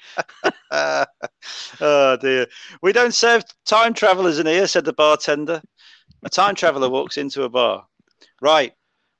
oh 1.81 2.17
dear. 2.17 2.47
We 2.81 2.91
don't 2.91 3.13
serve 3.13 3.43
time 3.65 3.93
travelers 3.93 4.37
in 4.37 4.45
here," 4.45 4.67
said 4.67 4.85
the 4.85 4.93
bartender. 4.93 5.61
A 6.23 6.29
time 6.29 6.55
traveler 6.55 6.89
walks 6.89 7.17
into 7.17 7.43
a 7.43 7.49
bar. 7.49 7.85
Right. 8.41 8.73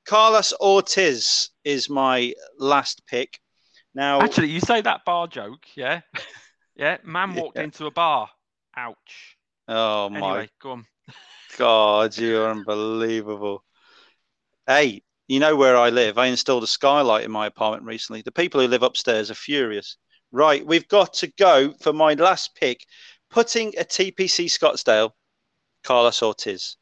Carlos 0.06 0.52
Ortiz 0.60 1.50
is 1.64 1.88
my 1.90 2.34
last 2.58 3.02
pick. 3.06 3.40
Now, 3.94 4.20
actually, 4.20 4.48
you 4.48 4.60
say 4.60 4.80
that 4.80 5.04
bar 5.04 5.26
joke, 5.26 5.66
yeah, 5.74 6.00
yeah. 6.76 6.98
Man 7.04 7.34
walked 7.34 7.56
yeah. 7.56 7.64
into 7.64 7.86
a 7.86 7.90
bar. 7.90 8.28
Ouch. 8.76 9.36
Oh 9.66 10.08
my. 10.10 10.18
Anyway, 10.18 10.48
go 10.60 10.70
on. 10.72 10.86
God, 11.56 12.16
you're 12.16 12.50
unbelievable. 12.50 13.64
Hey, 14.66 15.02
you 15.28 15.38
know 15.38 15.54
where 15.54 15.76
I 15.76 15.90
live. 15.90 16.18
I 16.18 16.26
installed 16.26 16.64
a 16.64 16.66
skylight 16.66 17.24
in 17.24 17.30
my 17.30 17.46
apartment 17.46 17.84
recently. 17.84 18.22
The 18.22 18.32
people 18.32 18.60
who 18.60 18.66
live 18.66 18.82
upstairs 18.82 19.30
are 19.30 19.34
furious. 19.34 19.96
Right, 20.32 20.66
we've 20.66 20.88
got 20.88 21.14
to 21.14 21.32
go 21.38 21.72
for 21.80 21.92
my 21.92 22.14
last 22.14 22.54
pick, 22.54 22.84
putting 23.30 23.68
a 23.78 23.84
TPC 23.84 24.46
Scottsdale, 24.46 25.12
Carlos 25.84 26.22
Ortiz. 26.22 26.76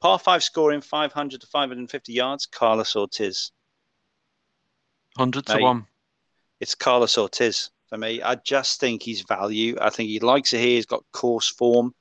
Par 0.00 0.18
five 0.18 0.42
scoring 0.42 0.80
500 0.80 1.40
to 1.40 1.46
550 1.46 2.12
yards, 2.12 2.46
Carlos 2.46 2.96
Ortiz. 2.96 3.52
100 5.16 5.46
to 5.46 5.58
1. 5.58 5.86
It's 6.60 6.74
Carlos 6.74 7.18
Ortiz 7.18 7.70
for 7.88 7.98
me. 7.98 8.22
I 8.22 8.36
just 8.36 8.80
think 8.80 9.02
he's 9.02 9.22
value. 9.22 9.76
I 9.80 9.90
think 9.90 10.08
he 10.08 10.20
likes 10.20 10.52
it 10.52 10.60
here. 10.60 10.76
He's 10.76 10.86
got 10.86 11.04
course 11.12 11.48
form. 11.48 11.94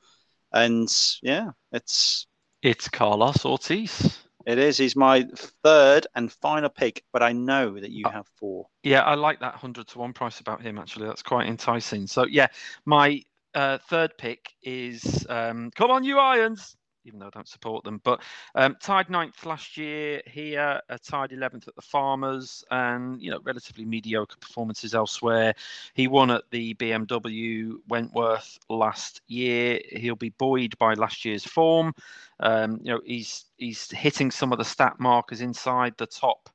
And 0.52 0.88
yeah, 1.22 1.52
it's. 1.72 2.28
It's 2.62 2.90
Carlos 2.90 3.46
Ortiz. 3.46 4.20
It 4.48 4.60
is. 4.60 4.78
He's 4.78 4.96
my 4.96 5.28
third 5.62 6.08
and 6.16 6.32
final 6.32 6.70
pick, 6.70 7.04
but 7.12 7.22
I 7.22 7.34
know 7.34 7.78
that 7.78 7.92
you 7.92 8.06
uh, 8.06 8.12
have 8.12 8.28
four. 8.38 8.68
Yeah, 8.82 9.02
I 9.02 9.16
like 9.16 9.42
that 9.42 9.56
hundred 9.56 9.88
to 9.90 10.00
one 10.00 10.14
price 10.14 10.40
about 10.40 10.62
him. 10.62 10.78
Actually, 10.78 11.08
that's 11.08 11.22
quite 11.22 11.48
enticing. 11.48 12.08
So 12.08 12.26
yeah, 12.26 12.48
my 12.86 13.22
uh, 13.54 13.78
third 13.78 14.18
pick 14.18 14.54
is 14.64 15.28
um, 15.30 15.70
come 15.76 15.92
on, 15.92 16.06
you 16.06 16.18
Irons 16.18 16.78
even 17.08 17.20
though 17.20 17.28
I 17.28 17.32
don't 17.32 17.48
support 17.48 17.84
them. 17.84 18.02
But 18.04 18.22
um, 18.56 18.76
tied 18.82 19.10
ninth 19.10 19.46
last 19.46 19.78
year 19.78 20.22
here, 20.28 20.82
uh, 20.90 20.98
tied 21.04 21.32
11th 21.32 21.68
at 21.68 21.76
the 21.76 21.82
Farmers, 21.82 22.64
and 22.70 23.22
you 23.22 23.32
know 23.32 23.40
relatively 23.44 23.86
mediocre 23.86 24.38
performances 24.40 24.94
elsewhere. 24.94 25.54
He 25.94 26.08
won 26.08 26.30
at 26.32 26.44
the 26.52 26.74
BMW 26.76 27.74
Wentworth 27.88 28.60
last 28.70 29.22
year. 29.28 29.80
He'll 29.90 30.16
be 30.16 30.30
buoyed 30.30 30.78
by 30.78 30.94
last 30.94 31.26
year's 31.26 31.46
form. 31.46 31.94
Um, 32.40 32.80
you 32.84 32.94
know 32.94 33.02
he's 33.06 33.46
he's 33.58 33.90
hitting 33.92 34.30
some 34.30 34.52
of 34.52 34.58
the 34.58 34.66
stat 34.66 35.00
markers 35.00 35.42
inside 35.42 35.94
the 35.98 36.08
top. 36.08 36.50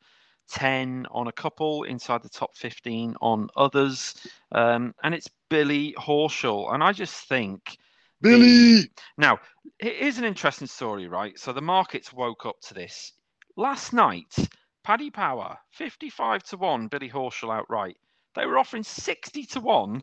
10 0.48 1.06
on 1.10 1.28
a 1.28 1.32
couple, 1.32 1.84
inside 1.84 2.22
the 2.22 2.28
top 2.28 2.54
15 2.54 3.14
on 3.22 3.48
others. 3.56 4.14
Um, 4.50 4.94
and 5.02 5.14
it's 5.14 5.30
Billy 5.48 5.94
Horschel. 5.96 6.74
And 6.74 6.82
I 6.82 6.92
just 6.92 7.26
think 7.26 7.78
Billy. 8.22 8.90
Now, 9.18 9.38
it 9.78 9.94
is 9.94 10.18
an 10.18 10.24
interesting 10.24 10.68
story, 10.68 11.08
right? 11.08 11.38
So 11.38 11.52
the 11.52 11.60
markets 11.60 12.12
woke 12.12 12.46
up 12.46 12.60
to 12.62 12.74
this. 12.74 13.12
Last 13.56 13.92
night, 13.92 14.34
Paddy 14.84 15.10
Power, 15.10 15.58
55 15.72 16.42
to 16.44 16.56
1, 16.56 16.88
Billy 16.88 17.10
Horschel 17.10 17.54
outright. 17.54 17.96
They 18.34 18.46
were 18.46 18.58
offering 18.58 18.82
60 18.82 19.44
to 19.46 19.60
1 19.60 20.02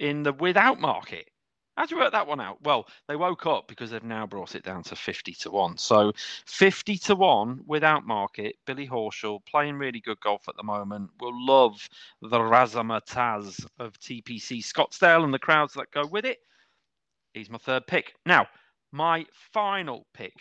in 0.00 0.22
the 0.22 0.32
without 0.32 0.80
market. 0.80 1.30
How'd 1.76 1.92
you 1.92 1.98
work 1.98 2.10
that 2.10 2.26
one 2.26 2.40
out? 2.40 2.58
Well, 2.64 2.88
they 3.06 3.14
woke 3.14 3.46
up 3.46 3.68
because 3.68 3.92
they've 3.92 4.02
now 4.02 4.26
brought 4.26 4.56
it 4.56 4.64
down 4.64 4.82
to 4.82 4.96
50 4.96 5.32
to 5.34 5.50
1. 5.52 5.78
So 5.78 6.12
50 6.46 6.98
to 6.98 7.14
1 7.14 7.60
without 7.66 8.04
market, 8.04 8.56
Billy 8.66 8.88
Horschel 8.88 9.44
playing 9.46 9.76
really 9.76 10.00
good 10.00 10.18
golf 10.18 10.48
at 10.48 10.56
the 10.56 10.64
moment. 10.64 11.10
Will 11.20 11.46
love 11.46 11.88
the 12.20 12.38
razzmatazz 12.40 13.64
of 13.78 13.92
TPC 14.00 14.64
Scottsdale 14.64 15.22
and 15.22 15.32
the 15.32 15.38
crowds 15.38 15.74
that 15.74 15.92
go 15.92 16.04
with 16.04 16.24
it. 16.24 16.38
He's 17.38 17.50
my 17.50 17.58
third 17.58 17.86
pick. 17.86 18.14
Now, 18.26 18.46
my 18.92 19.26
final 19.52 20.06
pick. 20.14 20.34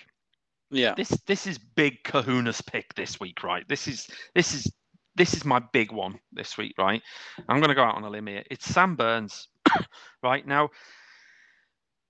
Yeah. 0.70 0.96
This 0.96 1.10
this 1.26 1.48
is 1.48 1.58
big 1.58 2.04
Kahuna's 2.04 2.62
pick 2.62 2.94
this 2.96 3.20
week, 3.20 3.44
right? 3.44 3.68
This 3.68 3.88
is 3.88 4.08
this 4.36 4.54
is 4.54 4.72
this 5.16 5.34
is 5.34 5.46
my 5.46 5.60
big 5.74 5.92
one 5.92 6.20
this 6.32 6.58
week, 6.58 6.76
right? 6.78 7.02
I'm 7.50 7.58
going 7.58 7.70
to 7.70 7.76
go 7.76 7.84
out 7.84 7.96
on 7.96 8.04
a 8.04 8.10
limb 8.10 8.28
here. 8.28 8.44
It's 8.52 8.66
Sam 8.66 8.96
Burns, 8.96 9.48
right 10.24 10.46
now. 10.46 10.70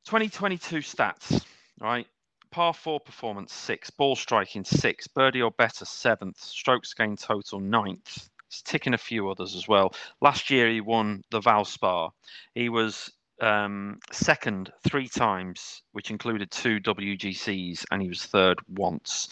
2022 0.06 0.78
stats, 0.78 1.44
right? 1.80 2.08
Par 2.52 2.74
four 2.74 3.00
performance 3.00 3.54
six, 3.54 3.90
ball 3.90 4.16
striking 4.16 4.64
six, 4.64 5.08
birdie 5.08 5.42
or 5.42 5.52
better 5.52 5.86
seventh, 5.86 6.40
strokes 6.40 6.94
gained 6.94 7.20
total 7.20 7.60
ninth. 7.60 8.30
He's 8.50 8.62
ticking 8.62 8.94
a 8.94 8.98
few 8.98 9.30
others 9.30 9.56
as 9.56 9.68
well. 9.68 9.94
Last 10.22 10.50
year 10.50 10.70
he 10.70 10.82
won 10.82 11.24
the 11.30 11.42
Valspar. 11.42 12.12
He 12.56 12.70
was 12.70 13.12
um, 13.42 14.00
second 14.12 14.72
three 14.88 15.08
times, 15.08 15.84
which 15.92 16.12
included 16.12 16.52
two 16.52 16.80
WGCs, 16.80 17.86
and 17.92 18.02
he 18.02 18.08
was 18.08 18.26
third 18.26 18.60
once. 18.68 19.30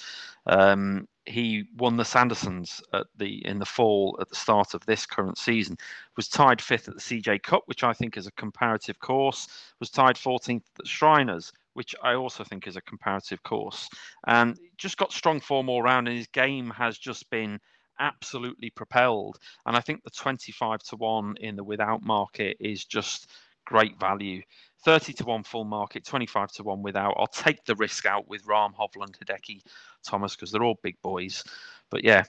Um, 0.48 1.08
he 1.26 1.66
won 1.78 1.98
the 1.98 2.04
Sandersons 2.04 2.82
at 2.94 3.08
the 3.18 3.44
in 3.46 3.58
the 3.58 3.66
fall 3.66 4.18
at 4.22 4.30
the 4.30 4.36
start 4.36 4.76
of 4.76 4.86
this 4.86 5.06
current 5.06 5.38
season. 5.38 5.76
Was 6.18 6.28
tied 6.28 6.62
fifth 6.62 6.88
at 6.88 6.96
the 6.96 7.02
CJ 7.02 7.42
Cup, 7.42 7.64
which 7.66 7.84
I 7.84 7.94
think 7.94 8.16
is 8.16 8.28
a 8.28 8.32
comparative 8.34 9.00
course. 9.00 9.48
Was 9.80 9.90
tied 9.90 10.16
14th 10.16 10.58
at 10.58 10.76
the 10.76 10.86
Shriners, 10.86 11.52
which 11.74 11.96
I 12.04 12.14
also 12.14 12.44
think 12.44 12.68
is 12.68 12.76
a 12.76 12.82
comparative 12.82 13.42
course. 13.42 13.90
And 14.28 14.58
just 14.78 14.98
got 14.98 15.12
strong 15.12 15.40
form 15.40 15.68
all 15.68 15.82
round, 15.82 16.08
and 16.08 16.18
his 16.18 16.28
game 16.28 16.70
has 16.70 16.98
just 17.00 17.28
been 17.32 17.60
absolutely 18.00 18.70
propelled. 18.70 19.40
And 19.66 19.76
I 19.76 19.80
think 19.80 20.04
the 20.04 20.10
25 20.10 20.80
to 20.84 20.96
1 20.98 21.36
in 21.40 21.56
the 21.56 21.64
without 21.64 22.04
market 22.04 22.58
is 22.60 22.86
just 22.86 23.32
great 23.66 24.00
value. 24.00 24.42
30 24.84 25.14
to 25.14 25.26
1 25.26 25.44
full 25.44 25.66
market, 25.66 26.06
25 26.06 26.52
to 26.54 26.64
1 26.64 26.84
without. 26.84 27.16
I'll 27.18 27.28
take 27.28 27.64
the 27.66 27.76
risk 27.76 28.06
out 28.06 28.28
with 28.28 28.46
Rahm, 28.46 28.74
Hovland, 28.76 29.18
Hideki, 29.18 29.62
Thomas, 30.06 30.36
because 30.36 30.52
they're 30.52 30.64
all 30.64 30.80
big 30.84 30.96
boys. 31.02 31.44
But 31.90 32.04
yeah, 32.04 32.24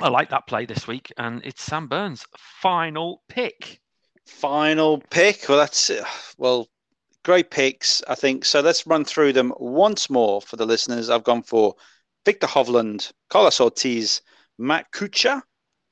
I 0.00 0.08
like 0.08 0.30
that 0.30 0.46
play 0.46 0.66
this 0.66 0.86
week. 0.86 1.12
And 1.18 1.42
it's 1.44 1.62
Sam 1.62 1.88
Burns' 1.88 2.24
final 2.36 3.22
pick. 3.28 3.80
Final 4.26 5.02
pick. 5.10 5.48
Well, 5.48 5.58
that's, 5.58 5.90
uh, 5.90 6.04
well, 6.38 6.68
great 7.24 7.50
picks, 7.50 8.02
I 8.08 8.14
think. 8.14 8.44
So 8.44 8.60
let's 8.60 8.86
run 8.86 9.04
through 9.04 9.32
them 9.32 9.52
once 9.58 10.08
more 10.08 10.40
for 10.40 10.56
the 10.56 10.66
listeners. 10.66 11.10
I've 11.10 11.24
gone 11.24 11.42
for 11.42 11.74
Viktor 12.24 12.46
Hovland, 12.46 13.12
Carlos 13.30 13.60
Ortiz, 13.60 14.22
Matt 14.58 14.92
Kuchar. 14.92 15.42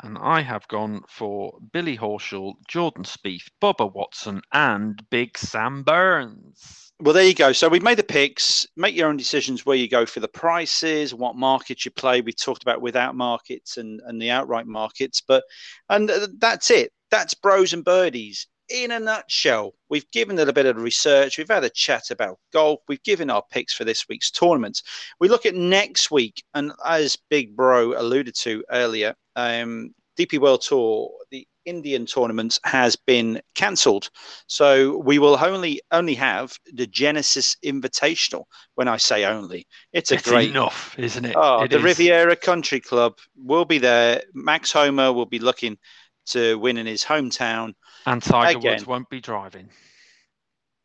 And 0.02 0.16
I 0.20 0.42
have 0.42 0.68
gone 0.68 1.02
for 1.08 1.58
Billy 1.72 1.96
Horschel, 1.96 2.54
Jordan 2.68 3.04
Spieth, 3.04 3.48
Bubba 3.60 3.92
Watson, 3.92 4.40
and 4.52 5.02
Big 5.10 5.36
Sam 5.36 5.82
Burns. 5.82 6.92
Well, 7.00 7.14
there 7.14 7.26
you 7.26 7.34
go. 7.34 7.52
So 7.52 7.68
we've 7.68 7.82
made 7.82 7.98
the 7.98 8.04
picks. 8.04 8.66
Make 8.76 8.96
your 8.96 9.08
own 9.08 9.16
decisions 9.16 9.64
where 9.64 9.76
you 9.76 9.88
go 9.88 10.06
for 10.06 10.20
the 10.20 10.28
prices, 10.28 11.14
what 11.14 11.36
markets 11.36 11.84
you 11.84 11.90
play. 11.90 12.20
We 12.20 12.32
talked 12.32 12.62
about 12.62 12.80
without 12.80 13.14
markets 13.14 13.76
and, 13.76 14.00
and 14.06 14.20
the 14.20 14.30
outright 14.30 14.66
markets, 14.66 15.20
but 15.20 15.44
and 15.88 16.10
uh, 16.10 16.28
that's 16.38 16.70
it. 16.70 16.92
That's 17.10 17.34
bros 17.34 17.72
and 17.72 17.84
birdies 17.84 18.46
in 18.70 18.90
a 18.90 19.00
nutshell, 19.00 19.74
we've 19.88 20.10
given 20.10 20.38
it 20.38 20.48
a 20.48 20.52
bit 20.52 20.66
of 20.66 20.76
research. 20.76 21.38
We've 21.38 21.48
had 21.48 21.64
a 21.64 21.70
chat 21.70 22.10
about 22.10 22.38
golf. 22.52 22.80
We've 22.88 23.02
given 23.02 23.30
our 23.30 23.42
picks 23.50 23.74
for 23.74 23.84
this 23.84 24.08
week's 24.08 24.30
tournament. 24.30 24.82
We 25.20 25.28
look 25.28 25.46
at 25.46 25.54
next 25.54 26.10
week, 26.10 26.42
and 26.54 26.72
as 26.86 27.16
Big 27.30 27.56
Bro 27.56 28.00
alluded 28.00 28.34
to 28.36 28.64
earlier, 28.70 29.14
um, 29.36 29.94
DP 30.18 30.38
World 30.38 30.62
Tour, 30.62 31.10
the 31.30 31.46
Indian 31.64 32.06
tournament 32.06 32.58
has 32.64 32.96
been 32.96 33.40
cancelled. 33.54 34.10
So 34.46 34.98
we 34.98 35.18
will 35.18 35.36
only 35.42 35.80
only 35.92 36.14
have 36.14 36.58
the 36.72 36.86
Genesis 36.86 37.56
Invitational. 37.64 38.44
When 38.74 38.88
I 38.88 38.96
say 38.96 39.24
only, 39.24 39.66
it's 39.92 40.10
a 40.10 40.14
it's 40.14 40.28
great 40.28 40.50
enough, 40.50 40.98
isn't 40.98 41.24
it? 41.24 41.36
Oh, 41.36 41.62
it 41.62 41.70
the 41.70 41.78
is. 41.78 41.84
Riviera 41.84 42.36
Country 42.36 42.80
Club 42.80 43.18
will 43.36 43.64
be 43.64 43.78
there. 43.78 44.22
Max 44.34 44.72
Homa 44.72 45.12
will 45.12 45.26
be 45.26 45.38
looking 45.38 45.78
to 46.26 46.58
win 46.58 46.78
in 46.78 46.86
his 46.86 47.04
hometown. 47.04 47.74
And 48.06 48.22
Tiger 48.22 48.58
Again, 48.58 48.72
Woods 48.72 48.86
won't 48.86 49.10
be 49.10 49.20
driving. 49.20 49.68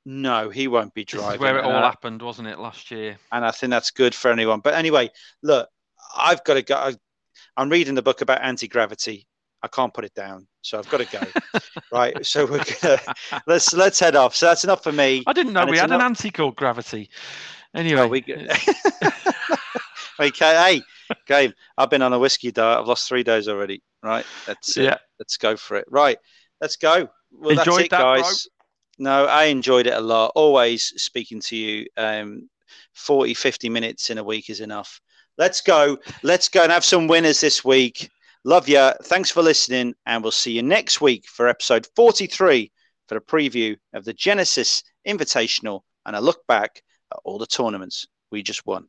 No, 0.06 0.50
he 0.50 0.68
won't 0.68 0.94
be 0.94 1.06
driving. 1.06 1.28
This 1.28 1.36
is 1.36 1.40
where 1.40 1.60
it 1.60 1.66
all 1.66 1.82
happened, 1.82 2.22
wasn't 2.22 2.50
it, 2.50 2.60
last 2.60 2.92
year? 2.92 3.18
And 3.32 3.46
I 3.46 3.52
think 3.52 3.72
that's 3.72 3.92
good 3.92 4.14
for 4.14 4.32
anyone. 4.32 4.60
But 4.60 4.74
anyway, 4.74 5.10
look, 5.42 5.70
I've 6.16 6.44
got 6.44 6.56
to 6.56 6.62
go. 6.62 6.92
I'm 7.56 7.70
reading 7.70 7.96
the 7.96 8.02
book 8.02 8.20
about 8.22 8.42
anti 8.42 8.68
gravity. 8.68 9.28
I 9.62 9.70
can't 9.70 9.94
put 9.94 10.04
it 10.04 10.14
down, 10.14 10.46
so 10.62 10.78
I've 10.78 10.90
got 10.90 11.00
to 11.00 11.06
go. 11.06 11.22
right, 11.92 12.26
so 12.26 12.46
we're 12.46 12.64
gonna 12.82 13.00
let's 13.48 13.74
let's 13.74 14.00
head 14.00 14.18
off. 14.18 14.36
So 14.36 14.48
that's 14.48 14.66
enough 14.66 14.84
for 14.84 14.92
me. 14.92 15.24
I 15.26 15.32
didn't 15.32 15.54
know 15.54 15.66
we 15.66 15.78
had 15.78 15.86
enough... 15.86 16.02
an 16.02 16.08
anti 16.08 16.32
called 16.32 16.58
gravity. 16.58 17.10
Anyway, 17.74 18.02
oh, 18.02 18.08
we... 18.08 18.20
okay, 20.20 20.30
hey, 20.30 20.82
Gabe, 21.26 21.52
I've 21.78 21.90
been 21.90 22.02
on 22.02 22.14
a 22.14 22.20
whiskey 22.20 22.52
diet. 22.52 22.82
I've 22.82 22.88
lost 22.88 23.08
three 23.08 23.24
days 23.24 23.48
already. 23.48 23.82
Right, 24.04 24.26
let's 24.50 24.76
yeah. 24.76 24.98
let's 25.18 25.38
go 25.38 25.56
for 25.56 25.78
it. 25.78 25.86
Right, 25.90 26.18
let's 26.64 26.78
go. 26.78 27.10
Well, 27.32 27.60
Enjoyed 27.60 27.66
that's 27.66 27.86
it, 27.86 27.92
that, 27.92 28.00
guys. 28.00 28.48
Bro. 28.98 29.12
No, 29.12 29.26
I 29.26 29.46
enjoyed 29.46 29.86
it 29.86 29.94
a 29.94 30.00
lot. 30.00 30.32
Always 30.34 30.94
speaking 30.96 31.42
to 31.42 31.58
you. 31.58 31.88
Um, 31.98 32.50
40, 32.94 33.34
50 33.34 33.70
minutes 33.70 34.10
in 34.10 34.18
a 34.18 34.24
week 34.24 34.50
is 34.50 34.62
enough. 34.62 35.02
Let's 35.38 35.60
go. 35.60 35.98
Let's 36.22 36.48
go 36.48 36.64
and 36.64 36.72
have 36.72 36.86
some 36.86 37.08
winners 37.08 37.42
this 37.42 37.66
week. 37.66 38.10
Love 38.46 38.70
you. 38.70 38.92
Thanks 39.04 39.30
for 39.30 39.44
listening. 39.44 39.94
And 40.06 40.24
we'll 40.24 40.32
see 40.32 40.54
you 40.54 40.64
next 40.64 41.02
week 41.02 41.26
for 41.28 41.50
episode 41.50 41.86
43 41.98 42.72
for 43.10 43.18
a 43.18 43.22
preview 43.22 43.76
of 43.94 44.06
the 44.06 44.14
Genesis 44.14 44.84
Invitational 45.06 45.82
and 46.06 46.16
a 46.16 46.22
look 46.22 46.48
back 46.48 46.82
at 47.12 47.20
all 47.26 47.40
the 47.40 47.46
tournaments 47.46 48.08
we 48.32 48.42
just 48.42 48.66
won. 48.66 48.88